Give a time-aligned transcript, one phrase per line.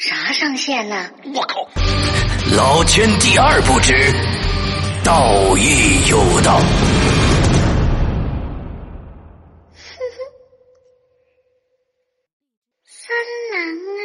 [0.00, 1.10] 啥上线呢？
[1.34, 1.68] 我靠！
[2.56, 3.92] 老千第二不知，
[5.04, 6.58] 道义有道。
[12.82, 13.14] 三
[13.52, 14.00] 郎啊！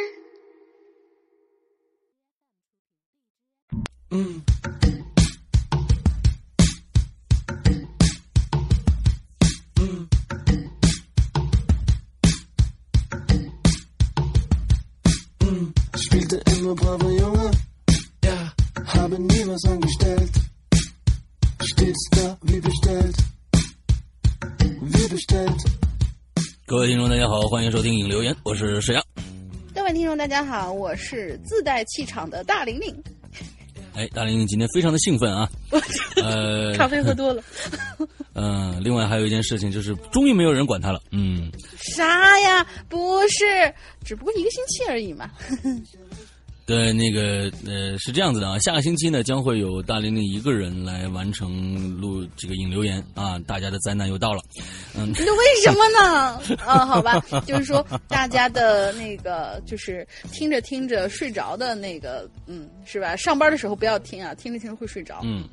[4.10, 4.42] 嗯。
[4.44, 4.55] 嗯。
[27.66, 29.04] 迎收听影留言，我是沈阳。
[29.74, 32.94] 各位听众，大家好，我是自带气场的大玲玲。
[33.96, 35.50] 哎，大玲玲今天非常的兴奋啊，
[36.22, 37.42] 呃， 咖啡喝多了。
[38.34, 41.02] 嗯、另外还有一件事情就是，终于没有人管他了。
[41.10, 42.64] 嗯，啥呀？
[42.88, 45.28] 不是，只不过一个星期而已嘛。
[46.66, 54.42] 对，那个呃是这样子的啊，下个星期呢将会有大玲玲一个人来完成录这个引留言啊，大家的灾难又到了。
[54.96, 56.58] 嗯，那为什么呢？
[56.66, 63.14] 啊，好吧，就是说大家的那个，就是听着听着睡着的那个，嗯，是吧？
[63.14, 65.20] 上班的时候不要听啊，听着听着会睡着。
[65.22, 65.48] 嗯，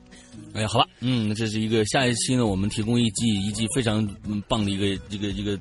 [0.55, 5.59] 哎，好吧，嗯，这是一个下一期呢，我们提供一季一季非常嗯棒的一个一个一个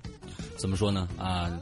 [0.57, 1.53] 怎么说呢啊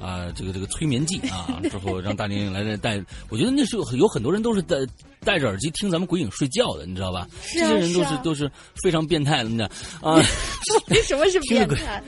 [0.00, 4.76] 啊这个这个催眠剂啊， 之后让大玲玲来这带，我觉得那时候有很多人都是戴
[5.22, 7.26] 戴着耳机听咱们鬼影睡觉的，你知道吧？
[7.42, 8.50] 是啊这些人都是啊都是
[8.82, 9.68] 非常变态的，你知道
[10.10, 10.22] 啊。
[10.88, 12.02] 为什么是变态？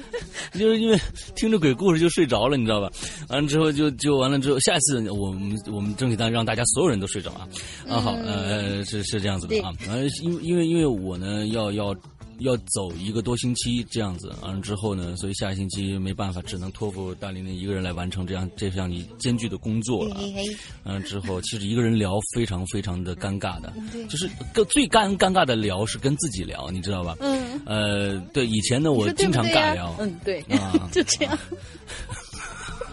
[0.55, 0.99] 就是因为
[1.35, 2.89] 听着鬼故事就睡着了，你知道吧？
[3.29, 7.49] 完了之后就就完了之后，下次我们我们争取当让大家所有人都睡着啊
[7.89, 11.95] 啊好呃是是这样子的啊，完了因为因为因为我呢要要。
[12.43, 20.21] 要走一个多星期这样子，完了之后呢，所以下个星期没办法，只能托付大玲玲一个人来完成这样这项你艰巨的工作了啊。
[20.21, 23.73] 嘿嘿，嗯，之后其实一个人聊非常非常的尴尬的，
[24.09, 27.17] 就是更最尴尴尬的聊是跟自己聊，你知道吧？
[27.21, 31.39] 嗯，呃，对，以前呢我经常尬聊，嗯，对啊， 就这样。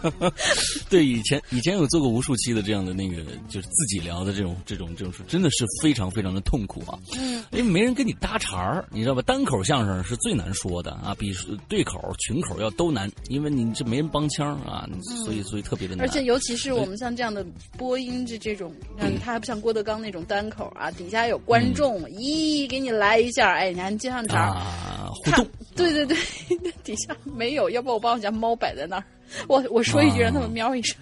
[0.89, 3.17] 对，以前以前有做过无数期的这样的那个，
[3.47, 6.97] 就是自己聊的这种这种这种事，真的是非常非常的痛苦啊。
[7.17, 9.21] 嗯，因为没人跟你搭茬儿，你知道吧？
[9.21, 11.33] 单口相声是最难说的啊，比
[11.67, 14.87] 对口、群口要都难，因为你这没人帮腔啊，
[15.25, 16.05] 所以所以特别的难。
[16.05, 17.45] 而且尤其是我们像这样的
[17.77, 26.17] 播音这这种，嗯，他还不像郭德纲那种单口啊，底下有观众，咦，给你来一下，哎，你还接上茬互动，对对对，
[26.83, 29.03] 底下没有，要不我把我家猫摆在那儿，
[29.47, 30.95] 我我说一句，啊让他们喵一声。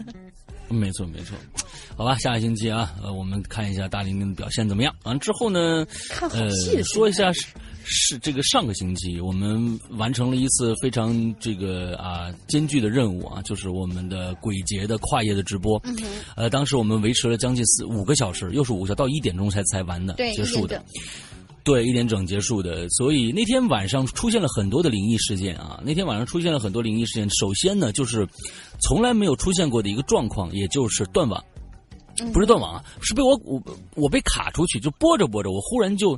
[0.69, 1.37] 没错没错。
[1.95, 4.93] 好吧，下个星期啊，呃，我们看一下大玲玲的表现怎么样。
[5.03, 7.47] 完之后呢，看戏的，说一下是
[7.85, 15.81] 是这个上个星期我们完成了一次非常这个啊艰巨的任务啊，就是我们的鬼节的跨夜的直播。
[15.85, 15.95] 嗯
[16.35, 20.83] 呃，当时我们维持了将近四五个小时，又是五个小时，到一点钟才才完的，结束的。
[21.67, 22.87] 对，一点整结束的。
[22.87, 25.77] 所以那天晚上出现了很多的灵异事件啊。
[25.83, 27.29] 那天晚上出现了很多灵异事件。
[27.29, 28.25] 首先呢，就是
[28.79, 31.43] 从来没有出现过的一个状况，也就是断网。
[32.21, 33.61] 嗯不是断网啊，是被我我
[33.95, 36.17] 我被卡出去，就播着播着，我忽然就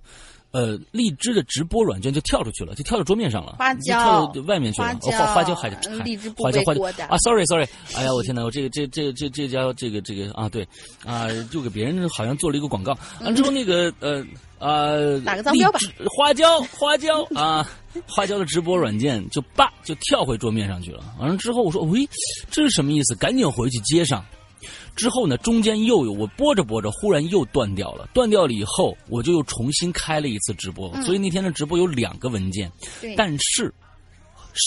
[0.51, 3.55] 呃，荔枝的直播软件就跳出去了，就跳到桌面上了，
[3.85, 4.87] 跳到外面去了。
[4.87, 10.67] 花椒哦，花椒还是荔枝不花椒花椒啊，sorry sorry，哎呀，我天哪，我这个这这这这家这个这个啊，对
[11.05, 14.25] 啊，就给别人好像做了一个广告，完之后那个 呃
[14.57, 14.91] 啊，
[15.23, 15.79] 打个脏标吧
[16.09, 17.67] 花椒花椒啊，
[18.07, 21.03] 花椒的直播软件就叭就跳回桌面上去了。
[21.19, 22.07] 完了之后我说，喂，
[22.49, 23.15] 这是什么意思？
[23.15, 24.25] 赶紧回去接上。
[24.99, 28.09] 之后呢，中间又有我播着播着，忽然又断掉了。
[28.13, 30.93] 断掉了以后，我就又重新开了一次直播。
[31.03, 32.69] 所以那天的直播有两个文件，
[33.15, 33.73] 但是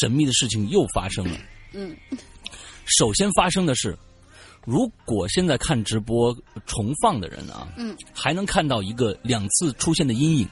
[0.01, 1.39] 神秘的事情又发生了。
[1.75, 1.95] 嗯，
[2.99, 3.95] 首先发生的是，
[4.65, 6.35] 如果现在看直播
[6.65, 10.49] 重放的人啊，嗯，还能看到一个两次出现的阴影，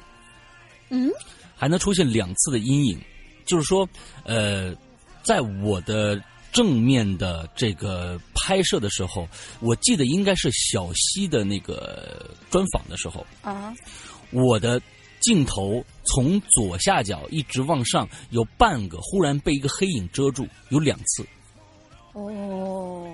[0.90, 1.10] 嗯，
[1.56, 3.00] 还能出现两次的阴影，
[3.46, 3.88] 就是说，
[4.24, 4.74] 呃，
[5.22, 6.22] 在我的
[6.52, 9.29] 正面的这个拍摄的时候，
[9.61, 13.75] 我记得应该是小溪的那个专访的时候，啊，
[14.31, 14.81] 我的
[15.20, 21.26] 镜头从左下角一直往上，有半个忽然被一个黑影遮住，有两次，
[22.12, 23.06] 哦。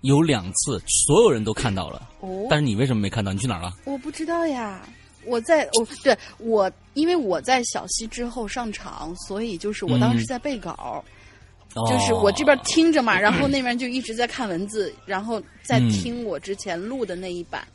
[0.00, 3.32] 有两次，所有人都看到了，哦，但是你为什么没看到？
[3.32, 3.72] 你去哪儿了？
[3.84, 4.84] 我不知道呀。
[5.24, 10.26] 我在我对我，因为我在小溪之后上场，所以就是我当时嗯。
[10.26, 11.04] 在背稿，哦
[11.74, 17.66] 就是我这边听着嘛， 然后那边就一直在看文字，然后再嗯听我之前录的那一版。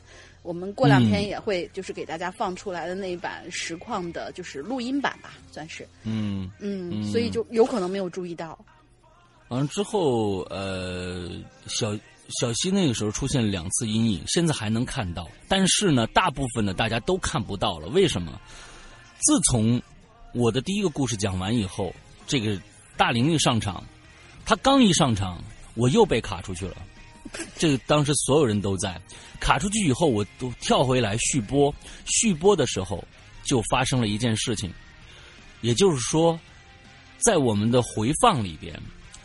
[0.42, 8.58] 我们过两天嗯也会就是给大家放出来的那一版实况的，就是录音版吧，算是，嗯，嗯，嗯所以就有可能没有注意到。
[9.48, 11.28] 完了之后，呃，
[11.66, 11.92] 小
[12.40, 17.88] 小溪那个时候出现两次阴影，现在还能看到，但是呢，大部分的大家都看不到了。
[17.88, 18.40] 为什么？
[19.18, 19.82] 自从
[20.32, 21.92] 我的第一个故事讲完以后，
[22.26, 22.58] 这个
[22.98, 23.82] 大玲玲上场，
[24.44, 25.42] 她刚一上场，
[25.74, 26.76] 我又被卡出去了。
[27.56, 29.00] 这个当时所有人都在，
[29.38, 31.74] 卡出去以后，我都跳回来续播，
[32.06, 33.02] 续播的时候
[33.44, 34.72] 就发生了一件事情，
[35.60, 36.38] 也就是说，
[37.18, 38.78] 在我们的回放里边。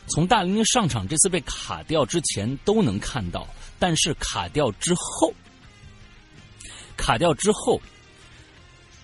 [0.08, 3.48] 从大玲玲上场这次被卡掉之前都能看到，
[3.80, 5.34] 但是卡掉之后，
[6.98, 7.82] 卡掉之后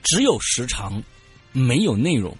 [0.03, 1.01] 只有时长，
[1.53, 2.35] 没有内容，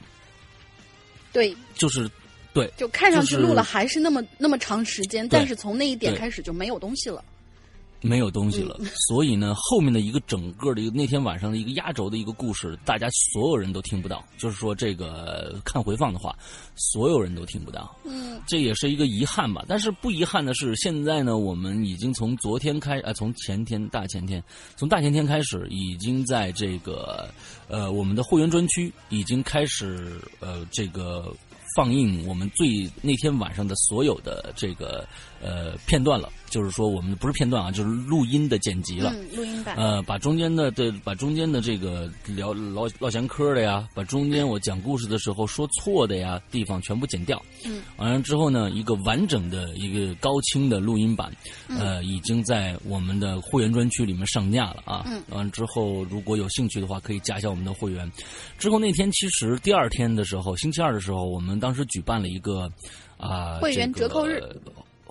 [1.32, 2.08] 对，就是
[2.54, 7.24] 对就看上去录了还是那么那么长时间，但是从那一点开始就没有东西了。
[8.02, 8.80] 没有东西了。
[9.10, 14.24] 所以呢，后面的一个整个的一个那天晚上的一个压轴的一个故事，大家所有人都听不到。
[14.38, 16.34] 就是说，这个看回放的话，
[16.78, 17.94] 所有人都听不到。
[18.06, 19.66] 嗯，这也是一个遗憾吧。
[19.68, 24.42] 但是不遗憾的是，现在呢，我们已经从昨天开，呃，从前天、大前天，
[24.78, 27.30] 从大前天开始，已经在这个
[27.68, 31.36] 呃我们的会员专区已经开始呃这个
[31.80, 35.08] 放映我们最那天晚上的所有的这个
[35.42, 36.30] 呃片段了。
[36.50, 39.14] 就是说，我们不是片段啊，就是录音的剪辑了。
[39.16, 39.76] 嗯，录音版。
[39.76, 47.42] 呃，把中间的对，把中间的这个聊唠唠闲嗑的呀，把中间我讲故事的时候说错的呀地方全部剪掉。
[47.66, 51.32] 嗯，完了之后呢，一个完整的一个高清的录音版，
[51.68, 55.04] 呃，已经在我们的会员专区里面上架了啊。
[55.08, 58.12] 嗯完了之后，如果有兴趣的话，可以加一下我们的会员。
[58.58, 62.72] 之后那天其实第二天的时候，星期二的时候，我们当时举办了一个
[63.18, 64.42] 啊、会员这个折扣日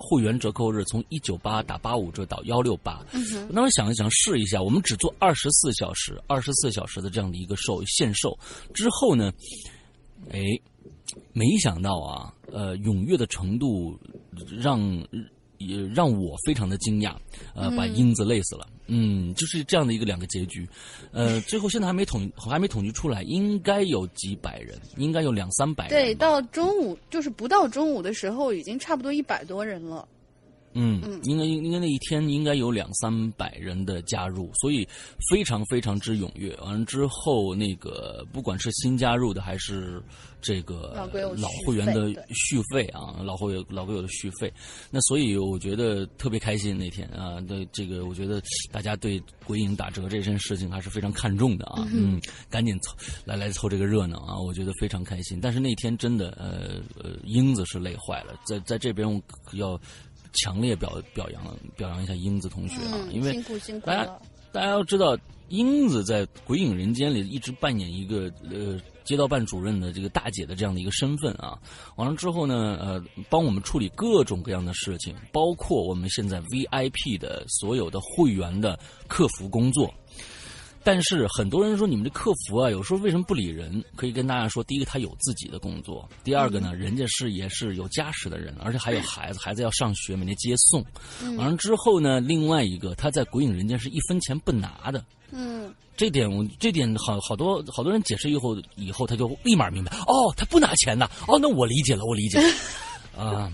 [0.01, 8.37] 会员折扣日从一九八打八五折到幺六八，嗯，我当时想一想，试一下，我们只做二十四小时，二十四小时的这样的一个售限售。
[8.73, 9.29] 之后呢，
[10.31, 10.39] 哎，
[11.33, 13.99] 没想到啊，呃，踊跃的程度
[14.57, 14.79] 让
[15.57, 17.13] 也让我非常的惊讶，
[17.53, 18.65] 呃，把英子累死了。
[18.89, 20.67] 嗯，就是这样的一个两个结局，
[21.11, 25.91] 呃， 最后现在还没统还没统计出来，应该有几百人，应该有两三百人。
[25.91, 30.07] 对，到中午就是不到中午的时候，已经差不多一百多人了。
[30.73, 34.87] 嗯嗯，应该应该那一天应该有两三百人的加入，所以
[35.31, 36.55] 非常非常之踊跃。
[36.57, 39.99] 完了之后，那个不管是新加入的还是
[40.41, 40.93] 这个
[41.37, 44.51] 老会员的续费啊，老会员老会员的续费，
[44.89, 48.41] 那所以我觉得特别开心那天啊，那这个我觉得
[48.71, 52.19] 大家对鬼影打折这件事情还是非常看重的啊，嗯，
[52.49, 55.39] 赶紧凑来来凑这个热闹啊，我觉得非常开心。
[55.41, 59.21] 但是那天真的呃呃，英子是累坏了，在在这边我
[59.53, 59.79] 要。
[60.31, 61.43] 强烈表表扬
[61.75, 64.19] 表扬一下英子同学啊，嗯，因为辛苦辛苦大家。
[64.51, 65.17] 大家要知道，
[65.47, 71.57] 英子在《鬼影人间》里一直扮演一个呃街道办主任的这个大姐的这样的一个身份啊。
[71.95, 79.91] 完了之后呢，呃，帮我们处理各种各样的事情，包括我们现在 VIP 的所有的会员的客服工作。
[80.81, 83.83] 但是很多人说你们这客服啊，有时候为什么不理人？
[83.95, 90.85] 可以跟大家说，第一个他有自己的工作，第二个呢，人家是也是有家室的人，而且还有孩子，孩子要上学，每天接送。
[91.35, 102.47] 完了之后呢，另外一个他在《鬼影人间》是一分钱不拿的，嗯，这点我这点好好多好多人解释以后以后他就立马明白哦，他不拿钱呐哦，那我理解了，我理解了
[103.21, 103.51] 啊，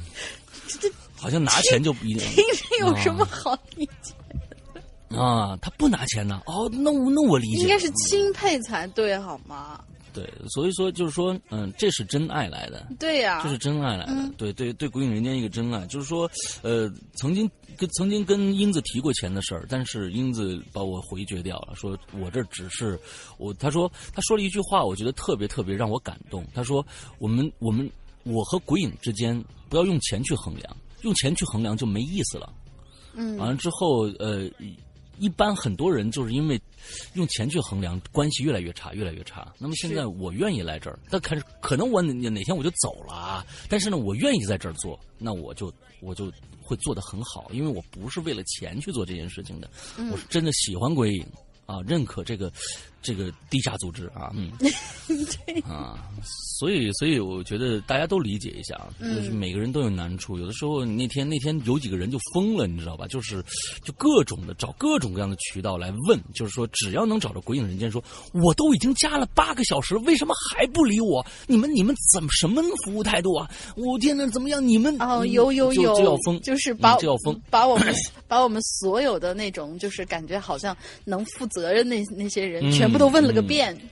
[1.16, 4.14] 好像拿钱就不一定听着有什么好理解？
[5.18, 9.82] 啊，他不拿钱呢哦，那我那我理解了，应该是钦佩才对，好吗？
[10.16, 14.34] 对，所以说就是说，嗯，这是真爱来的，对呀、这是真爱来的，嗯。
[14.38, 16.30] 对对对，鬼影人间一个真爱，就是说，
[16.62, 22.98] 呃，曾经跟曾经跟英子提过钱的事儿，但是英子把我回绝掉了，说我这只是
[23.38, 26.86] 我，他说他说了一句话，我觉得特别特别让我感动，他说
[27.20, 27.90] 我们我们
[28.24, 32.54] 我和鬼影之间不要用钱去衡量，用钱去衡量就没意思了。
[33.14, 34.50] 嗯，完了之后，呃，
[35.20, 36.60] 一般很多人就是因为
[37.14, 39.54] 用钱去衡量，关系越来越差，越来越差。
[39.58, 46.32] 那么现在我愿意来这儿，但可是可能我哪哪天我就走了啊，但是呢，我愿意在这儿做，那我就我就
[46.62, 49.70] 会做得很好，因为我不是为了钱去做这件事情的，
[50.12, 51.26] 我是真的喜欢鬼影
[51.66, 52.52] 啊，认可这个
[53.06, 54.52] 这个地下组织啊，嗯，
[55.70, 56.10] 啊，
[56.58, 60.40] 所以所以我觉得大家都理解一下，啊，就是每个人都有难处。
[60.40, 63.06] 有的时候那天那天有几个人就疯了，你知道吧？
[63.08, 63.44] 就是
[63.84, 71.24] 就各种的找各种各样的渠道来问，就是说只要能找到鬼影人间说，我都已经加了八个小时了，为什么还不理我？
[71.46, 73.48] 你们你们怎么什么服务态度啊？
[73.76, 74.66] 我天呐，怎么样？
[74.68, 77.40] 你们哦，嗯有有就有，就要疯，就是把嗯就要疯。
[77.52, 77.94] 把我们
[78.28, 83.90] 把我们所有的那种，就是感觉好像能负责任那那些人，嗯全部都问了个嗯遍。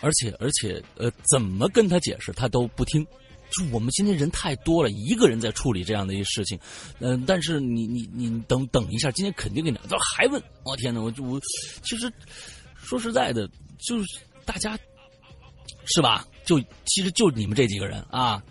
[0.00, 3.06] 而且而且呃，怎么跟他解释他都不听。
[3.50, 6.58] 就我们今天人太多了，一个人在处理这样的一个事情，
[6.98, 11.40] 嗯、但是你你你等等一下，今天肯定给你，这还问，我、天哪，我就我
[11.82, 12.12] 其实
[12.76, 14.76] 说实在的，就是大家
[15.84, 16.26] 是吧？
[16.44, 18.42] 就其实就你们这几个人啊。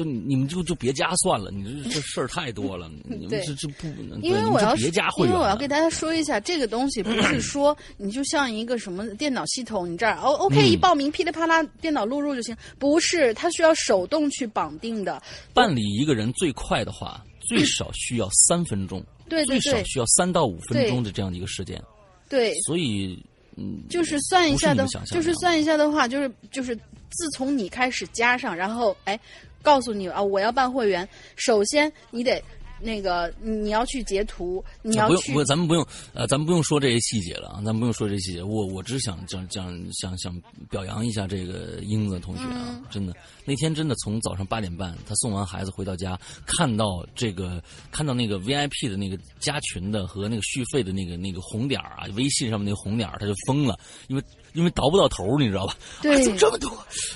[0.00, 3.86] 就你你们就就别加算了，你这这事儿太多了， 你们这这不，
[4.22, 15.22] 因为我要就别加会因为我要给大家说一下，这个东西不是 说你就像一个什么电脑系统，你这儿哦 OK 嗯一报名噼里啪啦电脑录入就行，不是，它需要手动去绑定的。
[15.52, 19.60] 办理一个人最快的话，最少需要三分钟，对对对。
[19.60, 21.80] 最少需要三到五分钟的这样的一个时间。
[22.28, 23.20] 对，所以，
[23.56, 24.86] 嗯，就是算一下的。
[25.10, 29.18] 就是算一下的话，就是就是自从你开始加上，然后哎，
[29.62, 32.42] 告诉你啊，我要办会员，首先你得
[32.80, 38.42] 那个你要去截图，你要去不用不，咱们不用呃，咱们不用说这些细节了啊，咱们不用说这些细节。
[38.42, 40.34] 我我只是想讲讲想想
[40.70, 54.22] 表扬一下这个英子同学啊，嗯真的那天真的从早上八点半，他送完孩子回到家，看到这个看到那个 VIP 的那个加群的和那个续费的那个那个红点儿啊，微信上面那个红点儿他就疯了，因为
[54.54, 55.76] 因为倒不到头，你知道吧？
[56.02, 56.70] 对啊 怎么这么多？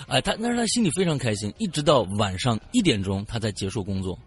[0.09, 4.19] 哎，他那是他心里非常开心，一直到晚上一点钟他才结束工作。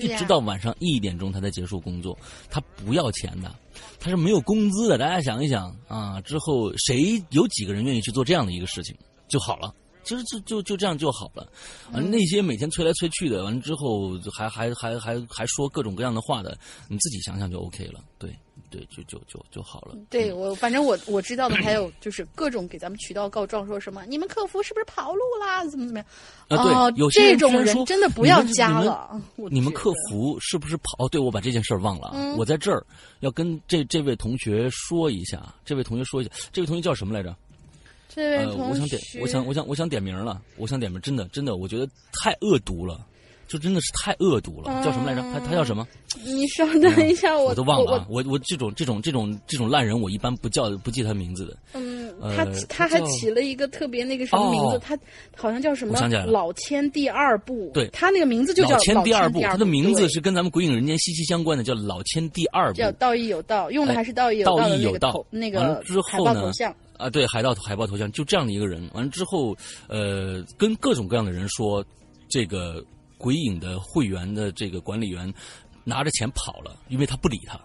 [0.00, 2.18] 一直到晚上一点钟他才结束工作，
[2.50, 3.54] 他不要钱的，
[3.98, 4.98] 他是没有工资的。
[4.98, 8.96] 大家想一想啊，之后谁有几个人愿意去做这样的一个事情
[9.28, 9.74] 就好了。
[10.04, 11.42] 其实就就就这样就好了，
[11.90, 16.56] 啊，嗯那些每天催来催去的，完了之后还还还还还说各种各样的话的，
[16.88, 18.30] 你自己想想就 OK 了，对
[18.70, 19.96] 对，就就就就好了。
[20.10, 25.64] 对我，反正我我知道的还有就是各种给咱们渠道告状，说什么你们客服是不是跑路啦？
[25.66, 26.58] 怎么怎么样？
[26.58, 29.20] 啊，对，这种人真的不要加了。
[29.36, 31.04] 我你们客服是不是跑？
[31.04, 32.84] 哦，对，我把这件事儿忘了我在这儿
[33.20, 37.30] 要跟这这位同学说一下，这位同学说一下，这位同学叫什么来着？
[37.30, 37.36] 呃，
[38.08, 40.40] 这位同学，我想点，我想，我想，我想点名了。
[40.56, 43.06] 我想点名，真的，真的，我觉得太恶毒了，
[43.46, 44.82] 就真的是太恶毒了。
[44.84, 45.22] 叫什么来着？
[45.32, 45.86] 他他叫什么？
[46.24, 48.06] 你稍等一下，我我都忘了我啊。
[48.08, 51.56] 我我这种这种这种这种烂人，我一般不叫不记他名字的。
[51.74, 54.98] 嗯，呃他他还起了一个特别那个什么名字，哦他
[55.36, 62.90] 好像叫什么我想起来了老千第二部，对他那个名字就叫老千第第二部，他的名字是跟咱们《鬼影人间》息息相关的，叫老千第二部叫。
[62.98, 68.88] 道义有道，用的还是道义有道义有道那个之海后呢报头像，啊，对，海盗海报头像就这样的一个人。
[68.94, 69.54] 完了之后，
[69.86, 71.84] 呃，跟各种各样的人说，
[72.28, 72.82] 这个
[73.18, 75.32] 鬼影的会员的这个管理员
[75.84, 77.60] 拿着钱跑了，因为他不理他，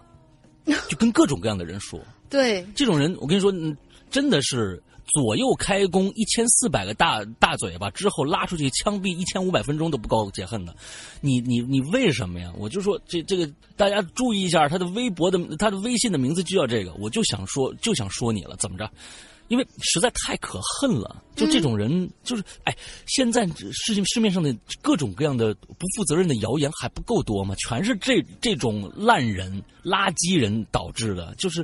[0.88, 2.00] 就跟各种各样的人说。
[2.30, 3.76] 对，这种人，我跟你说，嗯
[4.10, 10.74] 真的是左右开弓一千四百个大大嘴巴之后拉出去枪毙一千五百分钟都不够解恨的。
[11.20, 12.52] 你你你为什么呀？
[12.56, 18.90] 我就说这这个大家注意一下，他的微博的他的微信的名字就叫这个，我就想说就想说你了，怎么着？
[19.52, 22.74] 因为实在太可恨了，就这种人，就是哎，
[23.06, 27.54] 现在市市面上的各种各样的不负责任的谣言还不够多吗？
[27.56, 31.62] 全是这这种烂人、垃圾人导致的，就是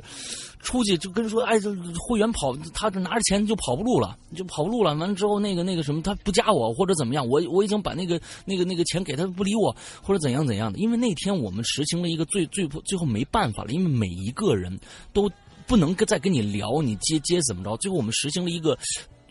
[0.59, 4.93] 出去就跟说，哎，这会员跑，他拿着钱就跑不路了，就跑不路了。
[4.93, 10.77] 完了之后，那个那个什么，他不加我或者怎么样，我我已经把那个那个那个钱给他不理我，或者怎样怎样的。
[10.77, 14.79] 因为那天我们实行了一个最最最后没办法了，因为每一个人
[15.11, 15.27] 都。
[15.69, 17.77] 不能跟再跟你聊你接接怎么着。
[17.77, 18.77] 最后我们实行了一个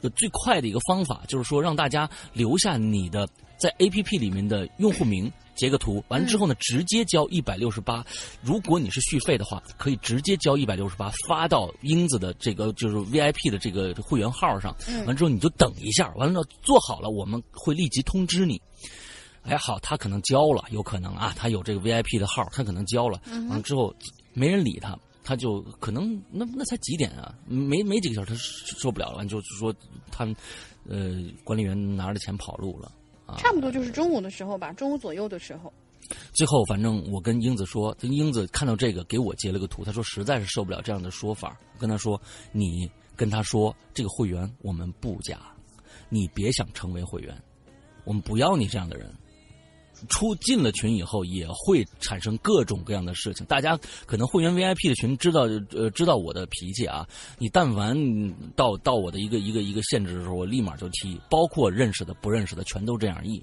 [0.00, 3.28] 呃最快的一个方法，就是说让大家留下你的
[3.58, 5.30] 在 A P P 里面的用户名。
[5.56, 8.06] 截个图，完了之后呢，直接交一百六十八。
[8.40, 14.72] 如果你是续费的话，可以直接交一百六十八，发到英子的这个就是 VIP 的这个会员号上。
[15.04, 18.62] 完之后你就等一下，完了做好了，我们会立即通知你。
[19.42, 23.20] 哎，好，他可能交了，有可能啊，他有这个 VIP 的号，他可能交了。
[23.48, 23.92] 完了之后
[24.34, 24.96] 没人理他，
[25.28, 27.34] 他就可能那那才几点啊？
[27.46, 28.34] 没没几个小时，他
[28.80, 29.74] 受不了了，就是说
[30.10, 30.24] 他
[30.88, 32.90] 呃管理员拿着钱跑路了。
[33.36, 35.70] 差不多就是中午的时候吧，中午左右的时候。
[36.32, 41.60] 最后，反正我跟英子说，英子看到这个给我截了个图，他说实在是受不了这样的说法。
[41.78, 42.18] 跟他说，
[42.50, 45.38] 你跟他说这个会员我们不加，
[46.08, 47.38] 你别想成为会员，
[48.04, 49.14] 我们不要你这样的人。
[50.08, 53.44] 出进了群以后，也会产生各种各样的事情。
[53.46, 57.06] 大家可能会员 VIP 的群知道，呃，知道我的脾气啊。
[57.38, 57.96] 你但凡
[58.54, 63.42] 到到我的一个一个一个限制的时候，我立马就踢，包括认识的、不认识的，全都这样一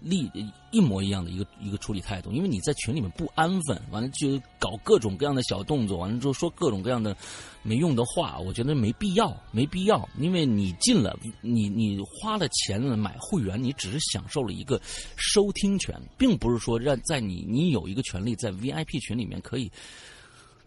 [0.00, 0.30] 立
[0.76, 2.30] 一模一样的一个一个处理态度。
[2.30, 7.16] 因为你在群里面不安分，完了就搞各种各样的小动作，完了之后说各种各样的
[7.62, 10.06] 没用的话，我觉得没必要，没必要。
[10.18, 14.78] 因为你进了，你你花了钱了买会员，你只是享受了一个
[15.16, 15.98] 收听权。
[16.18, 19.70] 并不是说让在你你有一个权利在 VIP 群里面可以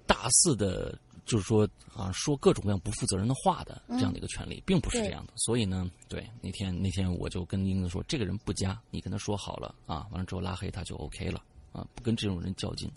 [0.08, 0.98] 大肆的，
[1.29, 5.33] 就是说啊说各种各样不负责任的话的这样的一个权利，并不是这样的。
[5.36, 12.91] 所以呢，对那天那天我就跟英子说，这个人不加，你跟他说好了啊，完了之后拉黑他就 OK 了啊，不跟这种人较劲。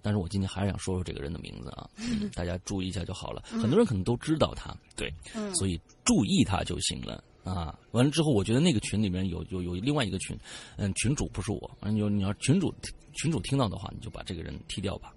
[0.00, 1.88] 但是我今天还是想说说这个人的名字啊，
[2.34, 3.42] 大家注意一下就好了。
[3.46, 5.12] 很多人可能都知道他，对，
[5.54, 7.22] 所以注意他就行了。
[7.44, 10.38] 啊，完了之后，我觉得那个群里面有有有另外一个群，
[10.76, 12.72] 嗯，群主不是我，完了有你要群主
[13.14, 15.12] 群主听到的话，你就把这个人踢掉吧。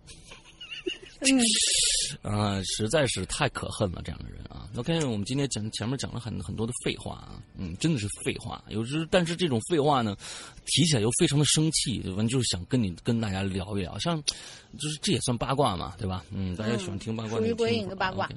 [1.31, 1.39] 嗯，
[2.21, 4.69] 啊，实在是太可恨了，这样的人啊。
[4.75, 8.63] OK，我们今天讲前面讲了很很多的废话啊，嗯，真的是废话。
[8.69, 10.15] 有时但是这种废话呢，
[10.65, 14.21] 提起来又非常的生气，反正就是想跟你跟大家聊一聊，像
[14.77, 16.23] 就是这也算八卦嘛，对吧？
[16.31, 18.29] 嗯，大家喜欢听八卦，属于鬼影的八卦。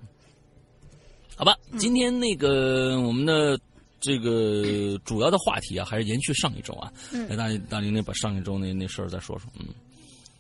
[1.37, 3.59] 好吧，今天那个我们的。
[4.01, 6.89] 这个主要的话题啊，还是延续上一周啊。
[7.13, 9.51] 嗯，大大林，那把上一周那那事儿再说说。
[9.59, 9.67] 嗯，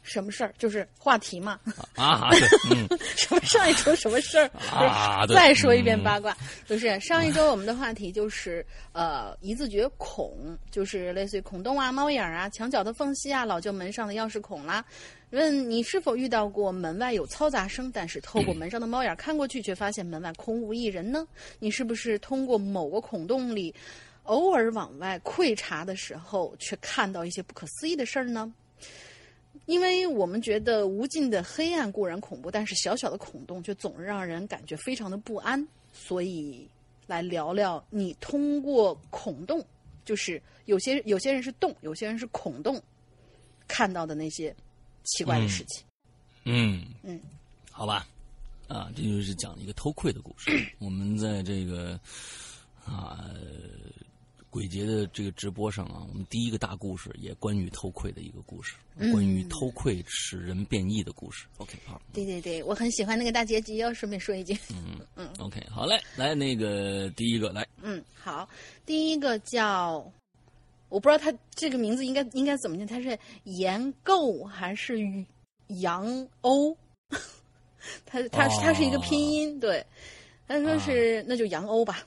[0.08, 0.52] 什么事儿？
[0.58, 1.60] 就是话题嘛。
[1.94, 4.50] 啊， 对，嗯，什么上一周什么事儿？
[4.72, 14.84] 啊，再说一遍八卦，就是上一周我们的话题就是呃，一字诀孔，就是类似于孔洞啊、猫眼啊、墙角的缝隙啊、老旧门上的钥匙孔啦。
[15.30, 21.26] 问你是否遇到过门外有嘈杂声，但是透过门上的猫眼看过去，却发现门外空无一人呢？
[21.58, 23.74] 你是不是通过某个孔洞里，
[24.22, 28.50] 偶尔往外窥察的时候，却看到一些不可思议的事儿呢？
[29.68, 35.64] 因为我们觉得无尽的黑暗固然恐怖，但是小小的孔洞却总是让人感觉非常的不安。
[35.92, 36.66] 所以，
[37.06, 39.64] 来聊聊你通过孔洞，
[40.04, 42.82] 就是有些有些人是洞，有些人是孔洞，
[43.68, 44.52] 看到的那些。
[45.04, 45.82] 奇怪的事情，
[46.44, 47.18] 嗯嗯，
[47.70, 48.06] 好吧，
[48.66, 50.50] 啊，这就是讲一个偷窥的故事。
[50.78, 51.98] 我们在这个
[52.84, 53.30] 啊
[54.58, 58.74] 鬼节的这个直播上啊，我们第一个大故事也关于偷窥的一个故事，
[59.12, 61.46] 关于偷窥使人变异的故事。
[61.58, 64.58] OK，好，对对对，我很喜欢那个大结局，要顺便说一句。
[64.70, 68.48] 嗯 嗯，OK，好嘞，来那个第一个来，嗯，好，
[68.84, 70.04] 第一个叫。
[70.88, 74.98] 我不知道他这个名字应该应该怎么念，他是颜构还是
[75.68, 76.76] 杨欧？
[78.04, 79.86] 他他他是一个拼音，对，
[80.48, 82.04] 他说是那就杨欧吧。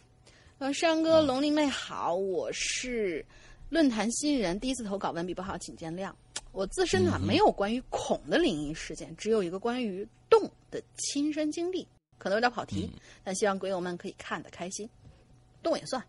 [0.61, 3.25] 呃，山哥龙鳞妹好，我是
[3.69, 6.13] 论坛新人，第一次投稿，文笔不好，请见谅。
[6.51, 11.87] 我自身呢没有关于孔的灵异事件，只有一个关于洞的亲身经历，
[12.19, 12.87] 可能有点跑题，
[13.23, 14.87] 但希望鬼友们可以看得开心。
[15.63, 15.99] 洞也算。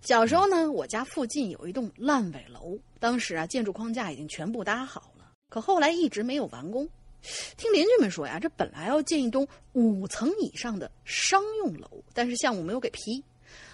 [0.00, 6.84] 小时候呢，我家附近有一栋烂尾楼，当时啊，建筑框架已经全部搭好了，可后来一直没有完工。
[7.56, 13.22] 听邻居们说呀，这本来要建一栋五层以上的商用楼，但是项目没有给批，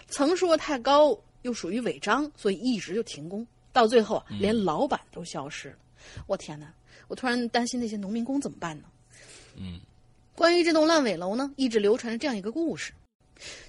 [0.09, 3.47] 层数太高又属于违章，所以一直就停工。
[3.73, 5.77] 到最后啊，连老板都消失了。
[6.27, 6.73] 我天哪！
[7.09, 8.85] 我突然担心那些农民工怎么办呢？
[9.57, 9.81] 嗯，
[10.35, 12.93] 关于这栋烂尾楼呢，一直流传着这样一个故事。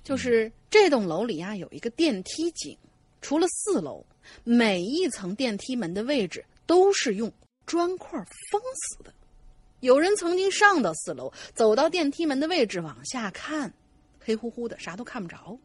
[0.03, 2.77] 就是这栋楼里啊，有一个电梯井，
[3.21, 4.05] 除了四楼，
[4.43, 7.31] 每一层电梯门的位置都是用
[7.65, 8.11] 砖块
[8.51, 9.11] 封死的。
[9.79, 13.73] 有人曾经上到四楼，走到电梯门的位置往下看，
[14.19, 15.57] 黑乎乎的，啥都看不着，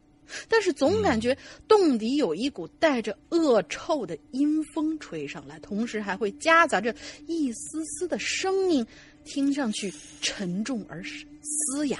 [0.47, 6.95] 但是总感觉洞底有一股带着恶臭的阴风吹上来，同时还会夹杂着
[7.27, 8.85] 一丝丝的声音，
[9.25, 11.99] 听上去沉重而嘶哑。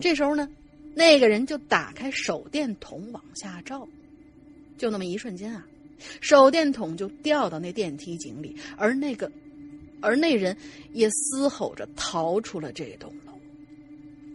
[0.00, 0.48] 这时候呢，
[0.94, 3.86] 那个人就打开手电筒往下照，
[4.76, 5.66] 就那么一瞬间啊，
[6.20, 9.30] 手电筒就掉到那电梯井里，而那个，
[10.00, 10.56] 而那人
[10.92, 13.29] 也嘶吼着逃出了这栋楼，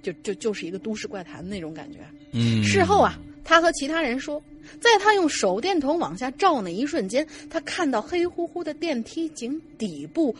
[0.05, 1.99] 就就就是一个都市怪谈那种感觉。
[2.31, 4.39] 嗯，事后啊，他和其他人说，
[4.79, 10.35] 在他用手电筒往下照那一瞬间，他看到黑乎乎的电梯井底部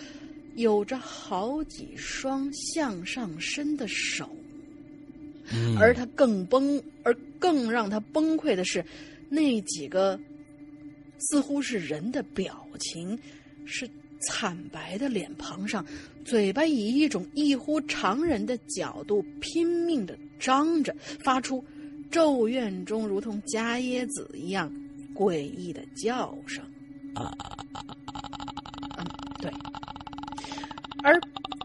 [0.54, 4.30] 有着好几双向上伸的手。
[5.51, 8.86] 嗯而他更崩，而更让他崩溃的是，
[9.30, 10.19] 那几个
[11.17, 13.17] 似乎是人的表情，
[13.65, 13.89] 是
[14.21, 15.86] 惨白的脸庞上，
[16.23, 21.63] 嘴巴以一种异乎常人的角度拼命的张着，发出
[22.10, 24.71] 咒怨中如同伽椰子一样
[25.13, 26.63] 诡异的叫声。
[27.15, 29.06] 嗯，
[29.39, 29.51] 对。
[31.04, 31.19] 而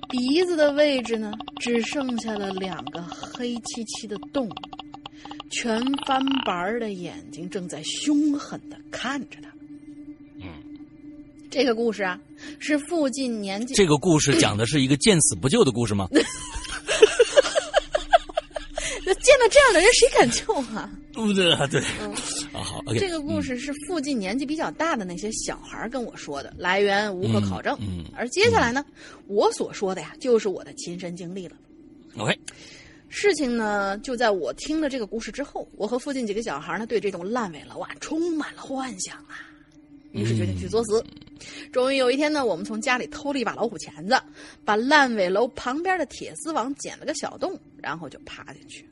[0.08, 4.50] 鼻子的位置呢，只剩下了两个黑漆漆的洞，
[5.50, 9.48] 全翻白儿的眼睛正在凶狠的看着他。
[10.42, 10.46] 嗯，
[11.50, 12.20] 这个故事啊，
[12.58, 16.08] 是附近年纪这个故事讲的是一个见死不救的故事吗？
[19.22, 20.90] 见到这样的人，谁敢救啊？
[21.12, 21.80] 对对对，
[22.52, 27.76] 啊好这个故事是附近年纪比较大的那些小孩跟我说的，来源无可考证。
[27.80, 28.84] 嗯嗯而接下来呢，
[29.26, 31.56] 我所说的呀，就是我的亲身经历了。
[32.16, 32.38] OK，
[33.08, 39.42] 事情呢，就在我听了这个故事之后，我和附近几个小孩呢，对这种烂尾楼啊，充满了幻想啊，
[40.12, 41.04] 于是决定去作死。
[41.72, 44.20] 终于有一天呢，我们从家里偷了一把老虎钳子，
[44.64, 48.86] 把烂尾楼旁边的铁丝网剪了个小洞，然后就爬进去。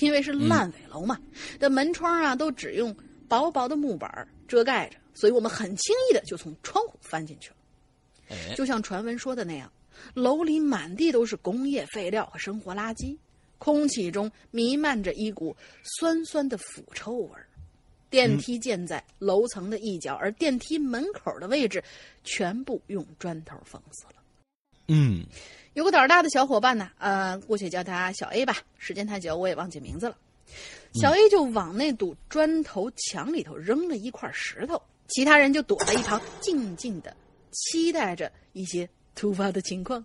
[0.00, 1.18] 因为是烂尾楼嘛，
[1.58, 2.94] 这门窗啊都只用
[3.28, 7.56] 薄薄的木板遮盖着，所以我们很轻易的就从窗户翻进去了。
[8.28, 9.72] 哎，就像传闻说的那样，
[10.12, 13.16] 楼里满地都是工业废料和生活垃圾，
[13.56, 17.48] 空气中弥漫着一股酸酸的腐臭味儿。
[18.08, 21.82] 电梯建在楼层的一角，而电梯门口的位置
[22.24, 24.14] 全部用砖头封死了。
[24.88, 25.24] 嗯
[25.74, 28.56] 有个胆儿大的小伙伴呢，呃，姑且叫他小 A 吧。
[28.78, 30.16] 时间太久，我也忘记名字了。
[30.94, 37.14] 小 A 就往那堵砖头墙里头扔了一块石头，其他人就躲在一旁，静静的
[37.50, 40.02] 期待着一些突发的情况。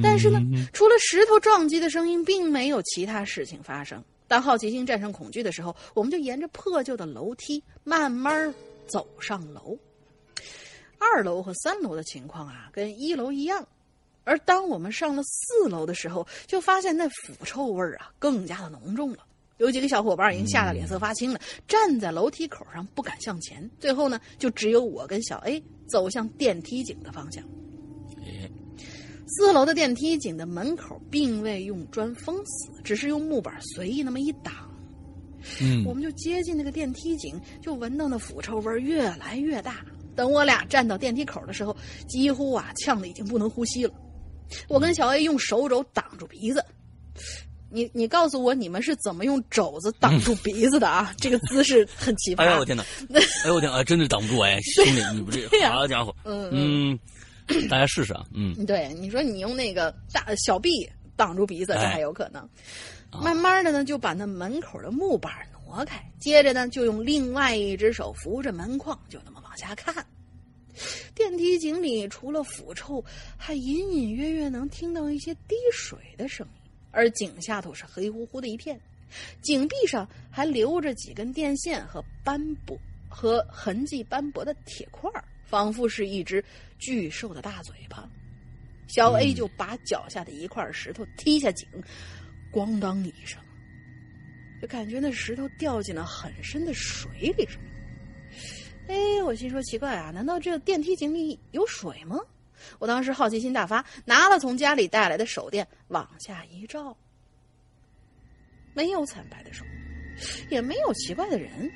[0.00, 0.38] 但是呢，
[0.72, 4.04] 除了石头撞击的声音，并没有其他事情发生。
[4.28, 8.54] 当好奇心战胜恐惧的时候，我们就沿着破旧的楼梯慢慢
[8.86, 9.76] 走上楼。
[10.98, 13.66] 二楼和三楼的情况啊，跟一楼一样。
[14.24, 19.24] 而当我们上了四楼的时候，就发现那腐臭味儿啊更加的浓重了。
[19.56, 23.68] 有几个小伙伴已经吓得脸色发青了，站在楼梯口上不敢向前。
[23.80, 27.42] 最后呢，就只有我跟小 A 走向电梯井的方向。
[29.28, 34.52] 哎，四楼的电梯井的门口并未用砖封死，只是用木板随意那么一挡。
[35.60, 39.76] 嗯我们就接近那个电梯井，就闻到那腐臭味越来越大。
[40.16, 41.76] 等我俩站到电梯口的时候，
[42.08, 43.94] 几乎啊呛的已经不能呼吸了。
[44.66, 46.64] 我跟小 A 用手肘挡住鼻子。
[47.70, 51.14] 你你告诉我，你们是怎么用肘子挡住鼻子的啊？
[51.20, 52.42] 这个姿势很奇葩。
[52.42, 52.82] 哎呦我天哪，
[53.44, 56.98] 哎呦我天啊，真的挡不住哎，兄弟你不这 好家伙，嗯嗯，
[57.68, 62.42] 大家试试啊，嗯对，你说你用那个大小臂挡住鼻子，这哎还有可能。
[63.10, 65.32] 啊慢慢的呢，就把那门口的木板
[65.66, 70.04] 挪开，接着呢，就用另外一只手扶着门框，就那么往下看。
[71.14, 73.02] 电梯井里除了腐臭，
[73.36, 78.78] 还隐隐约约能听到一些滴水的声音，而井下头是黑乎乎的一片，
[79.40, 86.44] 井壁上还留着几根电线和斑驳和痕迹斑驳的铁块儿仿佛是一只
[86.78, 88.08] 巨兽的大嘴巴。
[88.86, 91.66] 小 A 就把脚下的一块石头踢下井，
[92.52, 93.38] 咣当一声，
[94.62, 98.94] 就感觉那石头掉进了很深的水里似的。
[98.94, 102.18] 哎，我心说奇怪啊，难道这个电梯井里有水吗？
[102.78, 106.96] 我当时好奇心大发，拿了从家里带来的手电往下一照，
[108.72, 109.64] 没有惨白的手，
[110.50, 111.70] 也没有奇怪的人，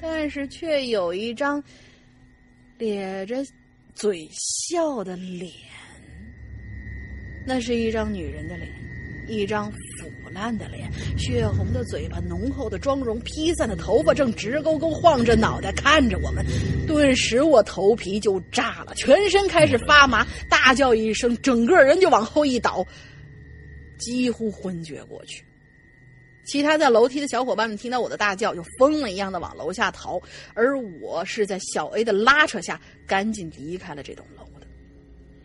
[0.00, 1.62] 但是却有一张
[2.78, 3.44] 咧着
[3.94, 5.50] 嘴笑的脸。
[7.46, 8.68] 那是一张女人的脸，
[9.28, 16.44] 一张腐烂的脸，血红的嘴巴，浓厚的妆容，披散的头发，正直勾勾晃着脑袋看着我们。
[16.86, 22.86] 顿时我头皮就炸了，全身开始发麻，大叫一声，整个人就往后一倒，
[23.98, 25.44] 几乎昏厥过去。
[26.46, 30.20] 其他在楼梯的小伙伴们听到我的大叫，就疯了一样的往楼下逃，
[30.54, 34.66] 而我是在小 A 的拉扯下，赶紧离开了这栋楼的。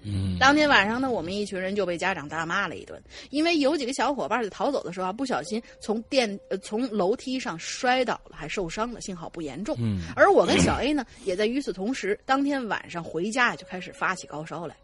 [0.04, 9.76] 嗯，当天晚上呢，我们一群人就被家长大骂了一顿，因为有几个小伙伴在逃走的时候啊，不小心从电呃从楼梯上摔倒了，还受伤了，幸好不严重。
[9.80, 14.76] 嗯，而我跟小 A 呢，也在与此同时，当天晚上回家就开始发起高烧来，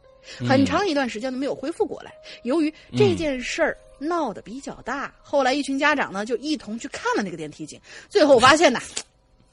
[0.48, 2.12] 很长一段时间都没有恢复过来。
[2.44, 7.80] 由于这件事儿闹得比较大，后来一群家长呢就一同去看了那个电梯井，
[8.10, 8.82] 最后发现呐，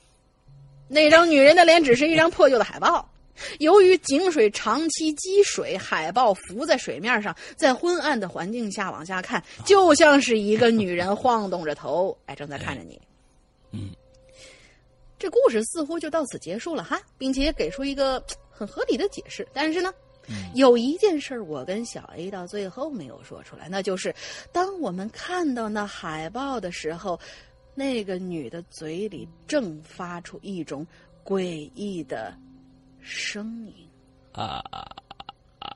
[0.88, 3.08] 那张女人的脸只是一张破旧的海报。
[3.58, 13.00] 由于井水长期积水，海报浮在水面上，在昏暗的环境下往下看，就像是一个女人晃动着头，哎，正在看着你。
[13.72, 13.90] 嗯，
[15.18, 19.44] 这故事似乎就到此结束了哈，并且给出一个很合理的解释。
[19.52, 19.92] 但是呢，
[20.54, 24.14] 有一件事儿我跟小 A 到最后没有说出来，那就是
[24.52, 27.18] 当我们看到那海报的时候，
[27.74, 30.86] 那个女的嘴里正发出一种
[31.24, 32.34] 诡异的。
[33.06, 33.86] 声音
[34.32, 34.80] 啊啊
[35.58, 35.68] 啊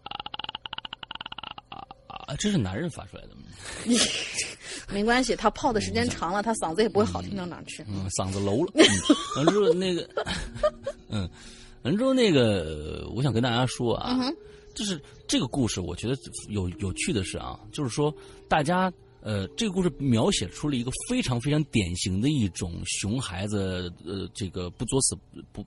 [2.07, 2.35] 啊！
[2.39, 3.43] 这是男人发出来的吗？
[4.89, 7.85] 没关系，他泡的时间长了，他嗓子也不会好听到哪去。
[7.87, 8.73] 嗯，嗓子楼了。
[9.37, 10.09] 完之后那个，
[11.11, 11.29] 嗯，
[11.83, 14.19] 完之后那个，我想跟大家说啊，
[14.75, 16.17] 就是这个故事，我觉得
[16.49, 18.15] 有有趣的是啊，就是说
[18.49, 18.93] 大家。
[19.21, 25.19] 呃，这个故事描写出了一个非常非常典型的一种熊孩子，呃，这个不作死
[25.53, 25.67] 不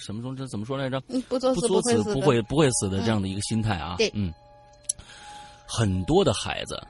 [0.00, 0.98] 什么中这怎么说来着？
[1.28, 3.96] 不作不作死不会不会死的这样的一个心态啊。
[3.98, 4.32] 对，嗯，
[5.68, 6.82] 很多的孩子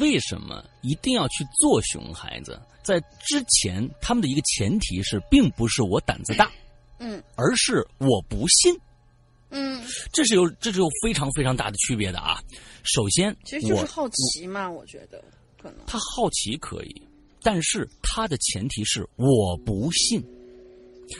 [0.00, 2.60] 为什么一定要去做熊孩子？
[2.82, 6.50] 在之前，他们的一个前提是，并不是我胆子大，
[7.02, 8.72] 嗯，而是我不信，
[9.50, 12.40] 嗯，这是有这是有非常非常大的区别的啊。
[12.84, 15.22] 首先，其实就是好奇嘛，我觉得。
[15.86, 17.02] 他好奇可以，
[17.42, 20.24] 但是他的前提是我不信，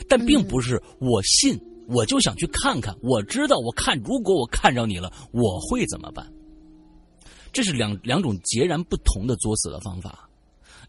[0.07, 2.93] 但并不是我信，我就想去看看。
[3.01, 6.29] 我知道，我看，如果我看着你了，我会怎么办？
[7.53, 10.29] 这是两两种截然不同的作死的方法。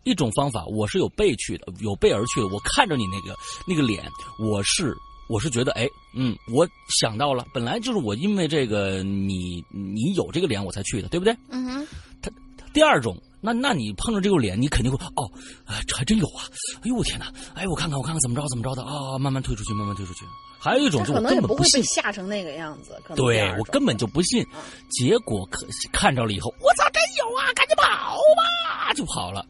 [0.04, 2.46] 一种方法，我是有备去的，有备而去的。
[2.48, 3.36] 我看着你那个
[3.66, 4.04] 那个脸，
[4.38, 4.94] 我是
[5.28, 6.68] 我是觉得，哎，嗯，我
[7.00, 11.36] 想到了，本来就是我因为这个你你有这个脸我才去的，对不对？
[11.50, 11.86] 嗯哼。
[12.22, 12.30] 他
[12.72, 13.16] 第二种。
[13.46, 15.30] 那那你碰着这个脸，你肯定会哦，
[15.66, 16.48] 还真有啊！
[16.76, 17.30] 哎呦我天哪！
[17.54, 19.18] 哎，我看看我看看怎么着怎么着的啊！
[19.20, 20.24] 慢慢退出去，慢慢退出去。
[20.58, 22.98] 还有一种就我根本不信，吓成那个样子。
[23.14, 24.42] 对我根本就不信，
[24.88, 27.52] 结果可看着了以后，我操，真有啊！
[27.54, 29.44] 赶紧跑吧，就跑了。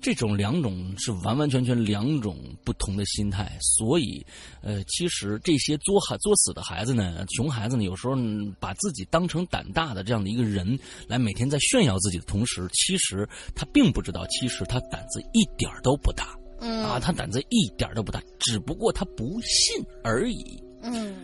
[0.00, 4.24] 这种两种是完完全全两种不同的心态，所以，
[4.62, 8.14] 呃，其实这些作孩作死的孩子呢，熊孩子呢，有时候
[8.60, 16.84] 把自己当成胆大的这样的一个人，来每天在炫耀自己的同时，其实他并不知道，其实他胆子一点都不大，嗯。
[16.84, 21.14] 啊，他胆子一点都不大，只不过他不信而已，嗯。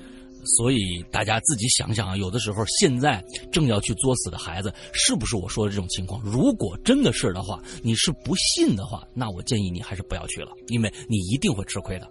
[0.44, 6.22] 所以大家自己想想啊，有的时候现在正要去作死的孩子，是不是我说的这种情况？
[6.22, 12.10] 如果真的是的话，你是不信的话，那我建议你还是不要去了，因为你一定会吃亏的。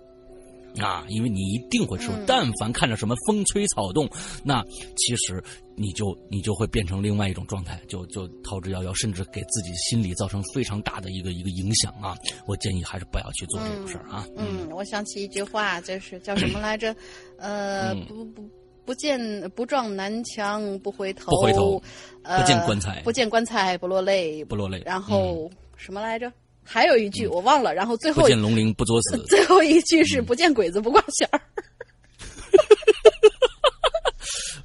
[0.80, 2.16] 啊，因为你一定会吃亏。
[2.26, 4.10] 但凡看着什么风吹草动，
[4.44, 4.64] 那
[4.96, 5.44] 其实
[5.76, 12.16] 你就你就会变成另外一种状态，就就逃之夭夭，甚至给自己心理造成非常大的一个一个影响啊！
[12.48, 14.28] 我建议还是不要去做这种事儿啊。
[14.36, 16.96] 嗯，我想起一句话，就是叫什么来着？
[17.38, 18.44] 呃，不不
[18.86, 19.20] 不见
[19.52, 21.82] 不撞南墙不回头，不回头，
[22.24, 24.82] 呃，不见棺材不见棺材不落泪，不落泪。
[24.86, 26.32] 然后什么来着？
[26.64, 31.42] 还有一句我忘了，然后最后不见龙鳞不作死， 最后一句是不见鬼子不挂弦儿。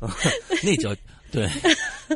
[0.63, 0.95] 那叫
[1.31, 1.49] 对，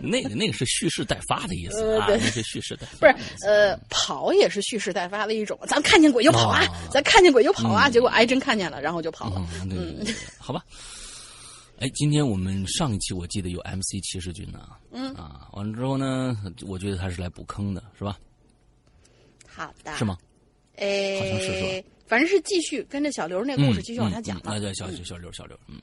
[0.00, 3.12] 那个那个是蓄势待发的意思啊，那是蓄势待发。
[3.12, 5.58] 不是呃，跑也是蓄势待发的一种。
[5.66, 9.46] 咱看见鬼就跑啊，咱看见鬼就跑啊，结果哎真看见了，然后就跑了。
[9.70, 9.98] 嗯，
[10.38, 10.62] 好吧。
[11.78, 14.60] 哎，今天我们上一期我记得有 MC 骑士军呢，
[14.92, 18.16] 嗯啊，完了之后呢，我觉得他是来补坑的，是吧？
[19.54, 20.16] 好的，是吗？
[20.76, 21.88] 哎，好像是是吧？
[22.06, 24.58] 反正是继续跟着小刘那故事继续往下讲嘛。
[24.58, 25.78] 对，小小刘小刘，嗯，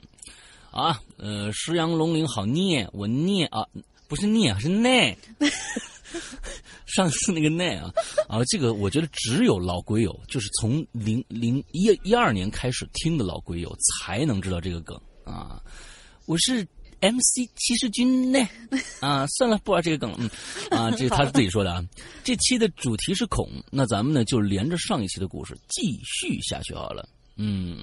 [0.71, 3.65] 啊，呃，石羊龙鳞好念，我念啊，
[4.07, 5.15] 不是念，是耐。
[6.85, 7.91] 上次那个奈啊
[8.27, 15.61] 啊，这个我觉得只有老鬼友，就是从零零一一二年开始听的老鬼友才能知道这个梗啊。
[16.25, 16.67] 我是。
[17.01, 18.39] MC 骑士军呢？
[18.99, 20.17] 啊，算了，不玩这个梗了。
[20.19, 20.29] 嗯，
[20.77, 21.83] 啊， 这是他自己说的啊。
[22.23, 27.07] 这期的主题是恐，那咱们呢就连着上一期的故事继续下去好了。
[27.41, 27.77] 嗯，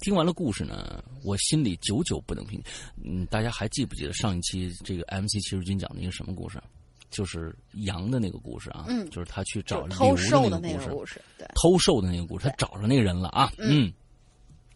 [0.00, 2.62] 听完了故事呢，我心里久久不能平。
[3.04, 6.62] 嗯，大家还记不记得上一期这个 MC 骑士军讲的一个什么故事？
[7.10, 8.84] 就是羊的那个故事啊。
[8.86, 11.20] 嗯，就是他去找偷兽的那个故事。
[11.36, 13.52] 对，偷兽的那个故事，他找着那个人了啊。
[13.58, 13.92] 嗯，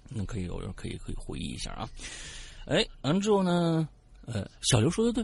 [0.09, 1.89] 那可以有人可以可以回忆一下啊。
[2.67, 3.89] 哎，完之后呢？
[4.27, 5.23] 呃，小刘说的对，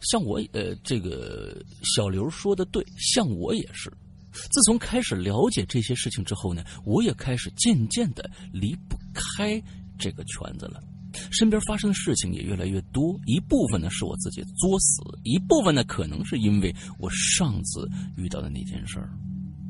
[0.00, 1.62] 像我呃，这个
[1.94, 3.92] 小刘说的对，像我也是。
[4.32, 9.62] 自从开始了解这些事情之后呢，我也开始渐渐的离不开
[9.98, 10.82] 这个圈子了。
[11.30, 19.10] 身边发生的事情也越来越多，一部分呢是我自己作死，一部分呢可能是因为我上次遇到的那件事儿。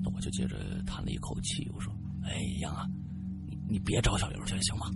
[0.00, 2.86] 那我就接着叹了一口气，我说：“哎，杨啊，
[3.50, 4.86] 你你别找小刘去，行吗？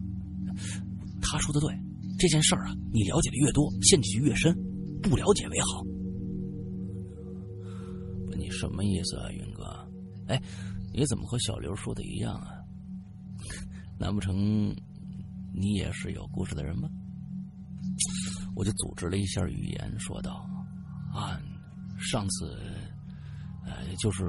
[1.30, 1.74] 他说的对，
[2.18, 4.54] 这件事儿啊，你了解的越多，陷进去越深，
[5.02, 5.84] 不了解为好。”，
[8.38, 9.64] 你什么意思啊，云哥？
[10.28, 10.40] 哎，
[10.92, 12.48] 你怎么和小刘说的一样啊？
[13.98, 14.74] 难不成
[15.54, 16.88] 你也是有故事的人吗？
[18.54, 20.48] 我就组织了一下语言，说道
[21.12, 21.40] ：“啊，
[21.98, 22.56] 上次，
[23.64, 24.24] 呃，就是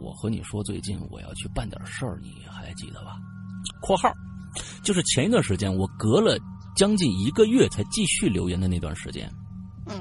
[0.00, 3.18] 我和你说最近我要去办点事儿，你还记得吧
[3.82, 4.12] ？”（括号）
[4.84, 6.38] 就是前一段时间我隔了
[6.76, 9.28] 将近一个月才继续留言的那段时间。
[9.86, 10.00] 嗯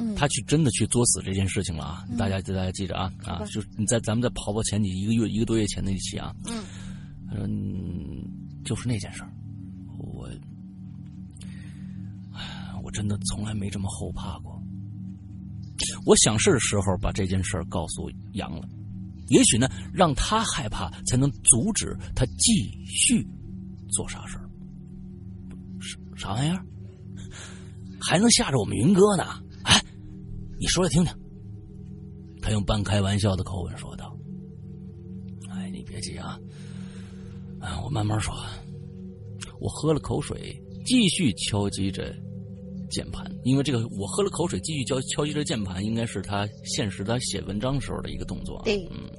[0.00, 2.04] 嗯，他去真的去作死这件事情了啊！
[2.16, 3.42] 大家大家记着啊啊！
[3.46, 6.62] 就是你在咱们在跑跑前几一个月一个多月前那一期啊，嗯，
[7.32, 8.22] 嗯，
[8.64, 9.30] 就是那件事儿，
[9.98, 10.30] 我，
[12.84, 14.56] 我真的从来没这么后怕过。
[16.06, 18.68] 我想是时候把这件事儿告诉杨了，
[19.30, 23.26] 也许呢，让他害怕，才能阻止他继续
[23.88, 24.48] 做傻事儿。
[25.80, 26.64] 啥啥玩意儿？
[28.00, 29.24] 还能吓着我们云哥呢？
[29.64, 29.80] 哎，
[30.58, 31.12] 你说来听听。
[32.40, 34.16] 他用半开玩笑的口吻说道
[35.50, 36.38] ：“哎，你别急啊，
[37.60, 38.34] 啊，我慢慢说。”
[39.60, 42.14] 我喝了口水，继续敲击着
[42.90, 48.62] 键盘，因为这个我喝了口水，继续敲敲击着键盘，应该是他现实他写文章时候的一个动作。
[48.64, 49.10] 对，嗯。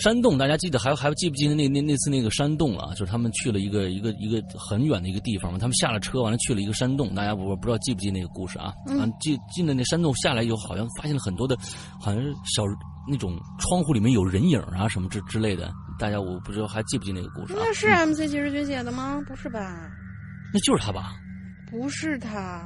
[0.00, 2.90] 山洞，大家记得还还记不记得那那那次那个山洞啊？
[2.94, 7.14] 就是他们去了一个一个一个很远的一个地方嘛，他们下了车，完了去了一个山洞。
[7.14, 8.72] 大家我不知道记不记那个故事啊？
[8.86, 11.56] 啊，进进了那山洞下来以后，好像发现了很多的，
[12.00, 12.62] 好像是小
[13.08, 15.70] 那种窗户里面有人影啊什么之之类的。
[15.98, 17.58] 大家我不知道还记不记那个故事啊？
[17.60, 19.20] 那是 MC 骑士军写的吗？
[19.26, 19.90] 不是吧？
[20.54, 21.16] 那就是他吧？
[21.70, 22.62] 不是他，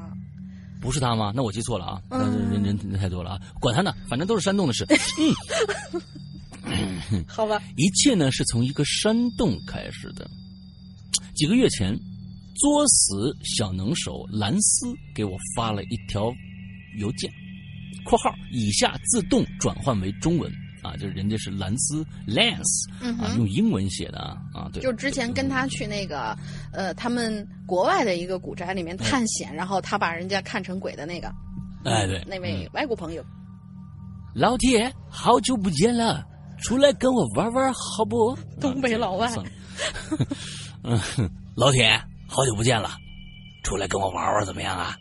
[0.80, 1.32] 不是他吗？
[1.34, 2.02] 那我记错了啊！
[2.10, 3.40] 那嗯人人人太多了啊！
[3.58, 4.84] 管他呢，反正都是山洞的事。
[7.26, 7.62] 好吧？
[7.76, 10.28] 一切呢是从一个山洞开始的。
[11.34, 11.98] 几个月前，
[12.54, 16.32] 作死小能手兰斯给我发了一条
[16.98, 17.30] 邮件
[18.04, 22.88] （括号以下自动转换为中文啊，就是人家是兰斯 Lance
[23.20, 26.36] 啊，用英文写的啊啊，对，就之前跟他去那个
[26.72, 31.32] 呃，他们国外的一个古宅里面探险，然后他把人家看成鬼的那个，
[31.84, 33.24] 哎对，那位外国朋友，
[34.34, 36.26] 老铁，好久不见了，
[36.62, 38.36] 出来跟我玩玩好不？
[38.60, 39.30] 东北老外
[40.82, 40.98] 嗯，
[41.56, 41.90] 老铁，
[42.28, 42.96] 好久不见了，
[43.64, 44.96] 出来跟我玩玩怎么样啊？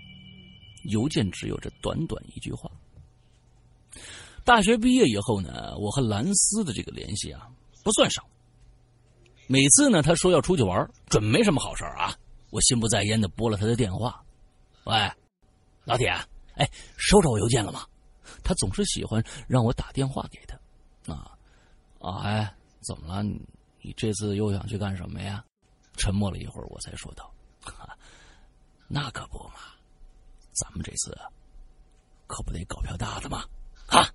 [0.85, 2.69] 邮件只有这短短一句话。
[4.43, 7.47] 大学毕业以后呢，我和兰斯的这个联系啊
[7.83, 8.23] 不算少。
[9.47, 12.15] 每次呢，他说要出去玩，准没什么好事儿啊。
[12.49, 14.21] 我心不在焉的拨了他的电话，
[14.85, 14.93] 喂，
[15.85, 16.09] 老铁，
[16.55, 17.85] 哎，收着我邮件了吗？
[18.43, 20.50] 他总是喜欢让我打电话给他，啊
[22.01, 23.23] 啊，哎，怎么了？
[23.23, 23.39] 你
[23.81, 25.43] 你这次又想去干什么呀？
[25.97, 27.97] 沉默了一会儿，我才说道：“哈，
[28.87, 29.55] 那可不嘛，
[30.53, 31.15] 咱们这次
[32.27, 33.43] 可不得搞票大的嘛！”
[33.87, 34.07] 啊，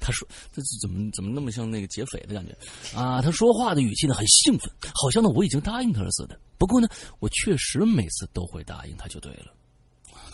[0.00, 2.52] 他说：“这怎么怎么那么像那个劫匪的感觉
[2.98, 6.38] 啊？”他说话的语气呢很兴奋，好像呢我已经答应他了似的。
[6.58, 6.88] 不过呢，
[7.20, 9.54] 我确实每次都会答应他就对了。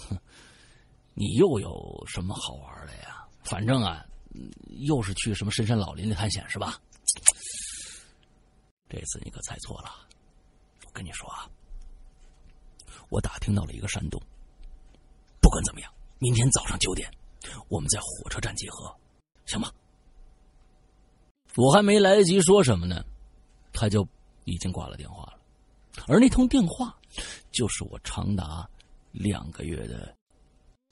[0.08, 0.18] 哼，
[1.14, 3.24] 你又有什么好玩的呀？
[3.42, 4.04] 反正啊，
[4.86, 6.80] 又是去什么深山老林里探险是吧？
[8.88, 9.90] 这次你可猜错了。
[10.86, 11.50] 我跟你说啊，
[13.08, 14.20] 我打听到了一个山洞。
[15.40, 17.10] 不管怎么样，明天早上九点，
[17.68, 18.94] 我们在火车站集合，
[19.46, 19.70] 行吗？
[21.56, 23.04] 我还没来得及说什么呢，
[23.72, 24.06] 他就
[24.44, 25.40] 已经挂了电话了。
[26.08, 26.96] 而那通电话，
[27.52, 28.68] 就是我长达
[29.12, 30.14] 两个月的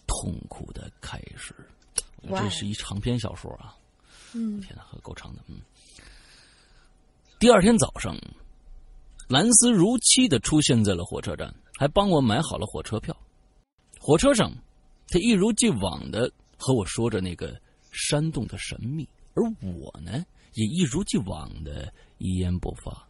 [0.07, 1.55] 痛苦的开始。
[2.29, 3.77] 哇这是一长篇小说啊！
[4.35, 5.43] 嗯天哪，够长的。
[5.49, 5.61] 嗯。
[7.39, 8.17] 第二天早上，
[9.29, 13.17] 兰斯如期的出现在了火车站，还帮我买好了火车票。
[13.99, 14.53] 火车上，
[15.09, 20.25] 他一如既往的和我说着那个山洞的神秘，而我呢，
[20.55, 23.07] 也一如既往的一言不发。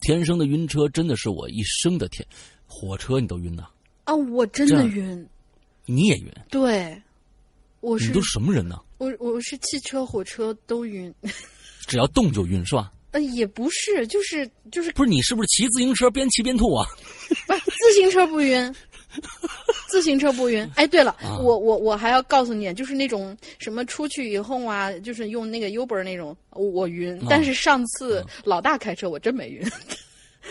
[0.00, 2.26] 天生的晕车真的是我一生的天，
[2.66, 3.66] 火车你都晕呐？
[4.04, 5.28] 啊，我真的晕，
[5.86, 6.32] 你也晕？
[6.50, 7.02] 对，
[7.80, 8.80] 我是你都什么人呢？
[8.98, 11.12] 我我是汽车、火车都晕，
[11.86, 12.92] 只要动就晕是吧？
[13.12, 16.86] 呃，也不是，就是就是不是你是不是骑自行车边骑边吐啊？
[17.46, 18.74] 不 是自行车不晕，
[19.88, 20.68] 自行车不晕。
[20.74, 27.16] 哎，对了，啊我我我还要告诉你，就是那种什么出去以后啊，就是用那个 Uber 那种，我晕。
[27.20, 29.62] 啊但是上次老大开车，我真没晕，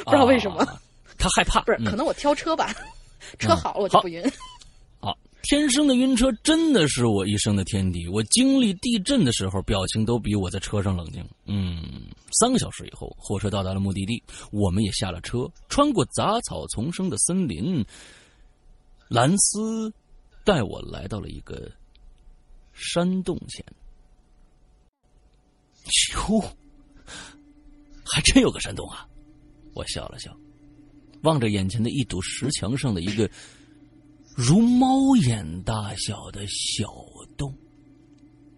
[0.04, 0.58] 不知道为什么。
[0.62, 0.82] 啊
[1.20, 2.76] 他害怕，不是，嗯可能我挑车吧，
[3.40, 4.24] 车好了我就不晕。
[5.50, 8.06] 天生的晕车真的是我一生的天敌。
[8.10, 11.26] 我经历地震的时候，表情都比我在车上冷静。
[11.46, 12.04] 嗯，
[12.38, 14.22] 三个小时以后，火车到达了目的地，
[14.52, 17.82] 我们也下了车，穿过杂草丛生的森林。
[19.08, 19.90] 兰斯
[20.44, 21.72] 带我来到了一个
[22.74, 23.66] 山洞前。
[26.14, 26.44] 哟，
[28.04, 29.08] 还真有个山洞啊！
[29.74, 30.38] 我笑了笑，
[31.22, 33.32] 望着眼前的一堵石墙上的一个
[34.38, 36.86] 如猫眼大小的小
[37.36, 37.52] 洞，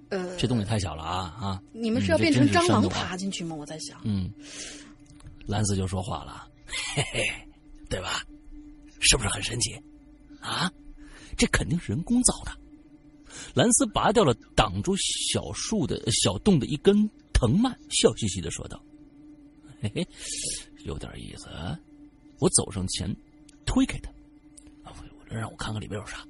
[0.10, 1.64] 呃，这洞也太小了啊啊！
[1.72, 3.56] 你们是要变成蟑螂爬进去吗？
[3.56, 4.30] 我在想，嗯，
[5.48, 7.24] 兰斯就说话了，嘿嘿，
[7.90, 8.22] 对吧？
[9.00, 9.74] 是不是很神奇？
[10.42, 10.70] 啊，
[11.38, 12.52] 这肯定是人工造的。
[13.54, 18.84] 兰斯拔掉了挡住小树的小洞的一根藤蔓，笑嘻嘻的说道
[19.82, 20.06] ：“嘿嘿，
[20.84, 21.80] 有点意思啊。”
[22.40, 23.16] 我走上前，
[23.66, 24.12] 推开他，
[25.38, 26.26] 让我看看里边有啥。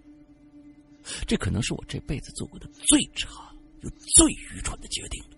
[1.25, 3.29] 这可能是我这辈子做过的最差
[3.81, 5.29] 又最愚蠢的决定了。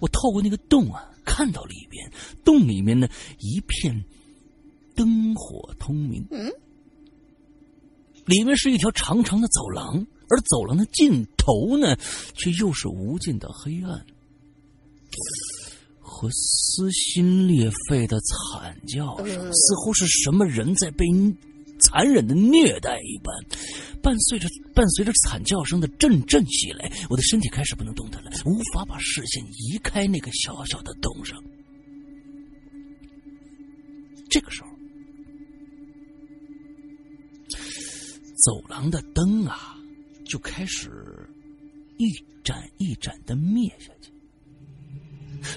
[0.00, 2.10] 我透过那个洞啊，看到里边，
[2.44, 4.04] 洞里面呢一片
[4.94, 6.26] 灯火通明。
[6.30, 6.50] 嗯，
[8.24, 11.96] 里面是一条长长的走廊，而走廊的尽头呢，
[12.34, 14.04] 却又是无尽的黑暗
[16.00, 21.06] 和撕心裂肺的惨叫声，呃似乎是什么人在被
[21.88, 23.34] 残忍的虐待一般。
[24.00, 31.42] 伴随着伴随着惨叫声的阵阵袭来，我的身体开始不能动弹了，无法把视线移开那个小小的洞上。
[34.30, 34.68] 这个时候，
[38.44, 39.76] 走廊的灯啊，
[40.24, 41.28] 就开始
[41.96, 42.06] 一
[42.44, 44.12] 盏一盏的灭下去，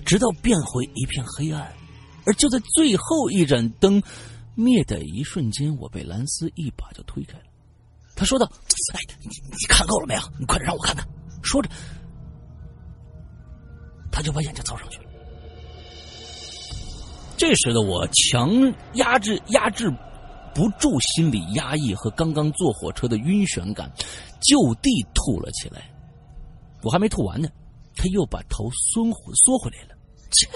[0.04, 1.72] 直到变回一片黑暗。
[2.26, 4.02] 而就在最后一盏灯
[4.62, 7.46] 灭的一瞬间，我被兰斯一把就推开了。
[8.16, 8.46] 他说道
[8.94, 10.22] ：“哎，你你看够了没有？
[10.40, 11.08] 你快点让我看看。”
[11.42, 11.70] 说着，
[14.12, 15.06] 他就把眼睛凑上去了。
[17.36, 18.52] 这时的我强
[18.94, 19.90] 压制压制
[20.54, 23.92] 不住心里压抑和刚刚坐火车的晕眩感，
[24.42, 25.90] 就地吐了起来。
[26.84, 27.50] 我还没吐完呢，
[27.96, 29.96] 他又把头缩回缩回来了。
[30.32, 30.48] 切，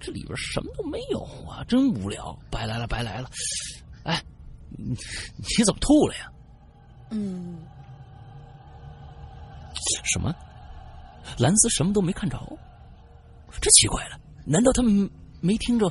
[0.00, 3.30] 这里边什么都没有啊，真无聊，白来了，白来了。
[4.04, 4.24] 哎，
[4.70, 4.94] 你
[5.36, 6.32] 你怎么吐了呀？
[7.10, 7.58] 嗯，
[10.04, 10.34] 什么？
[11.38, 12.38] 兰斯什么都没看着，
[13.60, 15.86] 这奇怪了，难道他们没听着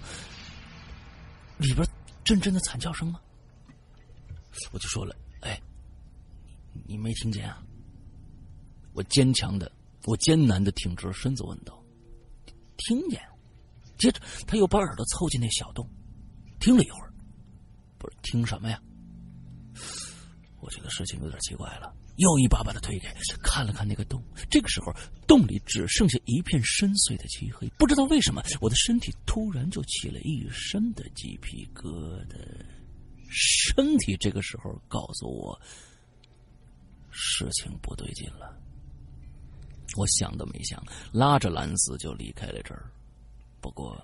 [1.57, 1.87] 里边
[2.23, 3.19] 阵阵的惨叫声吗？
[4.71, 5.61] 我就说了，哎，
[6.87, 7.61] 你没听见啊？
[8.93, 9.71] 我坚强的，
[10.05, 11.79] 我艰难的挺直身子问道
[12.77, 13.21] ：“听见？”
[13.97, 15.89] 接着他又把耳朵凑近那小洞，
[16.59, 17.13] 听了一会儿，
[17.97, 18.81] 不是听什么呀？
[20.59, 24.21] 我觉得事情有点奇怪了，又一把把他推开，看了看那个洞。
[24.49, 24.91] 这个时候，
[25.27, 27.67] 洞里只剩下一片深邃的漆黑。
[27.77, 32.35] 不知道为什么，我的身体突然就起了一身的鸡皮疙瘩。
[33.29, 35.59] 身体这个时候告诉我，
[37.11, 38.57] 事情不对劲了。
[39.95, 40.83] 我想都没想，
[41.13, 42.91] 拉着兰斯就离开了这儿。
[43.59, 44.01] 不过，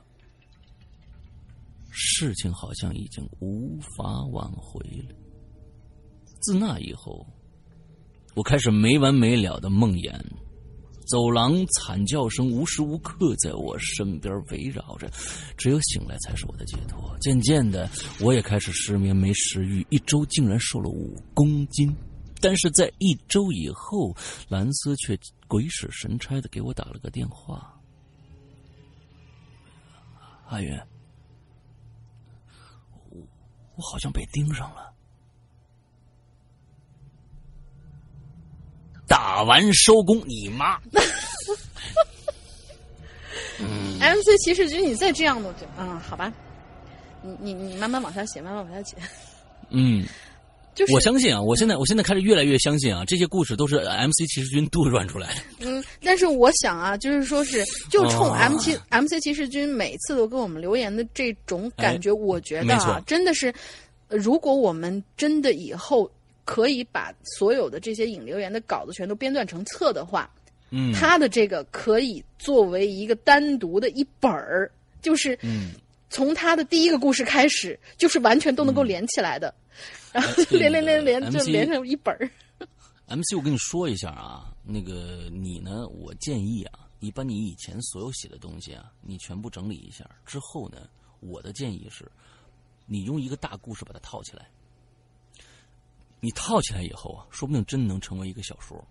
[1.90, 5.16] 事情好像已经无法挽回了。
[6.42, 7.26] 自那以后，
[8.36, 10.20] 我开始没完没了的梦魇，
[11.08, 15.10] 走廊惨叫声无时无刻在我身边围绕着，
[15.56, 17.16] 只有醒来才是我的解脱。
[17.22, 17.90] 渐渐的，
[18.20, 21.96] 我也开始失眠，没食欲，一周竟然瘦了五公斤。
[22.42, 24.14] 但是在一周以后，
[24.50, 27.73] 兰斯却鬼使神差的给我打了个电话
[30.54, 30.80] ：“阿云，
[33.10, 33.20] 我
[33.76, 34.94] 我好像被盯上了。”
[39.08, 40.80] 打完收工，你妈
[43.60, 46.32] ！MC 骑士军，你再这样的，我就嗯，好吧，
[47.22, 48.96] 你你你慢慢往下写，慢慢往下写，
[49.70, 50.06] 嗯，
[50.76, 55.42] 就是我相信啊，我现在我现在开始越来越相信啊，这些故事都是 MC 骑士军杜撰出来的。
[55.66, 58.34] 嗯，但是我想啊，就是说是就冲哦。
[58.34, 63.54] M 七 MC 骑士军每次都给我们留言的这种感觉，我觉得啊，真的是，
[64.08, 66.10] 呃如果我们真的以后
[66.46, 70.30] 可以把所有的这些引留言的稿子全都编撰成册的话，
[70.72, 74.72] 嗯，他的这个可以作为一个单独的一本儿，
[75.02, 75.72] 就是嗯。
[76.10, 79.52] 从他的第一个故事开始，就是完全都能够连起来的，
[80.14, 82.30] 然后这个连连连连就连成一本儿。
[83.08, 90.88] MC，我跟你说一下啊，那个你呢，我建议啊，你把你以前所有写的东西啊，你全部整理一下之后呢，
[91.20, 92.10] 我的建议是，
[92.86, 94.48] 你用一个大故事把它套起来。
[96.22, 98.82] 你套起来以后啊，说不定真能成为一个小说。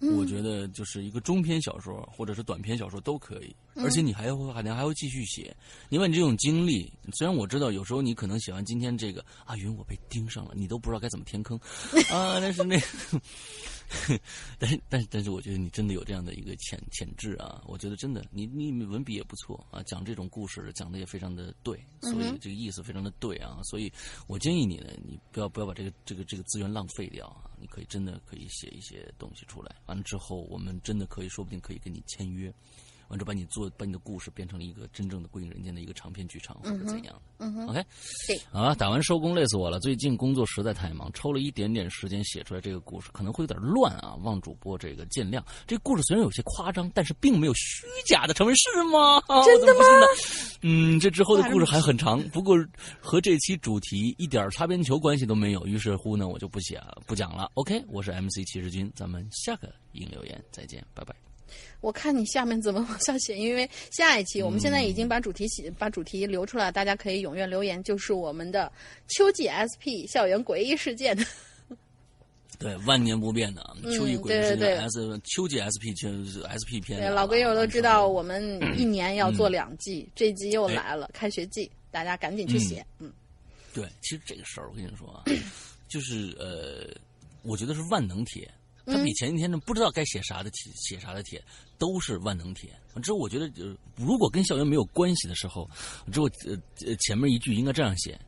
[0.00, 5.54] 我觉得就是一个中篇小说或者是短篇小说都可以，而且你还会可能还会继续写。
[5.90, 11.58] 因为你这种经历，虽然我知道有时候你可能写完今天这个阿云我被盯上了，你都不知道该怎么填坑。
[12.10, 12.80] 啊，但是那，
[14.58, 23.92] 但是但是但是我觉得你真的有这样的一个潜潜质啊，我觉得真的你你文笔也不错啊，讲这种故事讲的也非常的对，所以这个意思非常的对啊，所以
[24.28, 29.74] 我建议你呢，你不要不要把这个这个这个资源浪费掉啊，你可以真的可以写一些东西出来。
[29.86, 32.52] 完了之后，我们真的可以，说不定可以跟你签约，
[33.10, 37.22] 完之后把你做，把你的故事变成了一个真正的归隐人间的一个长篇剧场，或者怎样的。
[37.38, 37.84] 嗯哼，OK，
[38.26, 39.78] 对啊，打完收工累死我了。
[39.80, 45.42] 最近工作实在太忙，抽了一点点时间写出来这个故事，可能会有点乱啊，望主播这个见谅。
[45.66, 49.20] 这故事虽然有些夸张，但是并没有虚假的成分，是吗？
[49.44, 49.80] 真的吗？
[50.62, 52.56] 嗯，这之后的故事还很长，不过
[53.00, 55.66] 和这期主题一点擦边球关系都没有。
[55.66, 57.50] 于是乎呢，我就不写了，不讲了。
[57.54, 61.29] OK，我是 MC 骑士军，咱们下个影留言再见，拜拜。
[61.80, 68.70] 我看你下面怎么往下写，因为下一期我们现在已经把主题写、把主题留出来，大家可以踊跃留言，就是我们的
[69.08, 71.16] 秋季 SP 校园诡异事件。
[72.58, 74.74] 对，万年不变的啊秋季鬼事对对对。
[74.76, 82.84] 件 S 秋季 SP 就是 SP 篇老鬼友都知道，我们一年要做嗯两季，这季又来了，开学季，大家赶紧去写。
[82.98, 83.10] 嗯，
[83.72, 85.24] 对，其实这个事儿我跟你说啊，
[85.88, 86.94] 就是呃，
[87.42, 88.46] 我觉得是万能帖，
[88.86, 91.42] 它嗯比前一天呢不知道该写啥的帖写啥的帖
[91.78, 92.70] 都是万能帖。
[93.02, 95.68] 之后我觉得，呃，如果跟校园没有关系的时候，
[96.12, 96.56] 之后呃
[96.86, 98.18] 呃前面一句应该这样写：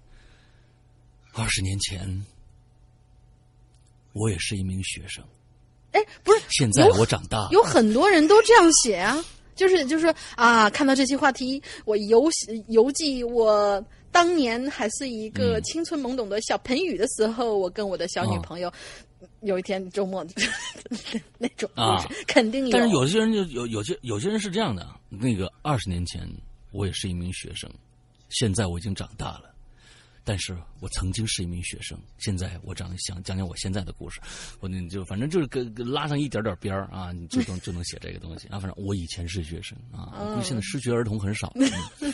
[1.34, 2.24] 二十年前，
[4.12, 5.24] 我也是一名学生，
[5.92, 7.48] 哎，不是，现在我长大了。
[7.50, 9.24] 有很多人都这样写啊，
[9.54, 12.30] 就是就是说啊，看到这期话题，我游
[12.68, 13.84] 游记我。
[14.12, 18.70] 当年还是一个嗯青春懵懂的小盆雨的时候，我跟我的小女哦朋友，
[19.40, 20.24] 有一天周末
[21.38, 22.72] 那种啊、肯定有。
[22.72, 26.28] 但是有些人就有有些有些人是这样的，那个二十年前
[26.70, 27.70] 我也是一名学生，
[28.28, 29.54] 现在我已经长大了，
[30.24, 34.20] 但是我曾经是一名学生，现在我长想讲讲我现在的故事，
[34.60, 38.58] 我那就反正就是跟跟拉上一点点边儿啊，你就能就能写这个东西啊。
[38.58, 41.52] 反正我以前是学生啊，嗯因为现在失学儿童很少。
[41.56, 41.68] 嗯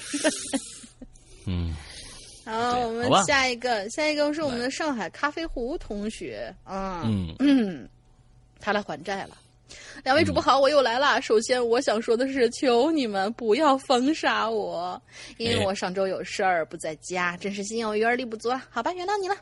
[1.50, 1.74] 嗯，
[2.48, 7.86] 好，我们下一个，下一个是我们的上海咖啡壶同学啊，嗯嗯，
[8.58, 9.36] 他来还债了。
[10.02, 11.20] 两位主播好，我又来了。
[11.20, 14.98] 首先，我想说的是，求你们不要封杀我，
[15.36, 18.66] 因为我上周有事儿不在家，真是心有余而力不足啊。
[18.70, 19.36] 好吧，原谅你了。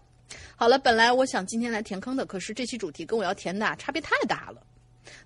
[0.56, 4.60] 好了，本来我想今天来填坑的，可是这期主题跟我要填的啊差别太大了，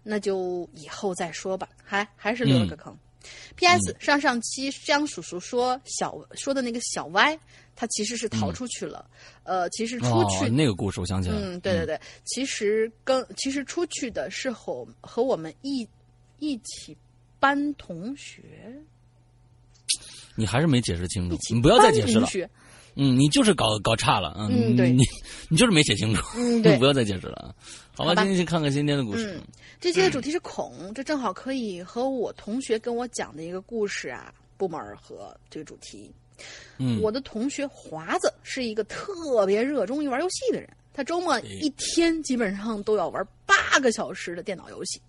[0.02, 1.66] 那就以后再说吧。
[1.82, 2.94] 还还是留了个坑。
[3.54, 3.94] P.S.
[3.98, 7.38] 上上期江叔叔说小说的那个小歪，
[7.80, 9.08] 他其实是逃出去了。
[9.42, 11.40] 呃，其实出去、哦，那个故事我想起来了。
[11.40, 15.88] 嗯，对对对，其实跟其实出去的是和和我们一
[16.40, 16.94] 一起
[17.38, 18.42] 班同学，
[20.34, 22.28] 你还是没解释清楚你不要再解释了。
[22.96, 25.02] 嗯，你就是搞搞差了，嗯对你
[25.48, 27.54] 你就是没写清楚，嗯对 不要再解释了啊。
[27.96, 29.38] 好吧，好吧今天先看看今天的故事。
[29.38, 29.42] 嗯，
[29.80, 35.34] 这期的主题是恐，这正好可以和我同学跟我讲的一个故事啊不谋而合。
[35.48, 36.12] 这个主题，
[36.78, 45.00] 嗯，我的同学华子是一个特别热衷于玩游戏的人，他周末一天基本上都要玩八个小时的电脑游戏。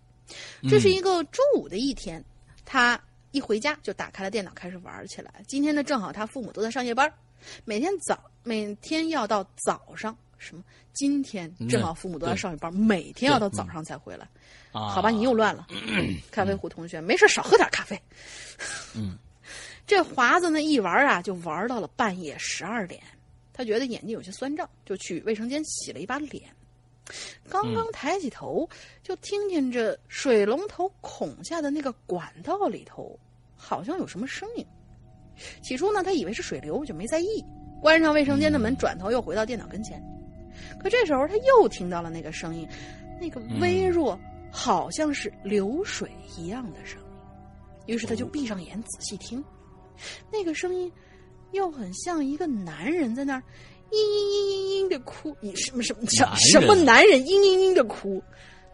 [0.69, 2.23] 这是一个周五的一天，
[2.65, 3.01] 他
[3.31, 5.31] 一回家就打开了电脑开始玩起来。
[5.47, 7.11] 今天呢，正好他父母都在上夜班，
[7.65, 10.63] 每天早每天要到早上什么？
[10.93, 14.27] 今天正好父母都在上夜班，每天要到早上才回来。
[14.71, 15.67] 啊，好吧，你又乱了。
[16.31, 18.01] 咖啡壶同学，没事少喝点咖啡。
[18.95, 19.17] 嗯，
[19.91, 23.03] 这华子呢一玩啊，就玩到了半夜十二点。
[23.51, 26.43] 他觉得眼睛有些酸胀，就去卫生间洗了一把脸。
[27.49, 28.65] 刚刚抬起头，
[29.03, 33.19] 就听见这水龙头孔下的那个管道里头
[33.57, 34.65] 好像有什么声音。
[35.61, 37.43] 起初呢，他以为是水流，就没在意。
[37.81, 40.01] 关上卫生间的门，转头又回到电脑跟前。
[40.79, 42.65] 可这时候他又听到了那个声音，
[43.19, 44.17] 那个微弱，
[44.53, 47.07] 好像是流水一样的声音。
[47.87, 49.43] 于是他就闭上眼仔细听，
[50.31, 50.91] 那个声音
[51.51, 53.43] 又很像一个男人在那儿
[53.89, 58.23] 嘤嘤嘤嘤嘤的哭，你什么什么什男人什么男人嘤嘤嘤的哭，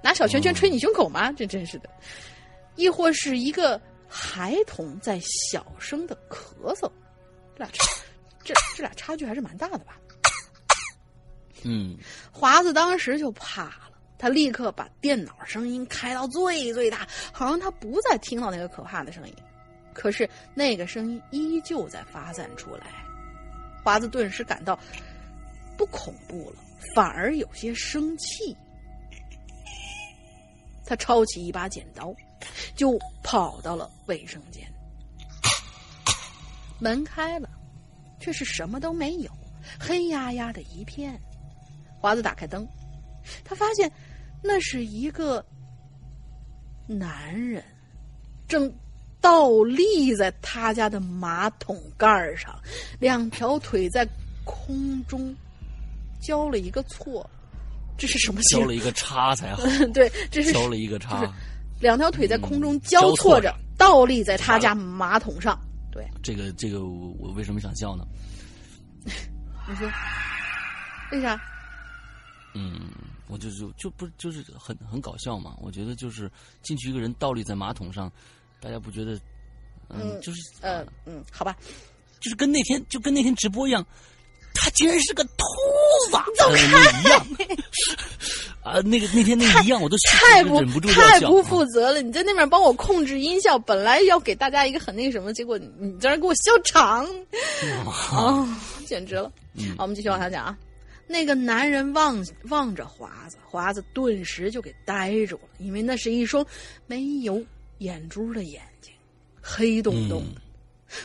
[0.03, 1.31] 拿小拳拳捶你胸口吗？
[1.31, 1.89] 这真是的。
[2.75, 5.19] 亦或是一个孩童在
[5.51, 6.89] 小声的咳嗽，
[7.55, 7.83] 这俩差
[8.43, 9.97] 这这俩差距还是蛮大的吧？
[11.63, 11.97] 嗯
[12.31, 19.33] 华子当时就怕了，他立刻把电脑声音开到最最大，好像他不再听到那个可怕的声音。
[19.97, 22.85] 可是那个声音依旧在发散出来，
[23.83, 24.77] 华子顿时感到
[25.75, 26.57] 不恐怖了，
[26.93, 28.55] 反而有些生气。
[30.85, 32.13] 他抄起一把剪刀，
[32.75, 34.71] 就跑到了卫生间。
[36.79, 37.49] 门开了，
[38.19, 39.31] 却是什么都没有，
[39.79, 41.19] 黑压压的一片。
[41.99, 42.67] 华子打开灯，
[43.43, 43.91] 他发现
[44.43, 45.43] 那是一个
[46.85, 47.63] 男人，
[48.47, 48.71] 正
[49.21, 52.57] 倒立在他家的马桶盖上，
[52.99, 54.07] 两条腿在
[54.43, 55.35] 空中
[56.21, 57.29] 交了一个错。
[57.97, 59.63] 这是什么交了一个叉才好，
[59.93, 61.19] 对，这是交了一个叉。
[61.21, 61.33] 就是
[61.79, 65.59] 两条腿在空中交交错错着，倒立在他家马桶上。
[65.91, 68.05] 对，这个这个我我为什么想笑呢？
[69.67, 69.87] 你说
[71.11, 71.39] 为啥？
[72.53, 72.89] 嗯，
[73.27, 75.55] 我就就就不就是很很搞笑嘛？
[75.59, 78.11] 我觉得就是进去一个人倒立在马桶上，
[78.61, 79.13] 大家不觉得？
[79.89, 81.55] 嗯，嗯就是呃嗯，好吧，
[82.19, 83.85] 就是跟那天就跟那天直播一样，
[84.53, 85.45] 他竟然是个秃
[86.11, 87.27] 子，走开、一样
[88.63, 88.81] 啊！
[88.81, 92.01] 那个那天那个一样，我都太不太不负责了！
[92.01, 97.05] 你在那边帮我控制音效，本来要给大家一个很那个什么，结果你你在那给我笑场，
[98.11, 99.31] 啊、简直了！
[99.53, 100.57] 嗯好，我们继续往下讲啊。
[101.09, 106.45] 那个男人望望着华子，华子顿时就给呆住了，因为那是一双
[106.87, 107.41] 没有
[107.79, 108.93] 眼珠的眼睛，
[109.41, 110.41] 黑洞洞的。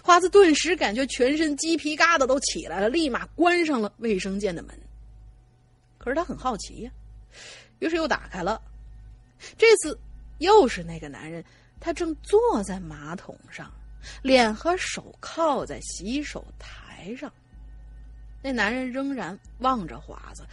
[0.03, 4.79] 华子顿时感觉全身鸡皮疙瘩都起来了，立马关上了卫生间的门。
[5.99, 6.91] 可是他很好奇呀、
[7.81, 8.61] 于是又打开了。
[9.59, 9.99] 这次
[10.39, 11.45] 又是那个男人，
[11.81, 13.73] 他正坐在马桶上，
[14.23, 17.33] 脸和手靠在洗手台上。
[18.41, 20.45] 那男人仍然望着华子，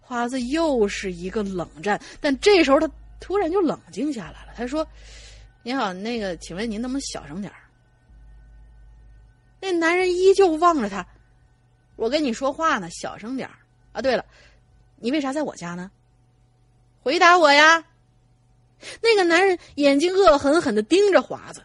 [0.00, 2.00] 华子又是一个冷战。
[2.20, 4.86] 但这时候他突然就冷静下来了，他说
[5.66, 7.58] ：“您好，那个，请问您能不能小声点儿？”
[9.60, 11.04] 那男人依旧望着他，
[11.96, 13.58] 我跟你说话呢，小声点儿
[13.90, 14.00] 啊。
[14.00, 14.24] 对了，
[14.94, 15.90] 你为啥在我家呢？
[17.02, 17.84] 回答我呀！
[19.02, 21.60] 那个男人眼睛恶狠狠的盯着华子，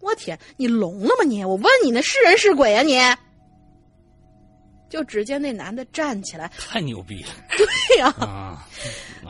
[0.00, 1.42] 我天，你聋了吗你？
[1.42, 3.00] 我问你呢，是人是鬼啊你？
[4.90, 8.68] 就只见那男的站起来，太牛逼了对呀、啊！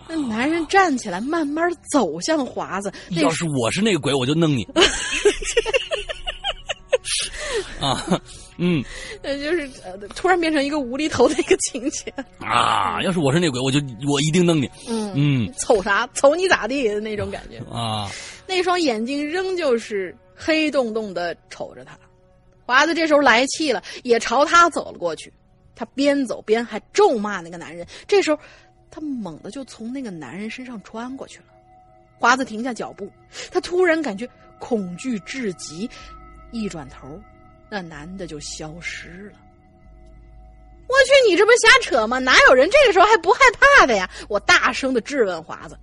[0.09, 2.90] 那男人站起来，慢慢走向华子。
[3.11, 4.66] 那要是我是那个鬼，我就弄你。
[7.80, 8.20] 啊，
[8.59, 8.84] 嗯
[9.22, 12.12] 那就是呃，突然变成一个无厘头的一个情节。
[12.40, 13.00] 啊！
[13.02, 13.78] 要是我是那个鬼，我就
[14.09, 14.68] 我一定弄你。
[14.88, 16.09] 嗯嗯瞅啥？
[16.14, 17.59] 瞅你咋地的那种感觉。
[17.72, 18.11] 啊，
[18.46, 21.96] 那双眼睛仍旧是黑洞洞的瞅着他。
[22.66, 25.32] 华子这时候来气了，也朝他走了过去。
[25.74, 27.86] 他边走边还咒骂那个男人。
[28.09, 28.40] 这时候，
[28.91, 31.45] 他猛地就从那个男人身上穿过去了。
[32.18, 33.11] 华子停下脚步，
[33.51, 34.28] 他突然感觉
[34.59, 35.89] 恐惧至极，
[36.51, 37.20] 一转头，
[37.70, 39.39] 那男的就消失了。
[40.89, 42.18] 我去，你这不是瞎扯吗？
[42.18, 44.09] 哪有人这个时候还不害怕的呀？
[44.28, 45.78] 我大声的质问华子。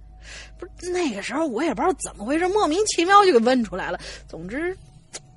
[0.58, 4.00] 不是那个时候，我也不知道怎么回事，莫名其妙就给问出来了。
[4.28, 4.76] 总之，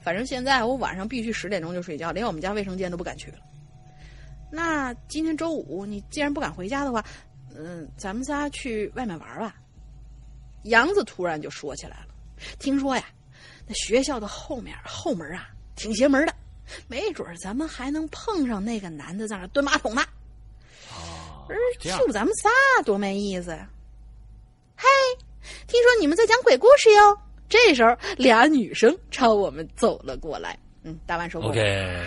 [0.01, 3.37] 反正现在我晚上必须十点钟就睡觉，连我们家卫生间都不敢去了。
[4.51, 7.05] 那今天周五，你既然不敢回家的话，
[7.59, 9.57] 嗯，咱们仨去外面玩吧。
[10.65, 12.07] 杨子突然就说起来了，
[12.59, 13.05] 听说呀，
[13.67, 16.33] 那学校的后面后门啊，挺邪门的，
[16.87, 20.03] 没准咱们还能碰上那个男的在那儿蹲马桶呢。
[21.47, 22.51] 不是这样就咱们仨
[22.85, 23.69] 多没意思呀！
[24.77, 24.87] 嘿，
[25.67, 27.19] 听说你们在讲鬼故事哟。
[27.49, 30.59] 这时候，俩女生朝我们走了过来。
[30.83, 32.07] 嗯，大万说过 OK，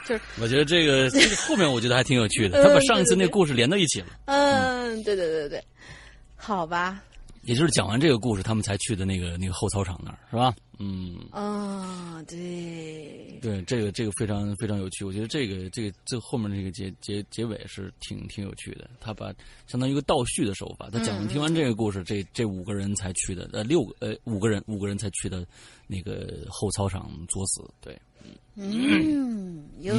[0.06, 5.64] 就是我觉得这个这 个后面我觉得还挺有趣的，他把上一次那个故事连到一起了，嗯，对对对对，
[6.36, 7.02] 好吧，
[7.42, 10.54] 也就是讲完这个故事，他们才去的那个那个后操场那儿，是吧？
[10.82, 19.26] 嗯，啊、对，对，这个这个非常非常有趣，我觉得这个这个这后面这个结结结尾是挺挺有趣的，他把
[19.66, 25.46] 相当于一个倒叙的手法，他讲完嗯听完这个故事，这这五个人才去的，呃，六个呃五个人五个人才去的
[25.86, 27.94] 那个后操场作死，对，
[28.54, 29.94] 嗯，有。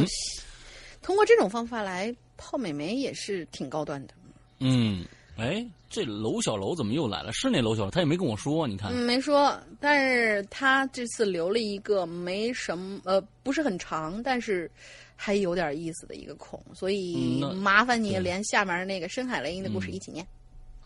[1.01, 4.13] 通过这种方法来泡美眉也是挺高端的。
[4.59, 5.03] 嗯，
[5.35, 7.33] 哎，这楼小楼怎么又来了？
[7.33, 14.69] 是那楼小楼，他也没跟我说，你看，嗯，没说，但是他这次留了一个没什么呃，不是很长，但是
[15.15, 20.25] 还有点意思的一个孔，所以麻烦你连下面那个深海雷音的故事嗯一起念。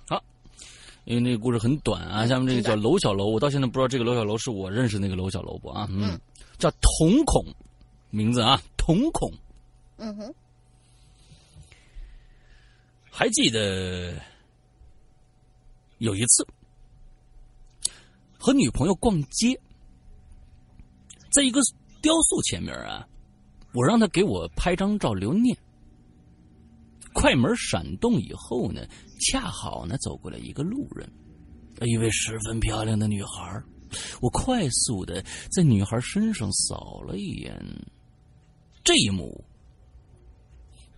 [0.07, 0.23] 好。
[1.03, 5.87] 因为那个故事很短啊，下面这个叫楼小楼，我到现在不知道这个楼小楼是我认识那个楼小楼不啊？
[5.91, 6.17] 嗯，
[6.57, 7.45] 叫瞳孔，
[8.09, 9.31] 名字啊，瞳孔。
[9.97, 10.33] 嗯哼，
[13.09, 14.13] 还记得
[15.99, 16.45] 有一次
[18.37, 19.59] 和女朋友逛街，
[21.31, 21.61] 在一个
[22.01, 23.07] 雕塑前面啊，
[23.73, 25.57] 我让她给我拍张照留念。
[27.13, 28.85] 快门闪动以后呢，
[29.21, 31.09] 恰好呢走过来一个路人，
[31.87, 33.63] 一位十分漂亮的女孩。
[34.21, 37.55] 我快速的在女孩身上扫了一眼，
[38.83, 39.43] 这一幕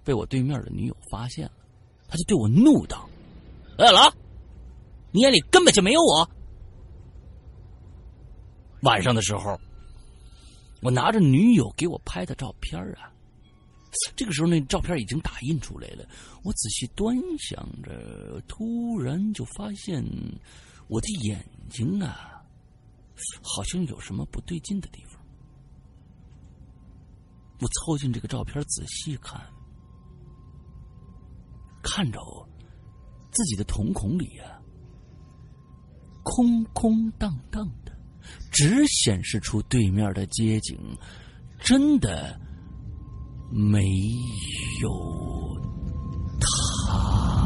[0.03, 1.51] 被我对面的女友发现了，
[2.07, 3.09] 她就对我怒道
[3.77, 4.13] ：“哎，老，
[5.11, 6.29] 你眼里根本就没有我。”
[8.83, 9.59] 晚上的时候，
[10.81, 13.11] 我拿着女友给我拍的照片啊。
[14.15, 16.07] 这个时候，那照片已经打印出来了。
[16.43, 20.05] 我仔细端详着，突然就发现
[20.87, 22.36] 我的眼睛啊，
[23.41, 25.21] 好像有什么不对劲的地方。
[27.59, 29.41] 我凑近这个照片仔细看，
[31.81, 32.19] 看着
[33.31, 34.61] 自己的瞳孔里啊，
[36.23, 37.91] 空空荡荡的，
[38.51, 40.77] 只显示出对面的街景，
[41.59, 42.39] 真的。
[43.49, 43.81] 没
[44.81, 45.57] 有
[46.37, 47.36] 他。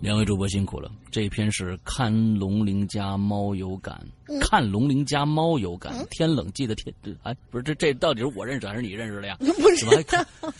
[0.00, 4.00] 两位主播辛苦了，这篇是看龙鳞家猫有感，
[4.40, 5.92] 看龙鳞家猫有感。
[6.10, 9.36] 天冷记得天，哎，不是这这到底是我认识还是你认识的呀？
[9.40, 10.26] 不是，怎么还看？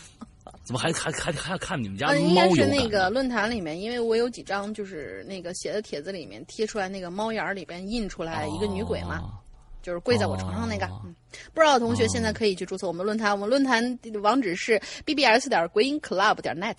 [0.63, 2.29] 怎么还还还还看你们家猫有感？
[2.29, 9.39] 应该是那个论坛里面，因为我有几张就是那个写的帖子里面贴出来那个猫眼里边印出来一个女鬼嘛，
[9.81, 10.85] 就是跪在我床上那个。
[11.03, 11.15] 嗯，
[11.51, 16.77] 不知道的同学现在可以去注册我们论坛，我们论坛网址是 bbs 点 greenclub 点 net。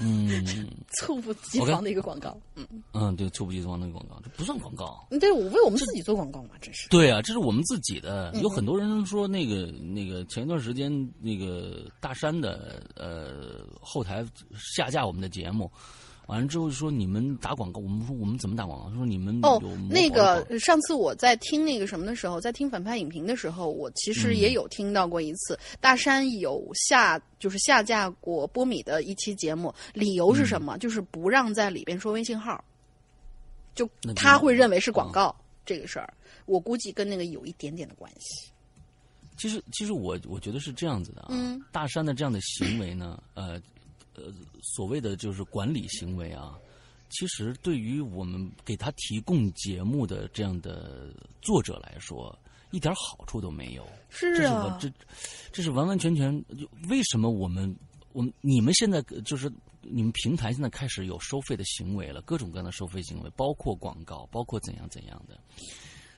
[0.00, 0.68] 嗯，
[1.00, 2.36] 猝不及防的一个广告。
[2.54, 5.06] 嗯嗯，对，猝不及防的广告，这不算广告。
[5.20, 6.88] 对，我为我们自己做广告嘛，这是。
[6.88, 8.32] 对啊，这是我们自己的。
[8.42, 14.24] 有很多人说那个那个前一段时间那个大山的呃后台
[14.58, 15.70] 下架我们的节目。
[16.26, 18.96] 完了之后说你们打广告，我们说我们怎么打广告？
[18.96, 19.60] 说你们哦，
[19.90, 30.78] 那个上次我在听那个什么的时候，在听反派影评的时候，我其实也有听到过一次，大山有下就是下架过波米的一期节目，理由是什么？
[30.78, 32.64] 就是不让在里边说微信号，
[33.74, 35.34] 就他会认为是广告
[35.66, 36.10] 这个事儿。
[36.46, 38.50] 我估计跟那个有一点点的关系。
[39.36, 41.34] 其实，其实我我觉得是这样子的啊，
[41.70, 43.60] 大山的这样的行为呢，呃。
[44.14, 46.58] 呃，所谓的就是管理行为啊，
[47.10, 51.12] 其实对于我们给他提供节目的这样的
[51.42, 52.36] 作者来说，
[52.70, 53.86] 一点好处都没有。
[54.08, 54.90] 是啊，这
[55.52, 56.32] 这是完完全全。
[56.88, 57.74] 为什么我们
[58.12, 59.50] 我们你们现在就是
[59.82, 62.22] 你们平台现在开始有收费的行为了？
[62.22, 65.38] 各种各样的收费行为，包括广告，包括怎样怎样的。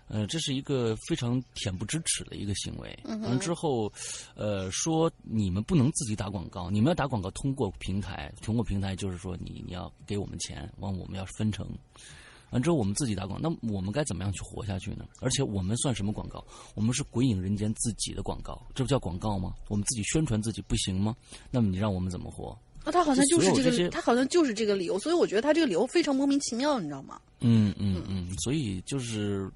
[0.09, 2.97] 呃，这是一个非常恬不知耻的一个行为。
[3.05, 3.93] 完了之后，
[4.35, 11.69] 呃，说你们不能自己打广告，你们要打广告通过平台，通过平台就是说你你要给我们钱，完我们要分成。
[12.51, 15.05] 完之后我们自己打广告，那我们该怎么样去活下去呢？
[15.21, 16.43] 而且我们算什么广告？
[16.77, 19.53] 我们是鬼影人间自己的广告，这不叫广告吗？
[19.69, 21.17] 我们自己宣传自己不行吗？
[21.51, 22.57] 那么你让我们怎么活？
[22.85, 27.21] 那他好像就是这个，他好像就是这个理由，所以我觉得他这个理由非常莫名其妙，你知道吗？
[27.41, 29.51] 嗯嗯嗯，所以就是。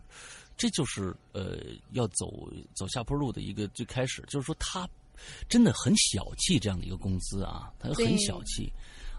[0.61, 1.57] 这就是呃
[1.93, 4.87] 要走走下坡路的一个最开始，就是说他
[5.49, 8.71] 真的很小气这样的一个公司啊，他很小气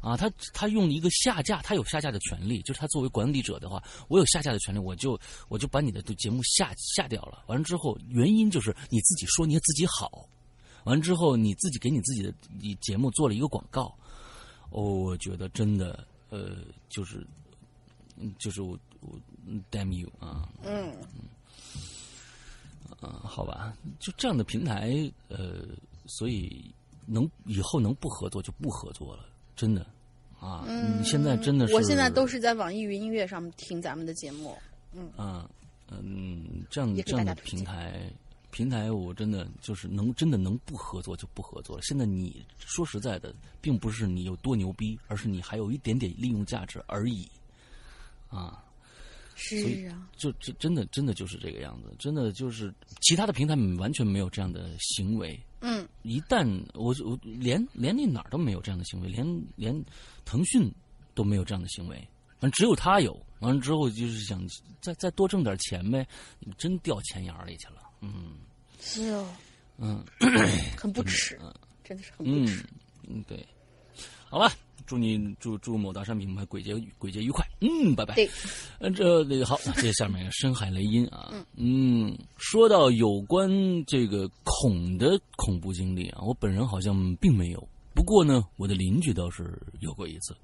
[0.04, 7.44] 啊，他他用一个下架，他有下架的权利，就是他作为管理者的话，我有下架的权利，我就我就把你的节目下下掉了。
[7.48, 10.30] 完了之后，原因就是你自己说你自己好，
[10.84, 13.92] 完了之后你自己给你自己的你节目做了一个广告，
[14.70, 17.26] 哦，我觉得真的呃就是
[18.38, 19.20] 就是我我
[19.72, 20.94] damn you 啊嗯。
[23.04, 25.66] 嗯，好吧，就这样的平台，呃，
[26.06, 26.72] 所以
[27.08, 29.26] 能以后能不合作就不合作了，
[29.56, 29.84] 真的
[30.40, 30.64] 啊！
[30.68, 34.56] 你现在真的是，我现在都是在网易云音乐上听咱们的节目，
[34.94, 35.50] 嗯嗯
[35.90, 38.08] 嗯，这样这样的平台
[38.52, 41.82] 平台，我真的就是能真的能不合作就不合作了。
[41.82, 47.28] 现在你说实在的，并不是你有多牛逼，而是你还有一点点利用价值而已，
[48.30, 48.64] 啊。
[49.44, 55.40] 是啊，就这真的真的就是这个样子，真的就是其他的平台完全没有这样的行为。
[55.62, 59.26] 嗯，一旦我我连连那哪儿都没有这样的行为，连
[59.56, 59.84] 连
[60.26, 60.72] 腾讯
[61.16, 61.98] 都没有这样的行为，
[62.40, 63.20] 反正只有他有。
[63.40, 64.40] 完了之后就是想
[64.80, 66.08] 再再多挣点钱呗，
[66.60, 67.82] 真掉钱眼里去了。
[68.02, 68.38] 嗯，
[68.80, 69.28] 是哦，
[69.80, 70.06] 嗯，
[70.78, 71.40] 很不耻，
[71.84, 72.64] 真的是很不耻。
[73.08, 73.44] 嗯，对，
[74.30, 74.54] 好吧。
[74.86, 77.46] 祝你祝祝某大山品牌鬼节鬼节愉快。
[77.62, 78.16] 嗯，拜拜。
[78.16, 78.30] 对，
[78.80, 83.50] 嗯，这那个好，那接下面深海雷音啊，嗯，说到有关
[83.86, 90.36] 这个恐的恐怖经历啊，我本人好像并没有，不过呢，我的邻居倒是有过一次。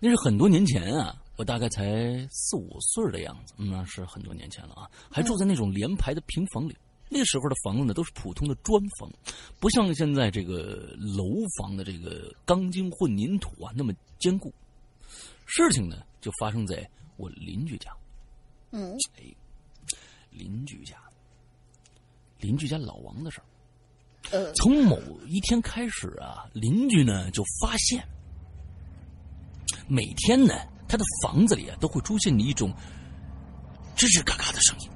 [0.00, 6.76] 那是很多年前啊，我大概才四五岁的样子，嗯那是很多年前了啊，还住在那种连排的平房里。
[7.16, 9.08] 那时候的房子呢，都是普通的砖房，
[9.60, 11.24] 不像现在这个楼
[11.56, 14.52] 房的这个钢筋混凝土啊那么坚固。
[15.46, 16.84] 事情呢，就发生在
[17.16, 17.88] 我邻居家。
[18.72, 19.22] 嗯，哎
[20.32, 20.96] 邻居家，
[22.40, 23.44] 邻居家老王的事儿。
[24.32, 24.98] 呃，从某
[25.28, 28.04] 一天开始啊，邻居呢就发现，
[29.86, 30.54] 每天呢，
[30.88, 32.74] 他的房子里啊都会出现一种
[33.94, 34.90] 吱吱嘎嘎的声音，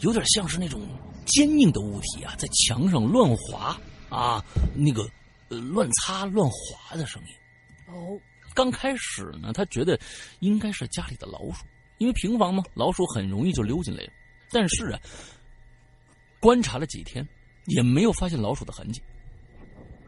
[0.00, 0.80] 有点像是那种
[1.26, 3.78] 坚硬的物体啊在墙上乱滑
[4.08, 4.44] 啊，
[4.74, 5.02] 那个
[5.48, 7.94] 呃乱擦乱滑的声音。
[7.94, 8.18] 哦，
[8.54, 9.98] 刚开始呢，他觉得
[10.40, 11.64] 应该是家里的老鼠，
[11.98, 14.10] 因为平房嘛，老鼠很容易就溜进来了。
[14.50, 15.00] 但是啊，
[16.40, 17.26] 观察了几天，
[17.66, 19.02] 也没有发现老鼠的痕迹。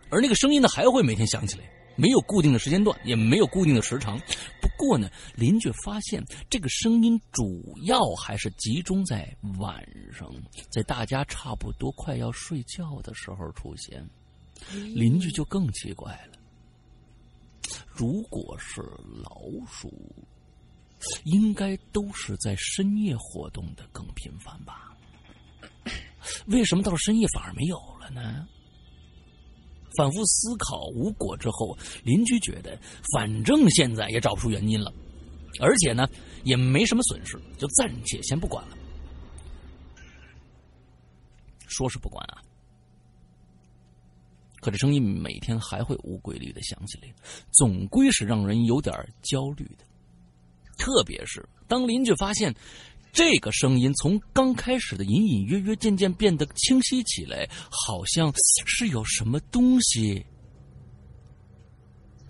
[0.08, 1.64] 而那个声音呢，还会每天响起来，
[1.96, 4.18] 没有固定的时间段，也没有固定的时长。
[4.60, 10.32] 不过呢，邻居发现这个声音主要还是集中在晚上，
[10.70, 14.08] 在大家差不多快要睡觉的时候出现。
[14.94, 16.38] 邻居就更奇怪了。
[17.86, 18.80] 如果是
[19.22, 19.92] 老鼠，
[21.24, 24.94] 应该都是在深夜活动的更频繁吧？
[26.46, 28.46] 为什么到了深夜反而没有了呢？
[29.96, 32.78] 反复思考无果之后，邻居觉得
[33.12, 34.92] 反正现在也找不出原因了，
[35.60, 36.08] 而且呢
[36.44, 38.76] 也没什么损失，就暂且先不管了。
[41.66, 42.42] 说是不管啊，
[44.60, 47.08] 可这声音每天还会无规律的响起来，
[47.52, 49.84] 总归是让人有点焦虑的。
[50.76, 52.54] 特别是当邻居发现
[53.12, 58.32] 这个声音从刚开始的隐隐约约，渐渐变得清晰起来，好像
[58.66, 60.24] 是有什么东西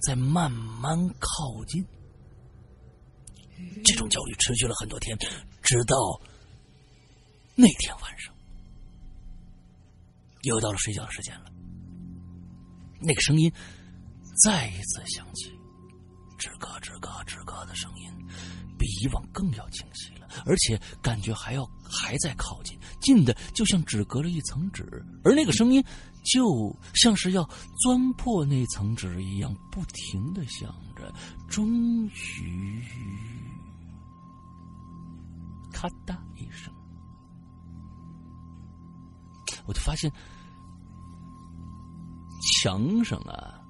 [0.03, 1.85] 在慢慢靠近。
[3.85, 5.16] 这种焦虑持续了很多天，
[5.62, 5.97] 直到
[7.55, 8.35] 那天晚上，
[10.43, 11.45] 又到了睡觉的时间了。
[13.03, 13.53] 那个声音
[14.43, 15.51] 再一次响起，
[16.39, 18.11] 吱嘎吱嘎吱嘎的声音，
[18.78, 20.11] 比以往更要清晰，
[20.45, 25.85] 而且感觉还要还在靠近，近的就像只隔了一层纸，而那个声音
[26.24, 27.49] 就像是要
[27.83, 31.12] 钻破那层纸一样，不停的响着。
[31.49, 32.85] 终于，
[35.72, 36.72] 咔嗒一声，
[39.66, 40.12] 我就发现。
[42.62, 43.61] 墙上啊，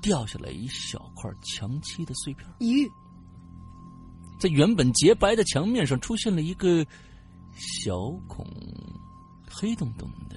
[0.00, 2.48] 掉下来一小块墙漆的碎片。
[2.60, 2.88] 咦，
[4.44, 6.86] 在原本洁白的墙面上出现了一个
[7.56, 8.46] 小孔，
[9.48, 10.36] 黑洞洞的，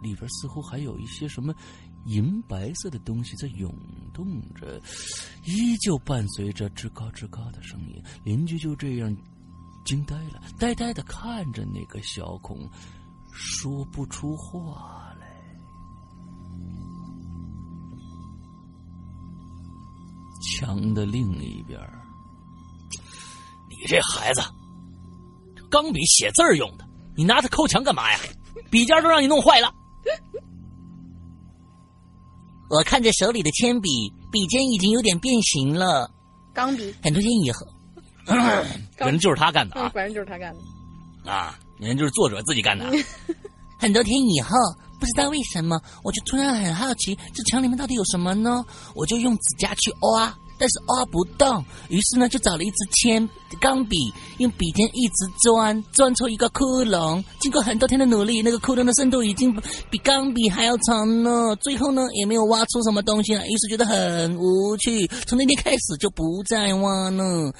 [0.00, 1.52] 里边似乎还有一些什么
[2.06, 3.74] 银白色的东西在涌
[4.14, 4.80] 动着，
[5.44, 8.00] 依旧伴随着吱嘎吱嘎的声音。
[8.22, 9.12] 邻居就这样
[9.84, 12.70] 惊呆了，呆呆的看着那个小孔，
[13.32, 15.04] 说不出话。
[20.40, 21.80] 墙的另一边，
[23.86, 24.42] 这孩子，
[25.70, 26.84] 钢笔写字用的，
[27.16, 28.18] 你拿它抠墙干嘛呀？
[28.70, 29.72] 笔尖都让你弄坏了。
[32.70, 36.10] 我看着手里的铅笔，笔尖已经有点变形了。
[36.52, 37.66] 钢笔，很多天以后，
[38.26, 39.88] 反正就是他干的啊！
[39.94, 41.58] 反正就是他干的啊！
[41.78, 42.84] 人就是作者自己干的。
[43.78, 44.50] 很多天以后，
[44.98, 48.62] 不知道为什么，我就突然很好奇，这墙里面到底有什么呢？
[48.94, 51.64] 我就用指甲去挖，但是挖不动。
[51.88, 53.28] 于是呢，就找了一支铅
[53.60, 53.96] 钢笔，
[54.38, 57.22] 用笔尖一直钻，钻出一个窟窿。
[57.40, 59.54] 经过很多天的努力，那个窟窿的深度已经
[59.90, 61.56] 比钢笔还要长了。
[61.56, 65.06] 最后呢，也没有挖出什么东西来，于是觉得很无趣。
[65.26, 67.54] 从那天开始，就不再挖了。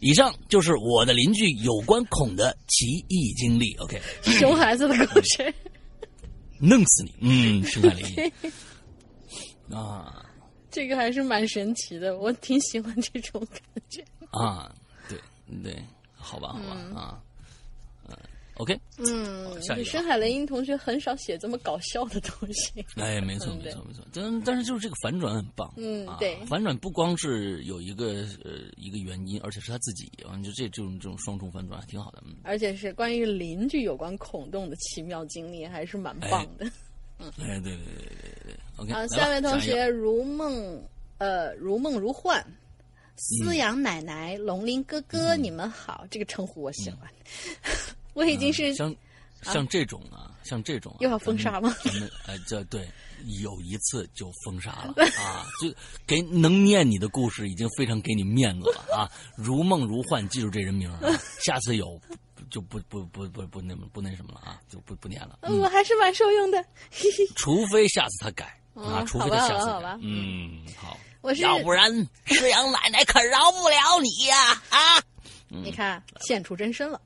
[0.00, 3.72] 以上就是我的邻居有关孔的奇异经历。
[3.76, 5.54] OK，熊孩子的故事，
[6.58, 7.60] 弄死你！
[7.60, 8.32] 嗯，生海雷
[9.72, 10.21] 啊，
[10.72, 14.74] 这个还是蛮神奇的，我挺喜欢这种感觉啊。
[15.08, 15.16] 对
[15.62, 15.76] 对，
[16.16, 17.22] 好吧，好吧、嗯、啊，
[18.08, 18.16] 嗯
[18.54, 22.82] ，OK，嗯，下一个深海雷音同学很少写这么搞笑的东西。
[22.96, 24.02] 哎，没错，没错，没错。
[24.14, 32.34] 但但是就是这个反转很棒，嗯，啊对，反转不光是有一个呃一个原因，而且是他自己，啊，就这这种这种双重反转还挺好的，嗯。
[32.44, 36.64] 而且是关于邻居有关孔洞的奇妙经历，还是蛮棒的。
[36.64, 36.72] 哎，
[37.36, 40.82] 对对对对对对 OK，啊，来吧下位同学如梦，
[41.18, 42.54] 呃，如梦如幻，嗯
[43.16, 47.08] 思阳奶奶、龙鳞哥哥，你们好，这个称呼我喜欢。
[48.14, 48.94] 我已经是像
[49.42, 51.74] 像这种啊，像这种啊又要封杀吗？
[51.84, 52.88] 咱们咱们 呃，这对
[53.40, 55.72] 有一次就封杀了 啊，就
[56.06, 61.00] 给能念你的故事已经非常给你面子了啊，如梦如幻，记住这人名啊，
[61.44, 62.00] 下次有
[62.52, 65.38] 就不不不不不那么不那什么了啊，就不不念了。
[65.40, 66.62] 呃我还是蛮受用的。
[67.34, 68.44] 除非下次他改
[68.74, 69.98] 啊，嗯除非他下次改好吧好吧。
[70.02, 71.90] 嗯，好，我是要不然
[72.26, 74.62] 师阳奶奶可饶不了你呀！
[74.68, 75.02] 啊，
[75.48, 77.00] 你看现出真身了。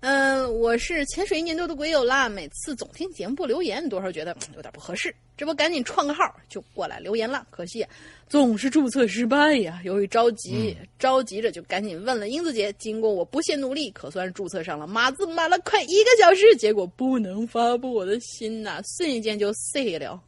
[0.00, 7.44] 嗯，我是潜水一年多的鬼友啦，每次总听节目不留言，多少觉得嗯有点不合适，这不赶紧创个号就过来留言了。
[7.50, 7.84] 可惜
[8.28, 12.72] 总是注册失败呀，由于着急，着急着就赶紧问了英子姐。
[12.74, 20.22] 经过我不懈努力，可算是注册上了，码字码了快一个小时，结果不能发布，我的心呐、瞬间就碎了。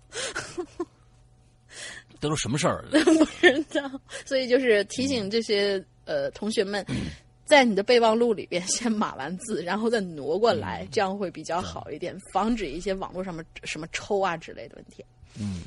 [2.20, 2.84] 都是什么事儿？
[2.90, 3.88] 不知道，
[4.24, 6.84] 所以就是提醒这些呃同学们，
[7.48, 15.04] 在你的备忘录里边 先码完字，然后再挪过来，这样会比较好一点，防止一些网络上面什么抽啊之类的问题。
[15.40, 15.62] 嗯，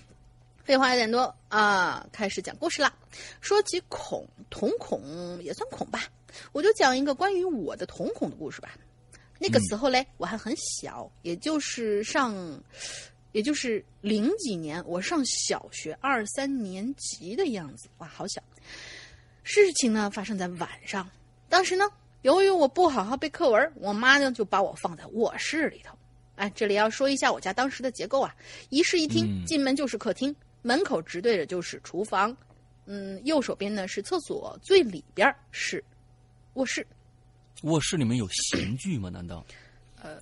[0.64, 2.94] 废话有点多啊，开始讲故事啦。
[3.42, 6.04] 说起孔，瞳孔也算孔吧，
[6.52, 8.78] 我就讲一个关于我的瞳孔的故事吧。
[9.40, 12.36] 那个时候嘞，我还很小，也就是上，
[13.32, 18.40] 也就是零几年，我上小学二三年级的样子，哇，好小。
[19.42, 21.10] 事情呢发生在晚上，
[21.52, 21.84] 当时呢，
[22.22, 25.94] 由于我不好好背课文，我妈呢就把我放在卧室里头。
[26.36, 28.34] 哎，这里要说一下我家当时的结构啊，
[28.70, 32.36] 一室一厅，嗯进门就是客厅，门口直对着就是厨房，
[32.86, 35.84] 嗯，右手边呢是厕所，最里边是
[36.54, 36.88] 卧室。
[37.64, 39.10] 卧室里面有刑具吗？
[39.10, 39.46] 难道
[40.02, 40.16] 呃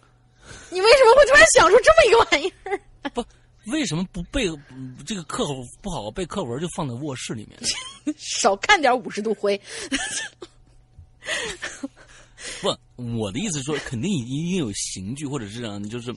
[0.72, 2.82] 你为什么会突然想出这么一个玩意儿？
[3.14, 3.24] 不？
[3.72, 5.46] 为什么不背嗯这个课
[5.80, 7.60] 不好好背课文就放在卧室里面？
[8.18, 9.62] 少看点五十度灰。
[12.62, 16.14] 不，我的意思是说，肯定一定有刑具，或者是让就是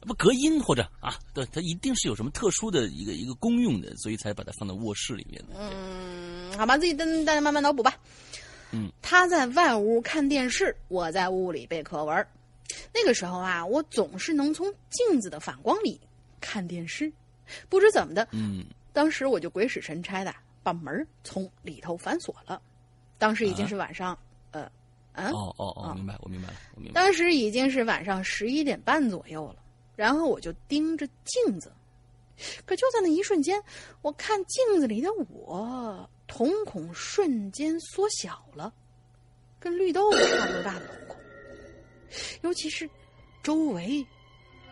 [0.00, 5.54] 不隔音，或者啊，对，它一定是有什么特殊的一个一个功用的，所以才把它放在卧室里面的。
[5.58, 7.94] 嗯，好吧，自己跟大家慢慢脑补吧。
[8.72, 12.26] 嗯，他在外屋看电视，我在屋里背课文。
[12.92, 16.00] 那个时候啊，我总是能从镜子的反光里
[16.40, 17.12] 看电视，
[17.68, 22.60] 不知怎么的，嗯，当时我就鬼使神差的把门从里头反锁了。
[23.16, 24.18] 当时已经是晚上，
[24.54, 24.62] 呃，
[25.12, 27.00] 啊，哦哦哦，啊明白，我明白了，我明白。
[27.00, 29.56] 当时已经是晚上十一点半左右了，
[29.96, 31.72] 然后我就盯着镜子，
[32.64, 33.60] 可就在那一瞬间，
[34.00, 38.72] 我看镜子里的我，瞳孔瞬间缩小了，
[39.58, 41.16] 跟绿豆子差不多大的瞳孔，
[42.42, 42.88] 尤其是
[43.42, 44.06] 周围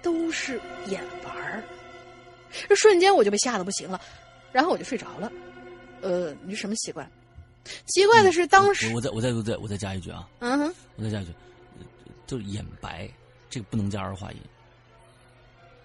[0.00, 1.62] 都是眼丸儿，
[2.68, 4.00] 这瞬间我就被吓得不行了，
[4.52, 5.30] 然后我就睡着了。
[6.00, 7.08] 呃，你是什么习惯？
[7.86, 10.74] 奇怪的是，当时我我再我再我再我再加一句啊，嗯哼。
[10.96, 11.32] 我再加一句，
[11.78, 11.84] 呃
[12.26, 13.08] 就是眼白，
[13.50, 14.38] 这个不能加儿化音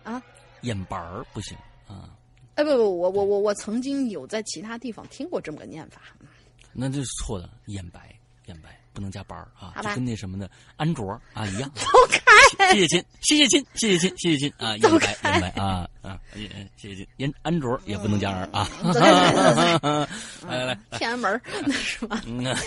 [0.04, 0.22] 啊，
[0.62, 1.58] 眼白儿不行
[1.88, 2.10] 啊，
[2.56, 6.02] 哎不不，我我我我曾经有在其他地方听过这么个念法。
[6.74, 8.16] 那这是错的，眼白
[8.46, 11.70] 眼白不能加班儿啊，就跟那什么的安卓啊一样。
[12.72, 14.78] 谢谢亲，谢谢亲，谢谢亲，谢谢亲啊！
[14.78, 16.20] 走眼白开眼白啊啊！
[16.34, 18.70] 谢谢亲，安安卓也不能加人啊！
[20.48, 22.22] 来来来，天安门那 是吧？
[22.26, 22.58] 嗯啊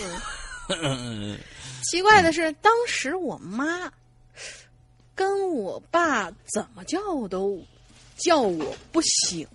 [0.68, 1.38] 嗯
[1.90, 3.90] 奇怪的是，当时我妈
[5.14, 7.62] 跟我爸怎么叫都
[8.16, 9.46] 叫我不醒，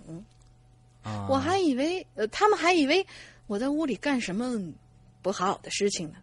[1.02, 3.06] 啊，我还以为呃，他们还以为
[3.46, 4.58] 我在屋里干什么
[5.22, 6.16] 不好的事情呢。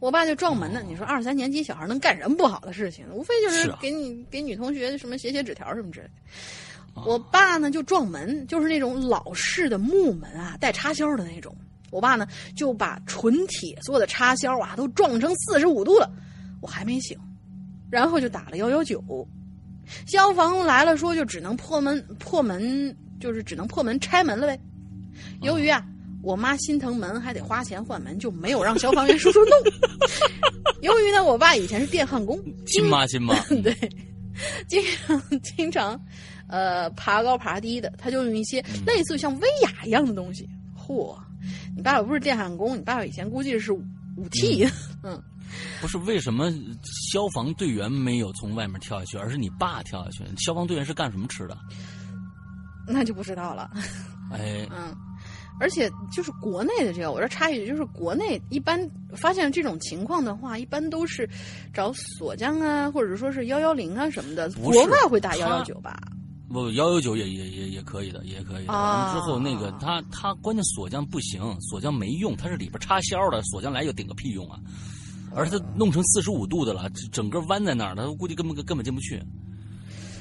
[0.00, 0.82] 我爸就撞门呢。
[0.86, 3.06] 你说二三年级小孩能干什么不好的事情？
[3.12, 6.12] 无非就是给你给女同学什么写写纸条什么之类的。
[7.00, 11.54] 啊我爸呢就撞门，就是那种老式的木门啊，带插销的那种。
[11.90, 12.26] 我爸呢
[12.56, 16.10] 就把纯铁做的插销啊都撞成四十五度了，
[16.60, 17.18] 我还没醒，
[17.90, 19.02] 然后就打了幺幺九，
[20.06, 24.58] 消防来了说就只能破门破门，就是只能破门拆门了呗。
[25.42, 25.86] 由于啊，
[26.24, 29.52] 我妈心疼门还得花钱换门，就没有让消防员叔叔弄。
[30.80, 33.74] 由于呢，我爸以前是电焊工，亲妈亲妈，嗯 对，
[34.66, 35.98] 经常经常，
[36.48, 40.48] 呃，爬高爬低的，他就用一些嗯类似于像威亚一样的东西。
[40.76, 41.16] 嚯，
[41.76, 43.82] 你爸爸不是电焊工，你爸爸以前估计是五
[44.30, 44.66] T，
[45.02, 45.22] 嗯，
[45.80, 46.50] 不是为什么
[47.12, 50.24] 消防队员没有从外面跳下去，而是你爸跳下去？
[50.38, 51.56] 消防队员是干什么吃的？
[52.86, 53.70] 那就不知道了。
[54.30, 54.94] 哎，嗯，
[55.60, 58.78] 而且就是国内的这个，我这插一句，就是国内一般
[59.16, 61.28] 发现这种情况的话，一般都是
[61.72, 64.50] 找锁匠啊，或者说是幺幺零啊什么的。
[64.52, 65.96] 国外会打幺幺他九吧？
[66.48, 68.70] 不幺幺九也也也也可以的，也可以之
[69.20, 74.60] 后那个他他关键锁匠不行，锁匠没用，他是里边插销的，锁匠来又顶个屁用啊！
[75.34, 79.20] 而他弄成四十五度的了，整个弯在那儿，他估计根本根本进不去。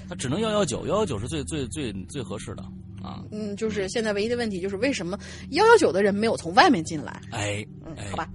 [0.10, 2.64] 他只能幺幺九，幺幺九是最最最最合适的
[3.04, 3.22] 啊！
[3.32, 7.22] 嗯，就是现在唯一的问题就是为什么幺幺九的人没有从外面进来？
[7.32, 8.30] 哎，嗯哎，好吧。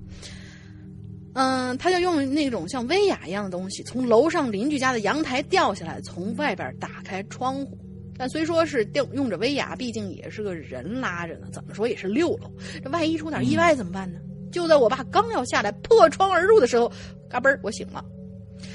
[1.35, 7.79] 嗯，他就用那种像威亚一样的东西，从楼上邻居家的阳台掉下来，从外边打开窗户。
[8.17, 12.51] 但虽说是掉用着威亚，毕竟也是个人拉着呢，怎么说也是六楼。
[12.83, 14.19] 这万一出点意外怎么办呢？
[14.51, 16.91] 就在我爸刚要下来破窗而入的时候，
[17.29, 18.05] 嘎嘣儿，我醒了，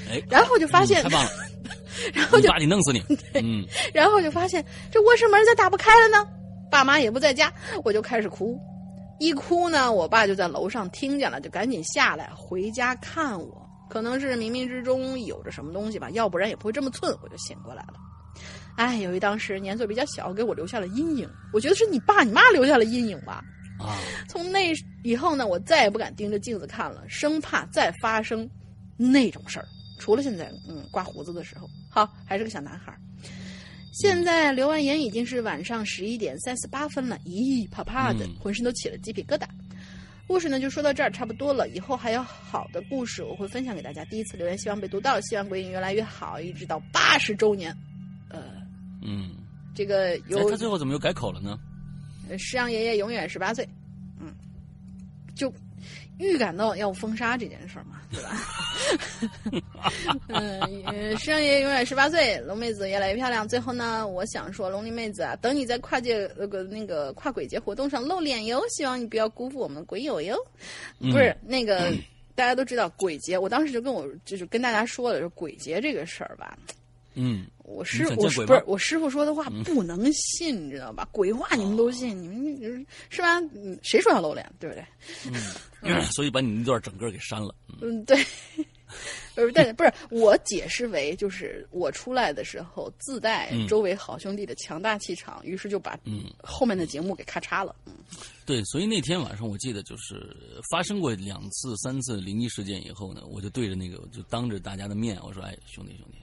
[0.08, 1.30] 哎，然后就发现嗯太棒了，
[2.14, 3.02] 然后就把你弄死你，
[3.34, 6.26] 嗯，然后就发现这卧室门咋打不开了呢？
[6.70, 7.52] 爸妈也不在家，
[7.84, 8.58] 我就开始哭。
[9.20, 13.64] 一哭呢，我爸就在楼上听见了，就赶紧下来回家看我。
[13.88, 17.94] 可能是冥冥之中有着什么东西吧，要不然也不会这么寸，我就醒过来了。
[18.76, 21.30] 哎，由于当时年岁比较小，给我留下了阴影。
[21.52, 23.40] 我觉得是你爸你妈留下了阴影吧。
[23.78, 23.94] 啊，
[24.28, 24.72] 从那
[25.04, 28.48] 以后呢，我再也不敢盯着镜子看了，生怕再发生
[28.96, 29.66] 那种事儿。
[30.00, 32.98] 除了现在，嗯，刮胡子的时候，好，还是个小男孩儿。
[33.92, 39.46] 现在留完言已经是晚上十一点三十八分了，咦，怕怕的嗯，浑身都起了鸡皮疙瘩。
[40.26, 44.04] 故事呢就说到这儿差不多了，以后还有好的故事我会分享给大家。
[44.06, 47.72] 第一次留言希望被读到，希望鬼影越来越好，一直到八十周年。
[48.28, 48.42] 呃，
[49.00, 49.36] 嗯，
[49.72, 51.56] 这个哎有他最后怎么又改口了呢？
[52.28, 53.68] 呃师阳爷爷永远十八岁，
[54.18, 54.34] 嗯，
[55.36, 55.48] 就
[56.18, 59.92] 预感到要封杀这件事儿嘛， 对吧？
[60.28, 63.46] 嗯，呃师阳爷爷永远十八岁，龙妹子越来越漂亮。
[63.46, 70.36] 最后呢，我想说，龙鳞妹子啊，等你在跨界那个那个跨鬼节活动上露脸哟，希望你不要辜负我们的鬼友哟。
[71.00, 71.92] 嗯不是那个。
[72.36, 76.58] 大家都知道鬼节，我当时就跟我就是跟大家说了，说鬼节这个事儿吧，
[77.14, 81.08] 嗯，我师你想我不是我师傅说的话不能信，你知道吧？
[81.12, 83.40] 鬼话你们都信，你们是吧？
[83.54, 84.84] 嗯，谁说要露脸，对不对？
[85.82, 87.54] 嗯 所以把你那段整个给删了。
[87.68, 88.18] 嗯嗯，对。
[89.34, 97.74] 不是，但不是我解释为，就是我出来的时候自带嗯周围好兄弟的强大气场，于是就把嗯后面的节目给咔嚓了。
[97.86, 97.92] 嗯
[98.46, 100.36] 对，所以那天晚上我记得就是
[100.70, 106.18] 发生过两次、三次灵异事件以后呢，我就对着那个，我就当着大家的面，我说：“哎，兄弟兄弟，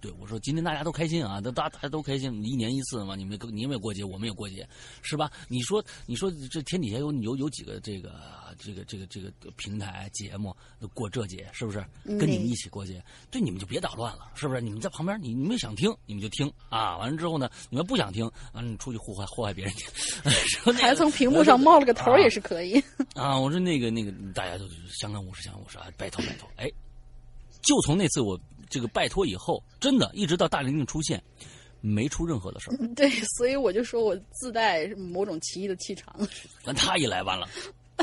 [0.00, 4.66] 对我说今天大家都开心啊，都大大家都开心，一年一次嘛，你们你们也过节，我们也过节，
[5.02, 5.30] 是吧？
[5.48, 8.12] 你说你说这天底下有有有几个这个
[8.58, 10.54] 这个这个这个平台节目
[10.94, 11.84] 过这节，是不是？
[12.04, 14.60] 跟你们一起过节，对你们就别捣乱了，是不是？
[14.60, 19.88] 你们在旁边，你你们想听你们就听啊，完了之后呢，你们不想听啊，你出去祸害祸害别人去，
[20.80, 22.82] 还从屏幕上冒了个头也是可以。
[23.14, 24.64] 啊，我说那个那个，大家都
[25.00, 26.48] 相安无事，相安无事啊，拜托拜托。
[26.56, 26.70] 哎，
[27.62, 28.38] 就从那次我
[28.68, 31.22] 这个拜托以后，真的一直到大玲玲出现，
[31.80, 32.76] 没出任何的事儿。
[32.94, 36.14] 对，所以我就说我自带某种奇异的气场。
[36.64, 37.48] 但他一来，完了，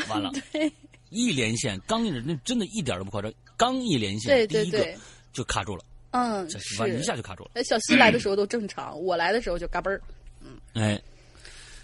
[0.10, 0.72] 完了，对
[1.10, 4.98] 一连线，刚一那真的一点都不夸张，刚一连线，对对第一个对，
[5.32, 7.52] 就卡住了，嗯，这是完一下就卡住了。
[7.54, 10.02] 哎，小西来的时候都正常，我来的时候就嘎嘣儿。
[10.42, 11.02] 嗯哎，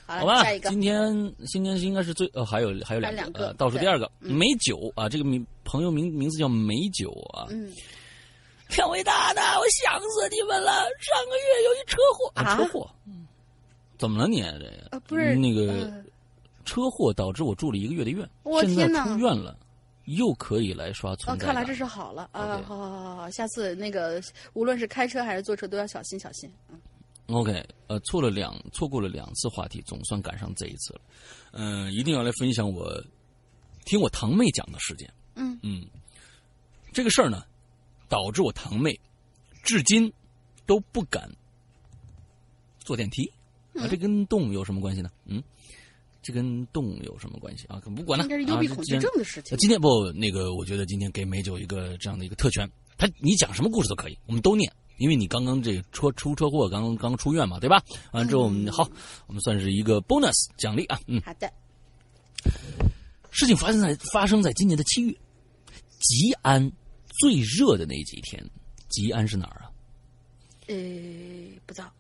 [0.05, 0.69] 好吧下一，个。
[0.69, 7.71] 今天今天应该是最呃还有还有两两个呃倒数第二个美酒啊，这个名朋友名名字叫美酒啊，嗯，
[8.77, 10.71] 两位大大，我想死你们了！
[10.99, 12.89] 上个月有一车祸，啊车祸，
[13.97, 14.87] 怎么了你这个？
[14.91, 16.03] 呃，不是那个呃
[16.65, 19.57] 车祸导致我住了一个月的院，我天哪出院了，
[20.05, 21.53] 又可以来刷哦，存在感。
[21.53, 24.21] 看来这是好了啊！OK 好好好好，下次那个
[24.53, 26.51] 无论是开车还是坐车都要小心小心。
[27.27, 31.01] OK，呃，错了两错过了两次话题，总算赶上这一次了。
[31.53, 33.01] 嗯、一定要来分享我
[33.85, 35.11] 听我堂妹讲的事件。
[35.35, 35.85] 嗯嗯，
[36.91, 37.43] 这个事儿呢，
[38.11, 38.99] 导致我堂妹
[39.63, 40.11] 至今
[40.65, 41.31] 都不敢
[42.77, 43.23] 坐电梯。
[43.73, 45.09] 啊，这跟动物有什么关系呢？
[45.23, 45.41] 嗯，
[46.21, 47.79] 这跟动物有什么关系啊？
[47.79, 48.25] 可不管了。
[48.25, 49.57] 应该是幽闭恐惧症的事情呃。
[49.57, 57.81] 今天不，那个我觉得今天给美酒一个这样的一个特权，他你讲什么故事都可以，我们都念，因为你刚刚这车出车祸，刚刚刚出院嘛，对吧？
[58.11, 58.85] 完了之后，我们好，
[59.27, 61.49] 我们算是一个 bonus 奖励啊，嗯，好的，
[63.31, 65.15] 事情发生在发生在今年的七月，
[65.99, 66.69] 吉安
[67.21, 68.43] 最热的那几天，
[68.89, 69.69] 吉安是哪儿啊？
[70.67, 70.75] 呃，
[71.67, 71.93] 不知道。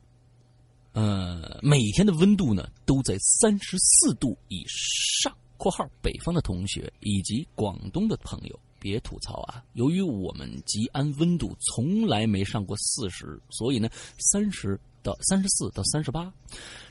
[0.93, 9.63] 呃，每天的温度呢都在三十四度以上（括号北方的同学以及广东的朋友别吐槽啊！
[9.73, 13.87] 由于我们吉安温度从来没上过四十，所以呢，
[14.17, 16.33] 三十到三十四到三十八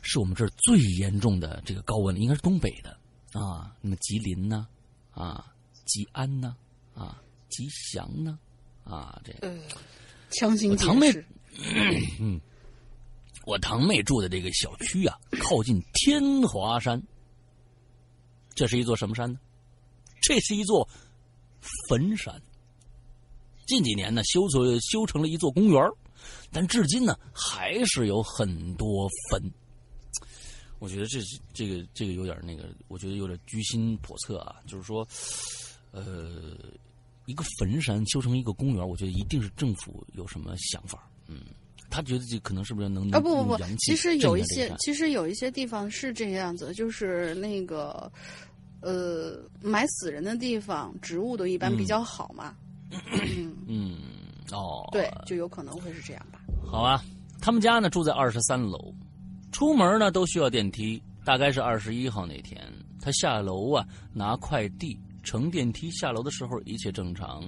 [0.03, 2.97] 是我们这儿最严重的这个高温了，应该是东北的
[3.39, 3.75] 啊。
[3.81, 4.69] 那么吉林呢？
[5.11, 5.53] 啊，
[5.85, 6.57] 吉安呢？
[6.95, 7.21] 啊，
[7.51, 8.39] 吉祥呢？
[8.85, 9.61] 啊，这个。
[10.31, 11.13] 强行解堂妹
[12.21, 12.41] 嗯。
[13.47, 17.03] 我堂妹住的这个小区啊，靠近天华山。
[18.55, 19.39] 这是一座什么山呢？
[20.23, 20.89] 这是一座
[21.89, 22.41] 坟山。
[23.67, 25.83] 近几年呢，修作修成了一座公园
[26.53, 29.53] 但至今呢，还是有很多坟。
[30.79, 31.21] 我觉得这
[31.53, 34.57] 这个这个有点那个，我觉得有点居心叵测啊。
[34.67, 35.07] 就是说，
[35.91, 36.57] 呃，
[37.31, 41.09] 一个坟山修成一个公园，我觉得一定是政府有什么想法。
[41.29, 41.43] 嗯，
[41.89, 43.21] 他觉得这可能是不是能啊？
[43.21, 48.11] 不不不，其实有一些其实有一些地方是这个样子，就是那个
[48.81, 52.55] 呃，埋死人的地方，植物都一般比较好嘛。
[53.69, 53.99] 嗯，
[54.51, 56.41] 哦，对，就有可能会是这样吧。
[56.67, 57.03] 好啊，
[57.41, 58.93] 他们家呢住在二十三楼，
[59.53, 61.01] 出门呢都需要电梯。
[61.23, 62.59] 大概是二十一号那天，
[62.99, 67.43] 他下楼啊拿快递，乘电梯下楼的时候一切正常。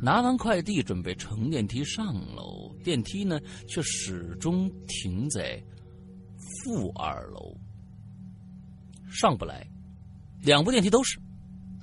[0.00, 5.62] 拿完快递准备乘电梯上楼，电梯呢却始终停在
[6.64, 7.56] 负二楼，
[9.10, 9.66] 上不来。
[10.40, 11.20] 两部电梯都是，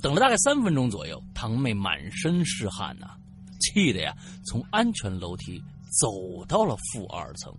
[0.01, 3.15] 等了大概三分钟左右，堂妹满身是汗呐、
[3.61, 4.13] 气的呀，
[4.45, 5.61] 从安全楼梯
[6.01, 7.55] 走到了负二层。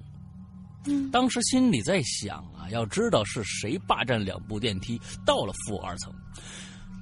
[0.86, 6.12] 嗯，当时心里在想啊，要知道是谁霸占两部电梯到了负二层，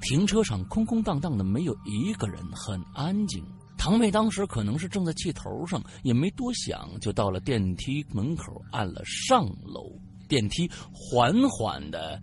[0.01, 3.45] 停车场空空荡荡的，没有一个人，很安静。
[3.77, 9.91] 堂妹当时可能是正在气头上，也没多想，就到了电梯门口，按了上楼。
[10.27, 12.21] 电梯缓缓的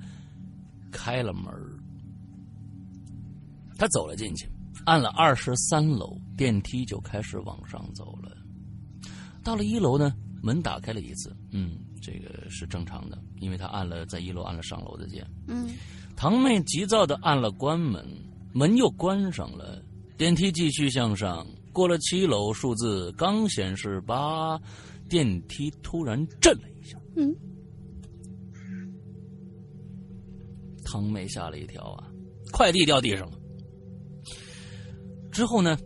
[0.92, 1.52] 开了门
[3.78, 4.48] 她走了进去，
[4.86, 8.32] 按了二十三楼，电梯就开始往上走了。
[9.44, 15.26] 到了一楼呢，门打开了一次，嗯，这个是正常的，因为他按了在一楼按了上楼的键。
[15.48, 15.70] 嗯，
[16.16, 18.06] 堂妹急躁的按了关门，
[18.54, 19.84] 门又关上了，
[20.18, 24.60] 电梯继续向上，过了七楼，数字刚显示八，
[25.10, 26.98] 电梯突然震了一下。
[27.16, 27.36] 嗯，
[30.86, 32.08] 堂妹吓了一跳啊，
[32.52, 33.38] 快递掉地上了。
[35.32, 35.78] 之后呢，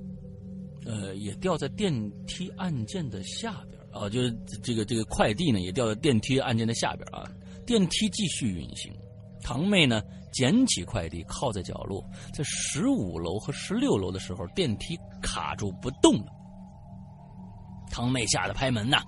[0.86, 1.92] 呃，也掉在电
[2.28, 4.32] 梯按键的下边啊，就是
[4.62, 7.28] 这个这个快递呢也掉在电梯按键的下边啊。
[7.66, 8.94] 电梯继续运行，
[9.42, 12.04] 堂妹呢捡起快递靠在角落，
[12.34, 16.32] 在十五楼和十六楼的时候，电梯卡住不动了。
[17.92, 19.02] 堂妹吓得拍门呐、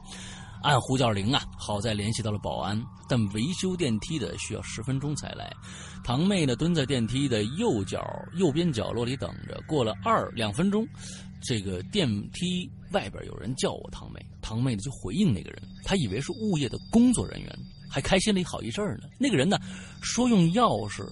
[0.64, 5.52] 按呼叫铃啊，好在联系到了保安，但维修电梯的需要十分钟才来。
[6.04, 8.04] 堂妹呢蹲在电梯的右角
[8.38, 9.62] 右边角落里等着。
[9.68, 10.84] 过了二两分钟，
[11.44, 17.60] 这个电梯外边有人叫我堂妹，堂妹呢就回应那个人，她以为是物业的工作人员，
[17.92, 19.10] 还开心了一好一阵儿呢。
[19.20, 19.60] 那个人呢
[20.02, 21.06] 说用钥匙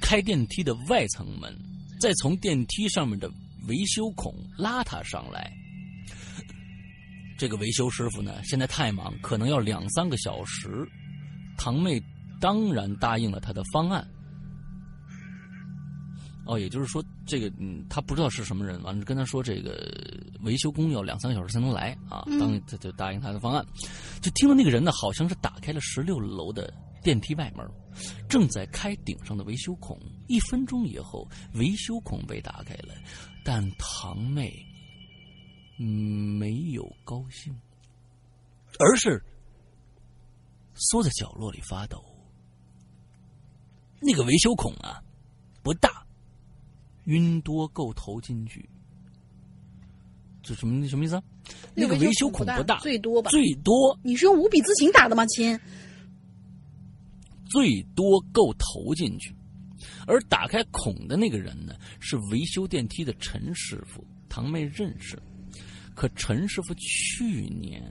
[0.00, 1.56] 开电梯的外层门，
[2.00, 3.30] 再从电梯上面的
[3.68, 5.50] 维修孔拉他上来。
[7.38, 10.86] 这个维修师傅呢，现在太忙，可能要两三个小时。
[11.56, 12.02] 堂妹
[12.40, 14.06] 当然答应了他的方案。
[16.46, 19.90] 哦，也就是说，这个嗯，他不知道是什么人，完了跟他说这个
[20.42, 23.64] 维修工要两三个小时才能来啊，当他就答应他的方案。
[24.20, 26.72] 就听到那个人呢，好像是打开了十六楼的
[27.02, 27.66] 电梯外门，
[28.28, 29.98] 正在开顶上的维修孔。
[30.26, 32.94] 一分钟以后，维修孔被打开了，
[33.44, 34.54] 但堂妹
[35.78, 37.54] 嗯没有高兴，
[38.78, 39.22] 而是
[40.74, 42.04] 缩在角落里发抖。
[44.00, 45.02] 那个维修孔啊，
[45.62, 46.03] 不大，
[47.04, 48.68] 晕多够投进去。
[50.42, 51.22] 这什么什么意思啊？
[51.74, 53.30] 那个维修孔不大，最多吧？
[53.30, 55.58] 最多你是用五笔字形打的吗，亲？
[57.46, 59.34] 最多够投进去。
[60.06, 65.18] 而打开孔的那个人呢，是维修电梯的陈师傅，堂妹认识。
[65.94, 67.82] 可陈师傅去年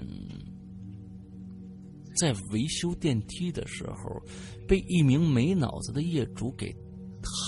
[2.18, 4.22] 在维修电梯的时候，
[4.68, 6.76] 被一名没脑子的业主给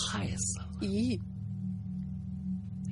[0.10, 0.70] 害死了。
[0.82, 1.20] 咦，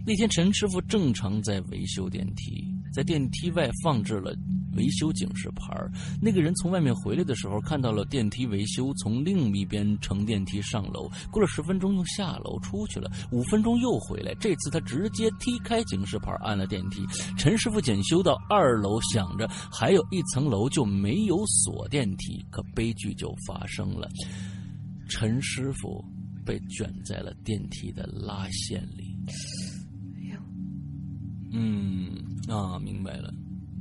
[0.05, 4.35] 那天陈师傅正常在维修电梯，在电梯外放置了
[4.75, 5.73] 维修警示牌
[6.21, 11.09] 那个人从外面回来的时候，看到了电梯维修，从另一边乘电梯上楼。
[11.31, 14.35] 过了十分钟又下楼出去了，五分钟又回来。
[14.41, 17.05] 这次他直接踢开警示牌，按了电梯。
[17.37, 24.09] 陈师傅检修到二楼，想着还有一层楼就没有锁电梯，可悲剧就发生了。
[25.07, 26.03] 陈师傅
[26.45, 29.15] 被卷在了电梯的拉线里。
[31.53, 32.11] 嗯
[32.47, 33.33] 啊，明白了，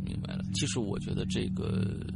[0.04, 0.44] 明白了。
[0.54, 2.06] 其实我觉得这个，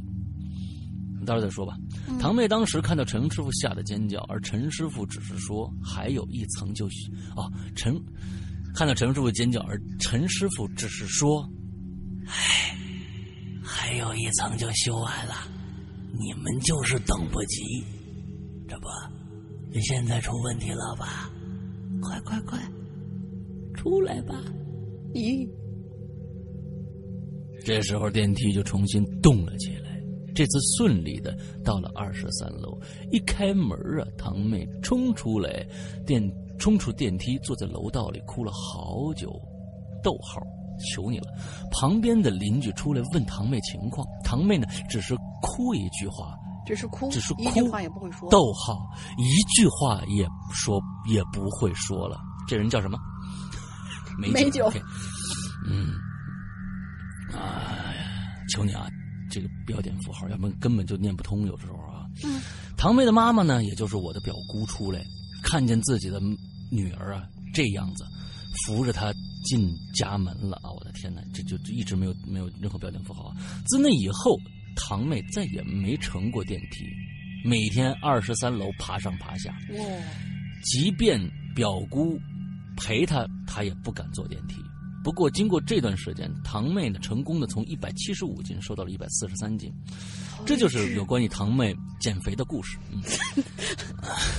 [1.25, 1.75] 待会儿再说吧。
[2.19, 6.85] 堂妹当时看到陈师傅吓得尖叫，而陈师傅只是说还有一层就
[7.35, 7.99] 哦，陈
[8.75, 11.43] 看到陈师傅尖叫，而陈师傅只是说，
[12.27, 12.77] 哎，
[13.63, 15.33] 还有一层就修完了。
[16.13, 17.83] 你们就是等不及，
[18.67, 18.87] 这不，
[19.79, 21.29] 现在出问题了吧？
[22.01, 22.59] 快快快，
[23.73, 24.35] 出来吧！
[25.13, 25.47] 咦，
[27.65, 30.01] 这时候电梯就重新动了起来，
[30.35, 32.79] 这次顺利的到了二十三楼。
[33.11, 35.67] 一开门啊，堂妹冲出来，
[36.05, 36.21] 电
[36.59, 39.31] 冲出电梯，坐在楼道里哭了好久。
[40.03, 40.39] 逗号，
[40.93, 41.25] 求你了！
[41.71, 48.29] 旁边的邻居出来问堂妹情况，堂妹呢只是哭一句话，只是哭，只是哭一句话也不会说。
[48.29, 50.79] 逗号，一句话也说
[51.09, 52.17] 也不会说了。
[52.47, 52.97] 这人叫什么？
[54.17, 54.71] 美美酒
[55.69, 55.93] 嗯，
[57.33, 58.87] 哎呀，求你啊，
[59.29, 61.45] 这个标点符号，要不然根本就念不通。
[61.45, 62.39] 有时候啊，嗯，
[62.77, 65.03] 堂妹的妈妈呢，也就是我的表姑出来，
[65.43, 66.21] 看见自己的
[66.71, 67.23] 女儿啊
[67.53, 68.05] 这样子，
[68.65, 69.13] 扶着她
[69.43, 70.71] 进家门了啊！
[70.71, 73.35] 我的天哪，这就就一直没有没有任何标点符号啊。
[73.65, 74.37] 自那以后，
[74.75, 76.85] 堂妹再也没乘过电梯，
[77.43, 79.85] 每天二十三楼爬上爬下，哇，
[80.63, 81.19] 即便
[81.55, 82.17] 表姑
[82.77, 84.55] 陪她，她也不敢坐电梯。
[85.03, 89.71] 不过，经过这段时间，堂妹呢成功的从一百七十五斤瘦到了一百四十三斤，
[90.45, 92.77] 这就是有关于堂妹减肥的故事。
[92.91, 93.01] 嗯，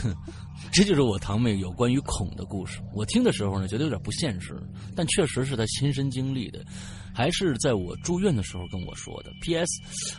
[0.70, 2.80] 这就是我堂妹有关于恐的故事。
[2.92, 4.60] 我听的时候呢，觉得有点不现实，
[4.94, 6.62] 但确实是她亲身经历的，
[7.14, 9.30] 还是在我住院的时候跟我说的。
[9.40, 9.70] P.S.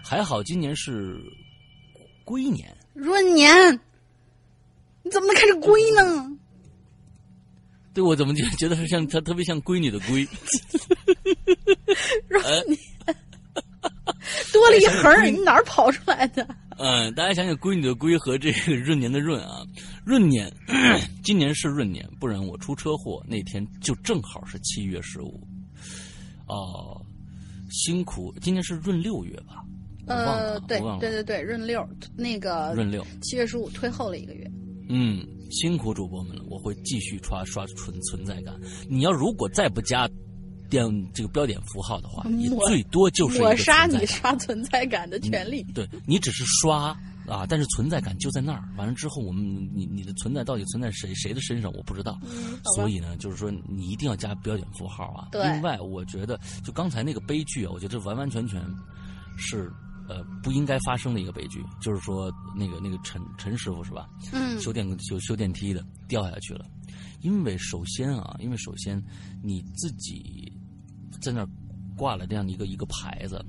[0.04, 1.22] 还好今年是
[2.26, 3.80] 龟年，闰年，
[5.04, 6.36] 你怎么能开始龟呢？
[8.00, 10.26] 对我怎么就觉得是像她特别像闺女的闺？
[14.54, 16.48] 多了一横儿，你哪儿跑出来的？
[16.78, 19.66] 嗯，大家想想闺女的闺和这个闰年的闰啊，
[20.06, 20.50] 闰年，
[21.26, 25.46] 今年是闰年，不然我出车祸那天就正好是七月十五。
[26.48, 27.06] 哦，
[27.70, 29.62] 辛苦，今年是闰六月吧？
[30.08, 31.86] 呃，对对对对，闰六
[32.16, 33.06] 那个闰六。
[33.22, 34.50] 七月十五推后了一个月。
[34.90, 38.60] 嗯，辛苦主播们了，我会继续刷刷存存在感。
[38.90, 40.10] 你要如果再不加
[40.70, 45.64] 点这个标点符号的话，你最多就是一个抹杀你刷存在感的权利。
[45.74, 46.96] 对你只是刷
[47.28, 48.64] 啊，但是存在感就在那儿。
[48.78, 49.44] 完了之后，我们
[49.76, 52.20] 你你的存在到底存在谁谁的身上，我不知道。
[52.24, 55.28] 嗯所以呢，就是说你一定要加标点符号啊。
[55.32, 58.60] 对另外，我觉得就刚才那个悲剧啊，我觉得完完全全
[59.38, 59.72] 是
[60.10, 61.64] 呃不应该发生的一个悲剧。
[61.80, 64.10] 就是说那个那个陈陈师傅是吧？
[64.34, 66.66] 嗯修电修修电梯的掉下去了，
[67.22, 69.02] 因为首先啊，因为首先
[69.42, 70.52] 你自己
[71.22, 71.50] 在那儿
[71.96, 73.44] 挂了这样的一个一个牌子，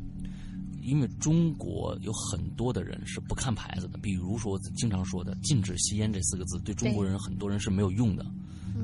[0.83, 8.25] 因为中国有很多的人是不看牌子的，比如说经常说的“禁止吸烟”这四个字，对中国人很多人是没有用的。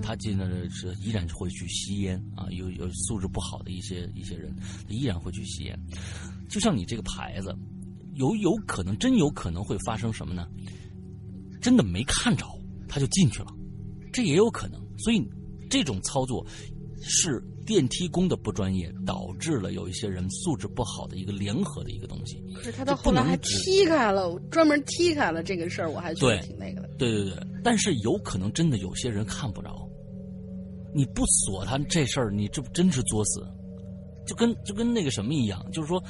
[0.02, 4.54] 他进来是依然会去吸烟啊，有有素质不好的一些一些人
[4.88, 5.78] 依然会去吸烟。
[6.48, 7.54] 就像你这个牌子，
[8.14, 10.46] 有有可能真有可能会发生什么呢？
[11.60, 12.44] 真的没看着，
[12.88, 13.48] 他就进去了，
[14.12, 14.80] 这也有可能。
[14.98, 15.28] 所以
[15.68, 16.46] 这种操作
[17.02, 22.40] 是电梯工的不专业，导致了有一些人素质不好的一个联合的一个东西。
[22.54, 26.88] 可是他到后来还踢开了，专门踢开了这个事儿，我还觉得挺那个的。
[26.96, 29.88] 对对对，但是有可能真的有些人看不着，
[30.94, 33.44] 你不锁他这事儿，你这不真是作死，
[34.26, 36.02] 就跟就跟那个什么一样，就是说，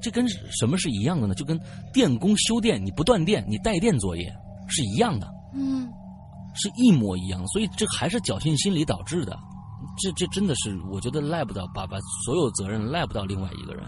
[0.00, 1.34] 这跟什么是一样的呢？
[1.34, 1.58] 就跟
[1.92, 4.32] 电工修电，你不断电，你带电作业
[4.68, 5.26] 是一样的。
[5.54, 5.88] 嗯，
[6.54, 9.36] 是一模一样，所以这还是侥幸心理导致的。
[9.98, 13.84] 这这真的是，我觉得赖不到把把所有责任赖不到另外一个人，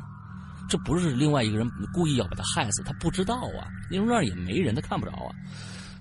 [0.69, 5.31] 这不是另外一个人故意要把他害死，他不知道啊，因为那儿也没人，他看不着啊。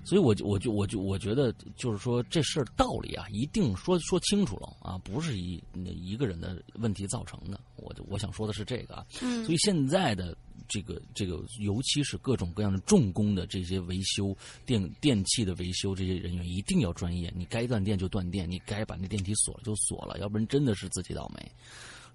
[0.08, 7.60] 所以我就我就我就我觉得就是说这事儿道理啊，一定说说清楚了啊，不是一一个人的问题造成的。
[7.76, 10.34] 我就我想说的是这个啊，嗯所以现在的
[10.66, 17.30] 这个这个，尤其是各种各样的重工的这些维修电电器的维修这些人员，一定要专业。
[17.36, 21.52] 你该断电就断电，你该把那电梯锁了就锁了，要不然真的是自己倒霉。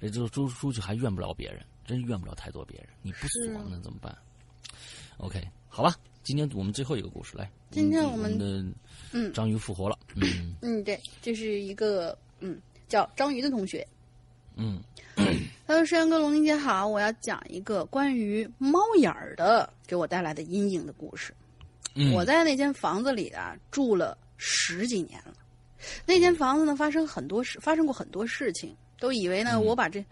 [0.02, 2.90] 这就出出去还怨不了别人，真怨不了太多别人。
[3.02, 4.18] 你不锁那怎么办
[5.18, 7.50] ？OK，好吧，今天我们最后一个故事来。
[7.70, 8.64] 今天我我们的
[9.12, 10.00] 嗯章鱼复活了。
[10.16, 13.86] 嗯嗯，对，这是一个嗯叫章鱼的同学，
[14.56, 14.82] 嗯
[15.68, 21.34] 他说：“石阳哥、龙玲姐好，我要讲一个关于猫眼儿的给我带来的阴影的故事。
[21.96, 25.34] 嗯，我在那间房子里啊住了十几年了，
[26.06, 30.04] 那间房子呢发生很多事，发生过很多事情，都以为呢、嗯我把这，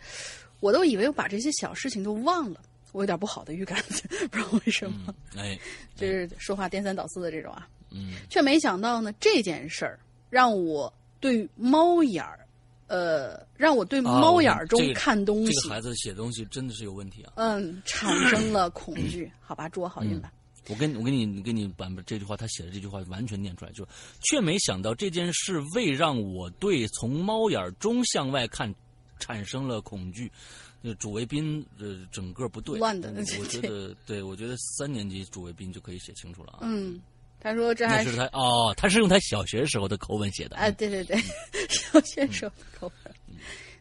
[0.59, 2.61] 我都以为我把这些小事情都忘了，
[2.91, 3.81] 我有点不好的预感，
[4.31, 5.59] 不知道为什么，嗯哎
[5.95, 9.99] 就是说话颠三倒四的这种啊，嗯却没想到呢这件事儿
[10.30, 12.38] 让我对猫眼儿。”
[12.91, 17.31] 呃，让我对猫眼儿中看东西，这个孩子写东西真的是有问题啊。
[17.38, 19.31] 嗯，产生了恐惧。
[19.39, 20.30] 好吧，祝我好运吧。
[20.68, 23.88] 我跟我跟你跟你把这句话，他写的这句话完全念出来，就
[24.19, 28.76] 却没想到这件事未让我对从猫眼中向外看
[29.19, 30.30] 产生了恐惧。
[30.84, 33.14] 呃，主谓宾呃整个不对，乱的。
[33.40, 36.60] 我觉得，对我觉得三年级主谓宾就可以写清楚了啊。
[36.62, 36.99] 嗯，
[37.40, 40.56] 他说这还是他哦，他是用他小学时候的口吻写的。
[40.56, 41.18] 哎，对对对，
[41.70, 43.14] 小学时候的口吻。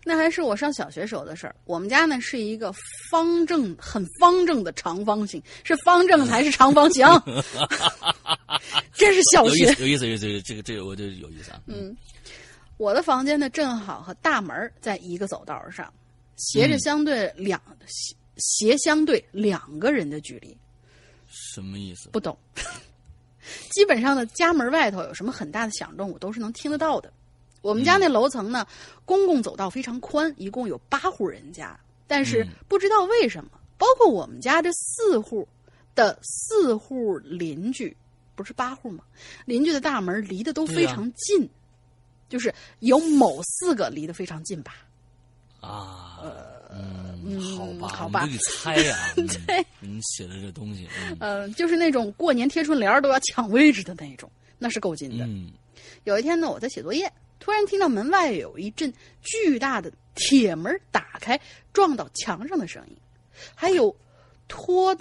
[0.02, 1.54] 那还是我上小学时候的事儿。
[1.66, 2.72] 我们家呢是一个
[3.10, 7.06] 方正、很方正的长方形，是方正还是长方形？
[8.94, 11.60] 这是小学，有意思，有意思，这个这个我就有意思啊。
[11.66, 11.94] 嗯，
[12.78, 15.92] 我的房间呢正好和大门在一个走道上。
[16.40, 20.56] 斜着相对两斜斜相对两个人的距离，
[21.28, 22.08] 什么意思？
[22.08, 22.36] 不懂。
[23.70, 27.12] 基本上呢，家门外头有什么很大的响动，我都是能听得到的。
[27.60, 28.66] 我们家那楼层呢，
[29.04, 31.78] 公共走道非常宽，一共有八户人家。
[32.06, 35.46] 但是不知道为什么，包括我们家这四户
[35.94, 37.94] 的四户邻居，
[38.34, 39.04] 不是八户吗？
[39.44, 41.46] 邻居的大门离得都非常近，
[42.28, 44.86] 就是有某四个离得非常近吧。
[45.60, 46.18] 啊，
[46.70, 48.96] 嗯，好吧，好吧，你猜呀？
[49.14, 50.88] 对，你写的这东西，
[51.20, 55.28] 嗯，就是那种过年贴春联都要抢位置的那种，那是够劲的。
[56.04, 58.92] 有一天呢，我在写作业，突然听到门外有一阵
[59.22, 61.38] 巨大的铁门打开
[61.72, 62.96] 撞到墙上的声音，
[63.54, 63.94] 还有
[64.48, 64.96] 拖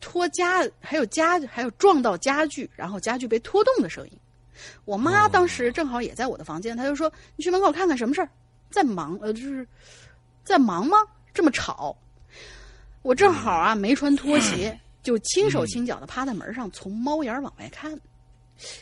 [0.00, 4.12] 拖家，还有家，还有撞到家具，然后家具被拖动的声音。
[4.84, 8.28] 我妈当时正好也在我的房间，她就说：“你去门口看看什么事儿，
[8.70, 9.66] 在忙，呃，就是。”
[10.44, 10.96] 在忙吗？
[11.32, 11.96] 这么吵！
[13.02, 17.98] 我正好啊，没穿拖鞋，就轻手轻脚的趴在门上，从猫眼往外看，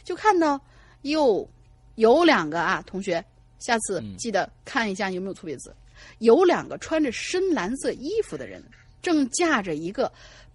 [0.02, 0.60] 就看到
[1.02, 1.48] 哟
[1.96, 3.24] 有两个啊，同学，
[3.58, 5.74] 下次记得看一下有没有错别字。
[6.18, 8.64] 有两个穿着深蓝色衣服的人，
[9.02, 10.10] 正架着一个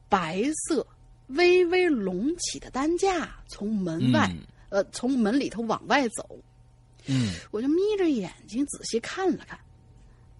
[0.09, 0.85] 白色
[1.27, 4.29] 微微隆起的担架，从门外
[4.69, 6.37] 呃，从门里头往外走。
[7.05, 9.59] 嗯，我就眯着眼睛仔细看了看。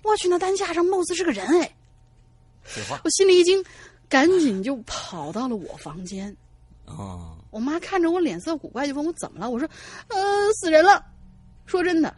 [0.03, 1.75] 我去，那担架上貌似是个人哎！
[3.03, 3.63] 我心里一惊，
[4.07, 6.35] 赶紧就跑到了我房间。
[6.85, 7.35] 啊！
[7.49, 9.49] 我妈看着我脸色古怪，就问我怎么了。
[9.49, 9.67] 我说
[10.09, 11.05] ：“呃，死人了。”
[11.65, 12.13] 说真的，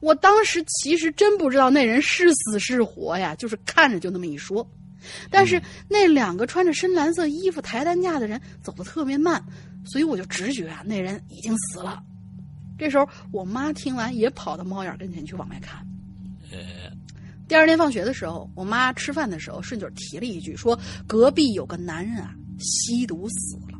[0.00, 4.68] 我当时其实真不知道那人是死是活呀，就是看着就那么一说。
[5.30, 9.42] 但是那两个穿着深蓝色衣服抬担架的人走的特别慢，
[9.86, 12.02] 所以我就直觉啊，那人已经死了。
[12.78, 15.86] 这时候，我妈听完也跑到猫眼跟前去往外看。
[17.50, 23.76] 第二天放学的时候，我妈吃饭的时候顺嘴提了一句，说隔壁有个男人啊吸毒死了。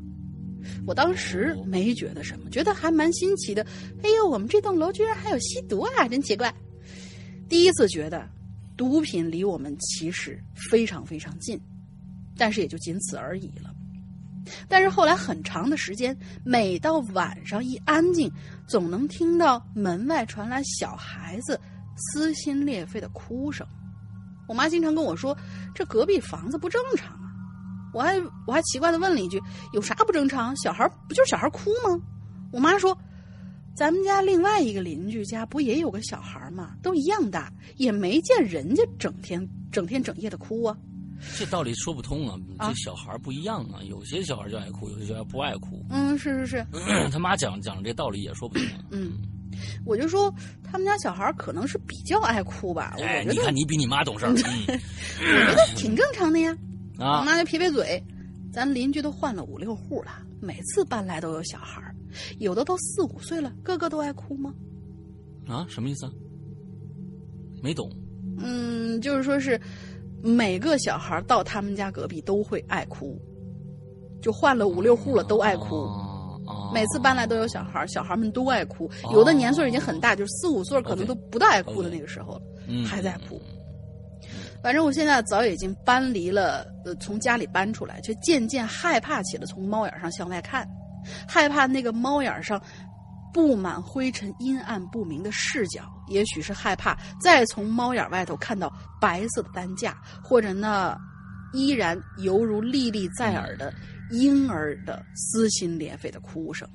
[0.89, 3.65] 我当时没觉得什么，觉得还蛮新奇的。
[4.03, 6.53] 哎呦，我们这栋楼居然还有吸毒啊，真奇怪！
[7.49, 8.29] 第一次觉得
[8.77, 11.57] 毒品离我们其实非常非常近，
[12.37, 13.73] 但是也就仅此而已了。
[14.69, 18.29] 但是后来很长的时间，每到晚上一安静，
[18.67, 21.57] 总能听到门外传来小孩子。
[21.97, 23.67] 撕心裂肺的哭声，
[24.49, 25.37] 我妈经常跟我说
[25.75, 27.31] ：“这隔壁房子不正常啊！”
[27.93, 29.41] 我还我还奇怪的问了一句
[29.75, 30.57] ：“有啥不正常？
[30.57, 32.01] 小孩不就是小孩哭吗？”
[32.53, 32.97] 我妈说
[33.77, 36.75] ：“咱们家另外一个邻居家不也有个小孩吗？
[36.83, 40.77] 都一样大，也没见人家整天整天整夜的哭啊。”
[41.37, 42.39] 这道理说不通啊！
[42.61, 45.85] 这小孩不一样啊，有些小孩就爱哭，有些小孩不爱哭。
[45.91, 46.67] 嗯，是是是。
[47.13, 48.65] 他妈讲讲这道理也说不通。
[48.91, 49.13] 嗯。
[49.85, 50.33] 我就说
[50.63, 52.95] 他们家小孩可能是比较爱哭吧。
[52.99, 54.27] 哎，你看你比你妈懂事。
[54.29, 56.57] 我觉得挺正常的呀。
[56.99, 58.03] 啊，我妈就撇撇嘴。
[58.53, 60.11] 咱邻居都换了五六户了，
[60.41, 61.81] 每次搬来都有小孩，
[62.39, 64.53] 有的都四五岁了，个个都爱哭吗？
[65.47, 66.11] 啊，什么意思？
[67.63, 67.89] 没懂。
[68.39, 69.61] 嗯，就是说是
[70.21, 73.17] 每个小孩到他们家隔壁都会爱哭，
[74.21, 75.87] 就换了五六户了都爱哭。
[76.73, 82.43] 每次搬来都有小孩，小孩们都爱哭，有的年岁已经很大，就是四五岁，可能都不大爱哭的那个时候了，
[82.87, 83.41] 还在哭。
[84.63, 90.69] 反正我现在早已经搬离了，呃，从家里搬出来，却渐渐害怕起了从猫眼上向外看，
[91.27, 92.61] 害怕那个猫眼上
[93.33, 98.71] 布满灰尘、阴暗不明的视角，也许是害怕再从猫眼外头看到
[99.01, 100.95] 白色的担架，或者那
[101.55, 103.73] 依然犹如历历在耳的。
[104.11, 106.69] 婴儿的撕心裂肺的哭声。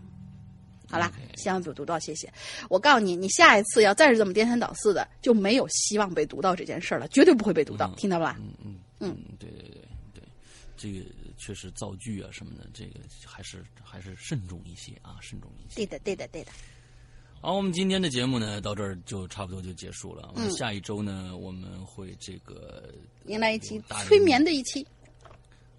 [0.87, 2.31] 好啦，希望被读到，谢谢。
[2.69, 8.37] 我告诉你，你下一次要再是这么颠三倒四的，就没有希望被读到这件事了，绝对不会被读到，听到吧？
[8.39, 9.81] 嗯嗯嗯，对对对
[10.13, 10.23] 对，
[10.77, 11.03] 这个
[11.37, 15.75] 确实造句啊什么的，这个还是还是慎重一些啊，慎重一些。
[15.75, 16.51] 对的对的对的。
[17.41, 20.31] 好，我们今天的节目呢，到这儿就差不多就结束了。
[20.35, 22.93] 嗯下一周呢，我们会这个
[23.25, 24.85] 迎来一期催眠的一期。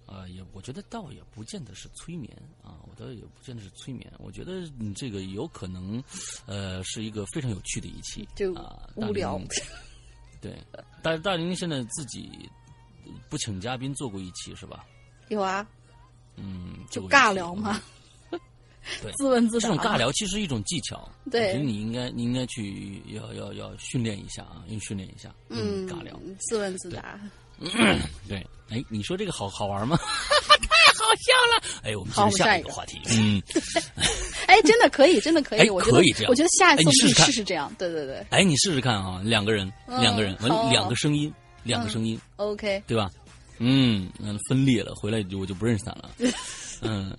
[0.07, 2.31] 啊、也我觉得倒也不见得是催眠
[2.63, 6.01] 啊，我倒也不见得是催眠，我觉得你这个有可能，
[6.45, 9.39] 呃，是一个非常有趣的一期，就啊，无聊
[10.41, 10.57] 对，
[11.03, 12.49] 大大林现在自己
[13.29, 14.85] 不请嘉宾做过一期是吧？
[15.29, 15.67] 有啊，
[16.35, 17.81] 嗯，就尬聊嘛。
[19.01, 19.67] 对 自问自答。
[19.67, 27.19] 这种尬聊其实是一种技巧，对我觉得你应该你应该去要要要训练一下啊，要训练一下，嗯，尬聊，自问自答，
[28.27, 29.97] 对，哎，你说这个好好玩吗？
[30.57, 31.81] 太好笑了！
[31.89, 33.41] 哎，我们好进入下下一个话题， 嗯，
[34.47, 43.09] 哎，真的可以，真的可以，哎我觉得可以这样我觉得下一次试试看试试这样，对对对哎，你试试看啊，两个人，嗯两个人，好完两个声音，两个声音，，OK，对吧？
[43.59, 46.09] 嗯嗯，分裂了，回来就我就不认识他了。
[46.81, 47.15] 嗯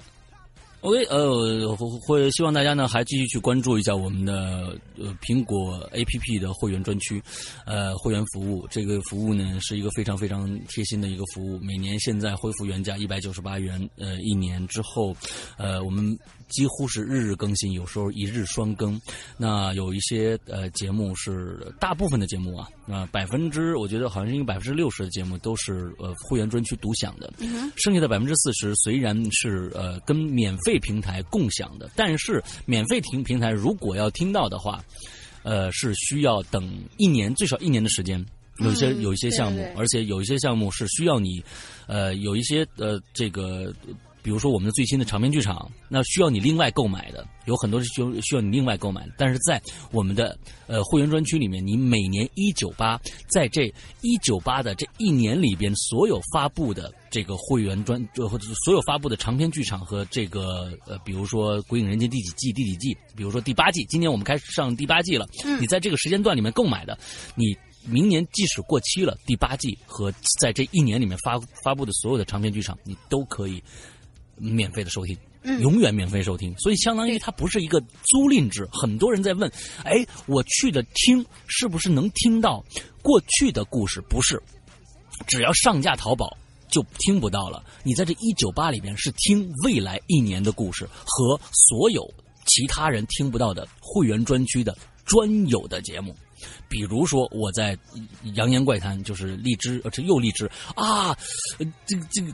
[0.80, 7.22] ，OK，呃，会希望大家呢还继续去关注一下我们的呃苹果 APP 的会员专区，
[7.64, 8.66] 呃，会员服务。
[8.68, 15.14] 这个服务呢是一个非常非常贴心的一个服务，每年现在恢复原价一百九十八元，呃，一年之后，
[15.56, 16.16] 呃，我们
[16.48, 19.00] 几乎是日日更新，有时候一日双更。
[19.36, 27.32] 那有一些呃节目是大部分的节目啊，啊、百分之我觉得好像是一个百分之六十的节目都是呃会员专区独享的，
[27.76, 34.82] 剩下的百分之四十虽然是呃跟免费平台共享的，但是免费平平台如果要听到的话，
[35.42, 38.24] 呃是需要等一年最少一年的时间。
[38.60, 41.40] 有些嗯有一些项目对对，对而且有一些项目是需要你，
[41.86, 43.72] 呃，有一些呃这个
[44.28, 49.14] 比如说我们的最新的长篇剧场，那需要你另外购买的，有很多是需要需要你另外购买的。
[49.16, 49.58] 但是在
[49.90, 53.72] 我们的呃会员专区里面，你每年一九八，在这
[54.02, 65.26] 一九八的这一年里边，所有发布的这个会员专，呃或者是所有发布的长篇剧场和这个呃，比如说《鬼影人间》第几季、第几季，比如说第八季，今年我们开始上第八季了。
[65.58, 66.98] 你在这个时间段里面购买的，
[67.34, 67.56] 你。
[67.86, 73.62] 明年即使过期了，第八季和在这一年里面发发布的所有的长篇剧场，你都可以
[74.38, 75.16] 免费的收听，
[75.60, 76.56] 永远免费收听。
[76.58, 78.68] 所以相当于它不是一个租赁制。
[78.72, 79.50] 很多人在问，
[79.84, 82.64] 哎，我去的听是不是能听到
[83.02, 84.00] 过去的故事？
[84.08, 84.42] 不是，
[85.26, 86.36] 只要上架淘宝。
[86.70, 87.64] 就听不到了。
[87.82, 92.06] 你在这一九八里边是听未来一年的故事和所有
[92.44, 96.14] 其他人听不到的会员专区的专有的节目。
[96.68, 97.74] 比如说，我在
[98.34, 100.44] 《扬言怪谈》就是荔枝，呃，这又荔枝
[100.74, 101.08] 啊，
[101.58, 102.32] 呃这个这个，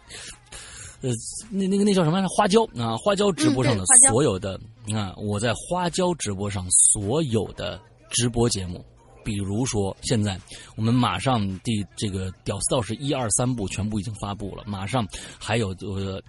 [1.04, 1.10] 呃，
[1.50, 2.28] 那那个那叫什么来着？
[2.30, 4.58] 花椒啊，花椒直播上的所有的
[4.94, 7.78] 啊，我在花椒直播上所有的
[8.08, 8.82] 直播节目，
[9.22, 10.40] 比如说现在
[10.76, 15.06] 我们马上第这个《屌丝道士》一二三部全部已经发布了，马上
[15.38, 16.22] 还有呃。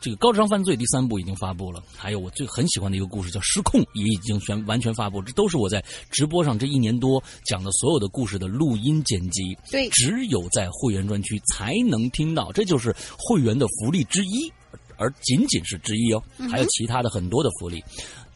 [0.00, 5.20] 这个高智商犯罪第三部已经发布了，还有我最很喜欢的一个故事叫《失控》，也已经全完全发布。
[5.22, 14.52] 这都是我在直播上这一年多讲的所有的故事的录音剪辑，对只有在会员专区才能听到，这就是会员的福利之一，
[14.96, 17.82] 而仅仅是之一哦，还有其他的很多的福利，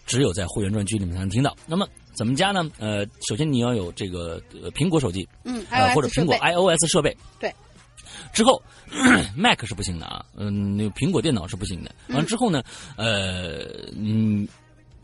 [0.06, 1.56] 只有在会员专区里面才能听到。
[1.66, 2.68] 那么怎么加呢？
[2.78, 7.54] 呃，首先你要有这个呃苹果手机，嗯呃或者苹果 iOS 设备，对。
[8.32, 8.62] 之后，
[9.36, 11.94] Mac 是不行的啊，嗯，那个苹果电脑是不行的。
[12.08, 12.62] 完了之后呢，
[12.96, 14.46] 呃，嗯，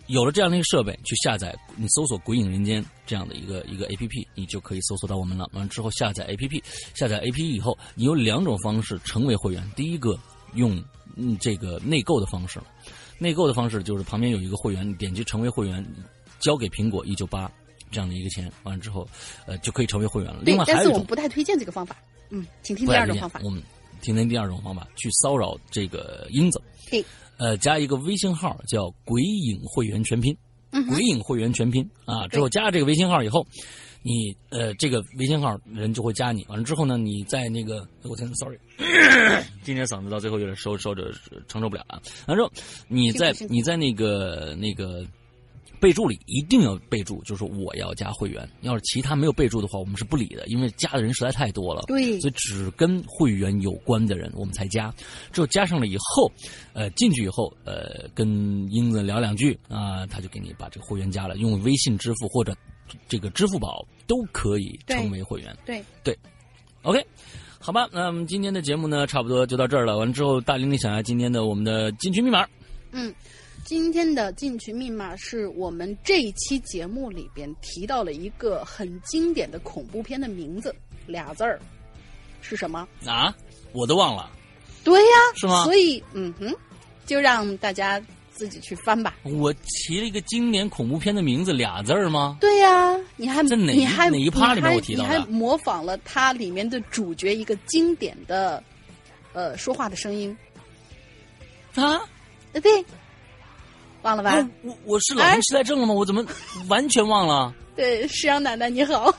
[0.06, 5.48] 有了这样的一个设备，去下载，你搜索“鬼影人间”这样的一个一个 APP，你就可以搜索到我们了。
[5.52, 6.62] 完了之后下载 APP，
[6.94, 9.68] 下载 APP 以后，你有两种方式成为会员。
[9.74, 10.18] 第一个
[10.54, 10.82] 用
[11.16, 12.60] 嗯这个内购的方式，
[13.18, 15.84] 内购的方式就是旁边有一个会员，你点击成为会员，
[16.38, 17.50] 交给苹果一九八
[17.90, 19.08] 这样的一个钱，完了之后，
[19.46, 20.40] 呃，就可以成为会员了。
[20.44, 21.96] 另外，但是有一种我们不太推荐这个方法。
[22.30, 23.40] 嗯，请听第二种方法。
[23.44, 23.62] 我们
[24.00, 26.60] 听听第二种方法，去骚扰这个英子。
[26.88, 27.04] 嘿，
[27.38, 30.36] 呃，加一个微信号叫“鬼影会员全拼”，
[30.72, 32.26] 嗯鬼影会员全拼啊。
[32.28, 33.46] 之后加了这个微信号以后，
[34.02, 36.44] 你呃这个微信号人就会加你。
[36.48, 38.58] 完了之后呢，你在那个我天，sorry，
[39.64, 41.12] 今天嗓子到最后有点收收着
[41.48, 42.00] 承受不了啊。
[42.26, 42.52] 完了之后，
[42.88, 45.04] 你在你在那个那个。
[45.80, 48.48] 备注里一定要备注，就是我要加会员。
[48.62, 51.82] 要是其他没有备注的话，我们是不理的，因为加的人实在太多了。
[51.86, 54.92] 对所以只跟会员有关的人我们才加。
[55.32, 56.30] 之后加上了以后，
[56.72, 58.28] 呃，进去以后，呃，跟
[58.72, 62.54] 英子聊两句啊、他就给你把这个会员加了，用微信支付或者
[63.08, 65.56] 这个支付宝都可以成为会员。
[65.64, 66.16] 对对
[66.82, 67.04] ，OK，
[67.58, 69.98] 好吧，那我们今天的节目呢，差不多就到这儿了。
[69.98, 72.46] 完了之后，大玲玲想要今天的我们的进群密码。
[72.92, 73.12] 嗯，
[73.66, 80.72] 今天的进群密码是我们这一期节目里边提到了一个很经典的恐怖片的名字，
[81.04, 81.58] 俩字儿，
[82.40, 82.86] 是什么？
[83.04, 83.34] 啊，
[83.72, 84.30] 我都忘了。
[84.84, 86.54] 对呀，是吗所以，嗯哼，
[87.06, 89.16] 就让大家自己去翻吧。
[89.24, 92.38] 我提了一个经典恐怖片的名字，俩字儿吗？
[92.40, 98.62] 对呀、你还在哪你还哪一趴里面我提到的你还模仿了它里面的主角一个经典的
[99.32, 100.30] 呃说话的声音，
[101.74, 102.00] 啊，
[102.52, 102.84] 呃对，
[104.06, 104.30] 忘了吧？
[104.30, 105.92] 啊我我是老年痴呆症了吗？
[105.92, 106.24] 我怎么
[106.68, 107.52] 完全忘了？
[107.74, 109.12] 对，石阳奶奶你好。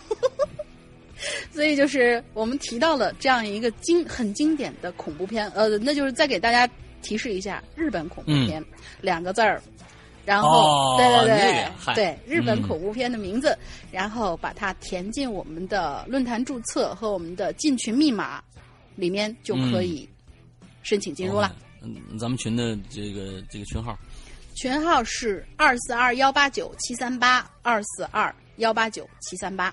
[1.52, 6.70] 所以就是我们提到了这样一个经很经典的恐怖片，呃，那就是再给大家
[7.02, 8.64] 提示一下，日本恐怖片、
[9.02, 9.62] 两个字儿，
[10.26, 13.58] 然后、哦对对那对个对日本嗯恐怖片的名字，
[13.92, 18.42] 然后把它填进我们的论坛注册和我们的进群密码
[18.96, 20.08] 里面，就可以
[20.84, 21.54] 申请进入了。
[21.82, 23.98] 嗯，咱们群的这个这个群号，
[24.58, 29.72] 群号是二四二幺八九七三八二四二幺八九七三八。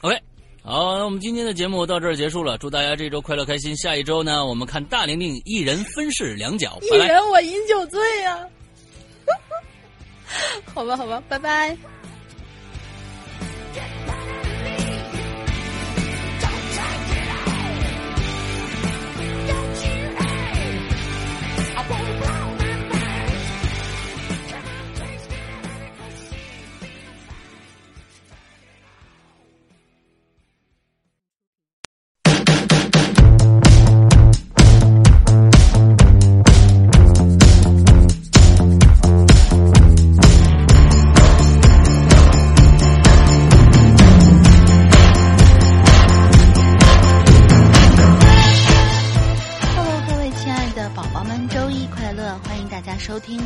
[0.00, 0.20] OK，
[0.60, 3.76] 好，那我们今天的节目到这儿结束了，祝大家这周快乐开心。
[3.76, 6.88] 下一周呢，我们看大玲玲一人分饰两角，一。
[6.98, 8.44] 人我饮酒醉呀、
[10.74, 11.76] 好吧，好吧，拜拜。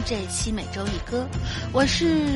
[0.04, 1.26] 这期每周一歌，
[1.72, 2.26] 我是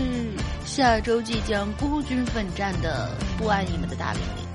[0.65, 4.47] 下周即将孤军奋战的不爱你们的大玲玲。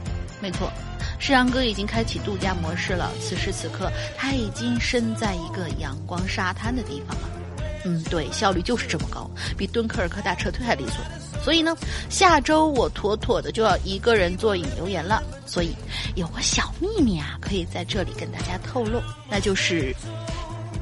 [0.42, 0.72] 没错，
[1.20, 7.30] 世阳哥已经开启度假模式了，此时此刻他已经身在一个阳光沙滩的地方了。
[7.84, 11.04] 嗯，对，效率就是这么高，比敦刻尔克大撤退还利索。
[11.44, 11.76] 所以呢，
[12.10, 15.22] 下周我妥妥的就要一个人做引流言了。
[15.48, 15.76] 所以
[16.16, 19.94] 有个小秘密啊，可以在这里跟大家透露，那就是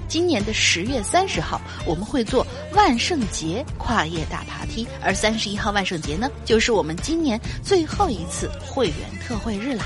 [0.10, 8.96] 今年的十月三十号，我们会做万圣节跨夜大爬梯，而三十一号万圣节呢，就是我们今年最后一次会员
[9.26, 9.86] 特惠日啦。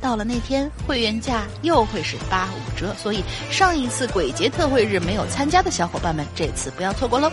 [0.00, 7.30] 到了那天，会员价又会是八五折，所以上一次鬼节特惠日没有参加的小伙伴们，这次不要错过喽。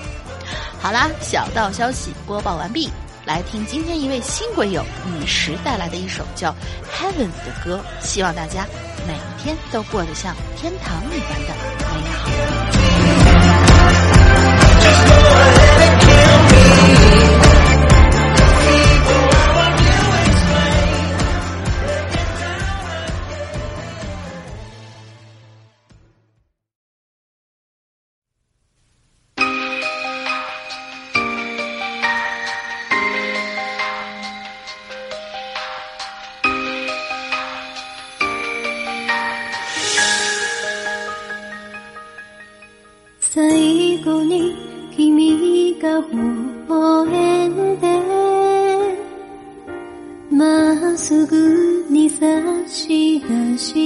[0.79, 2.89] 好啦，小道消息播报完毕，
[3.25, 6.51] 来听今天一位新鬼友雨石带来的一首叫
[6.93, 8.67] 《Heaven》的歌，希望大家
[9.07, 12.74] 每一天都过得像天堂一般的美好。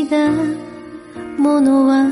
[0.09, 0.31] た
[1.39, 2.09] ものは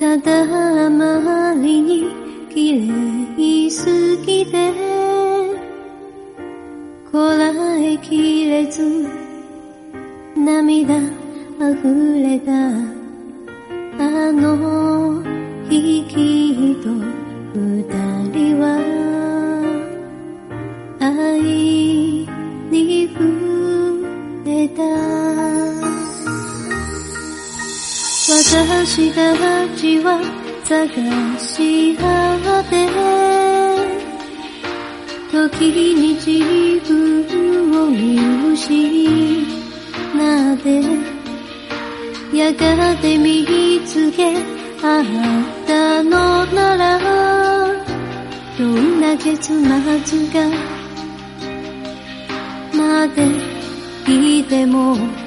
[0.00, 2.08] ただあまりに
[2.50, 4.72] 綺麗すぎて
[7.12, 9.06] こらえきれず
[10.34, 10.96] 涙
[11.60, 12.52] 溢れた
[13.98, 15.22] あの
[15.68, 16.88] 日きっと
[17.54, 17.84] 二
[18.32, 18.78] 人は
[21.00, 21.42] 愛
[22.70, 25.25] に触れた。
[28.48, 29.34] 私た
[29.76, 30.22] ちは
[30.62, 30.86] 探
[31.36, 32.86] し合って
[35.32, 36.30] 時に自
[36.86, 38.20] 分を見
[38.52, 38.62] 失
[40.54, 40.68] って
[42.38, 43.44] やがて見
[43.84, 44.36] つけ
[44.80, 45.04] あっ
[45.66, 47.00] たのなら
[48.56, 50.48] どんな結末が
[52.72, 53.16] 待っ
[54.06, 55.25] ていても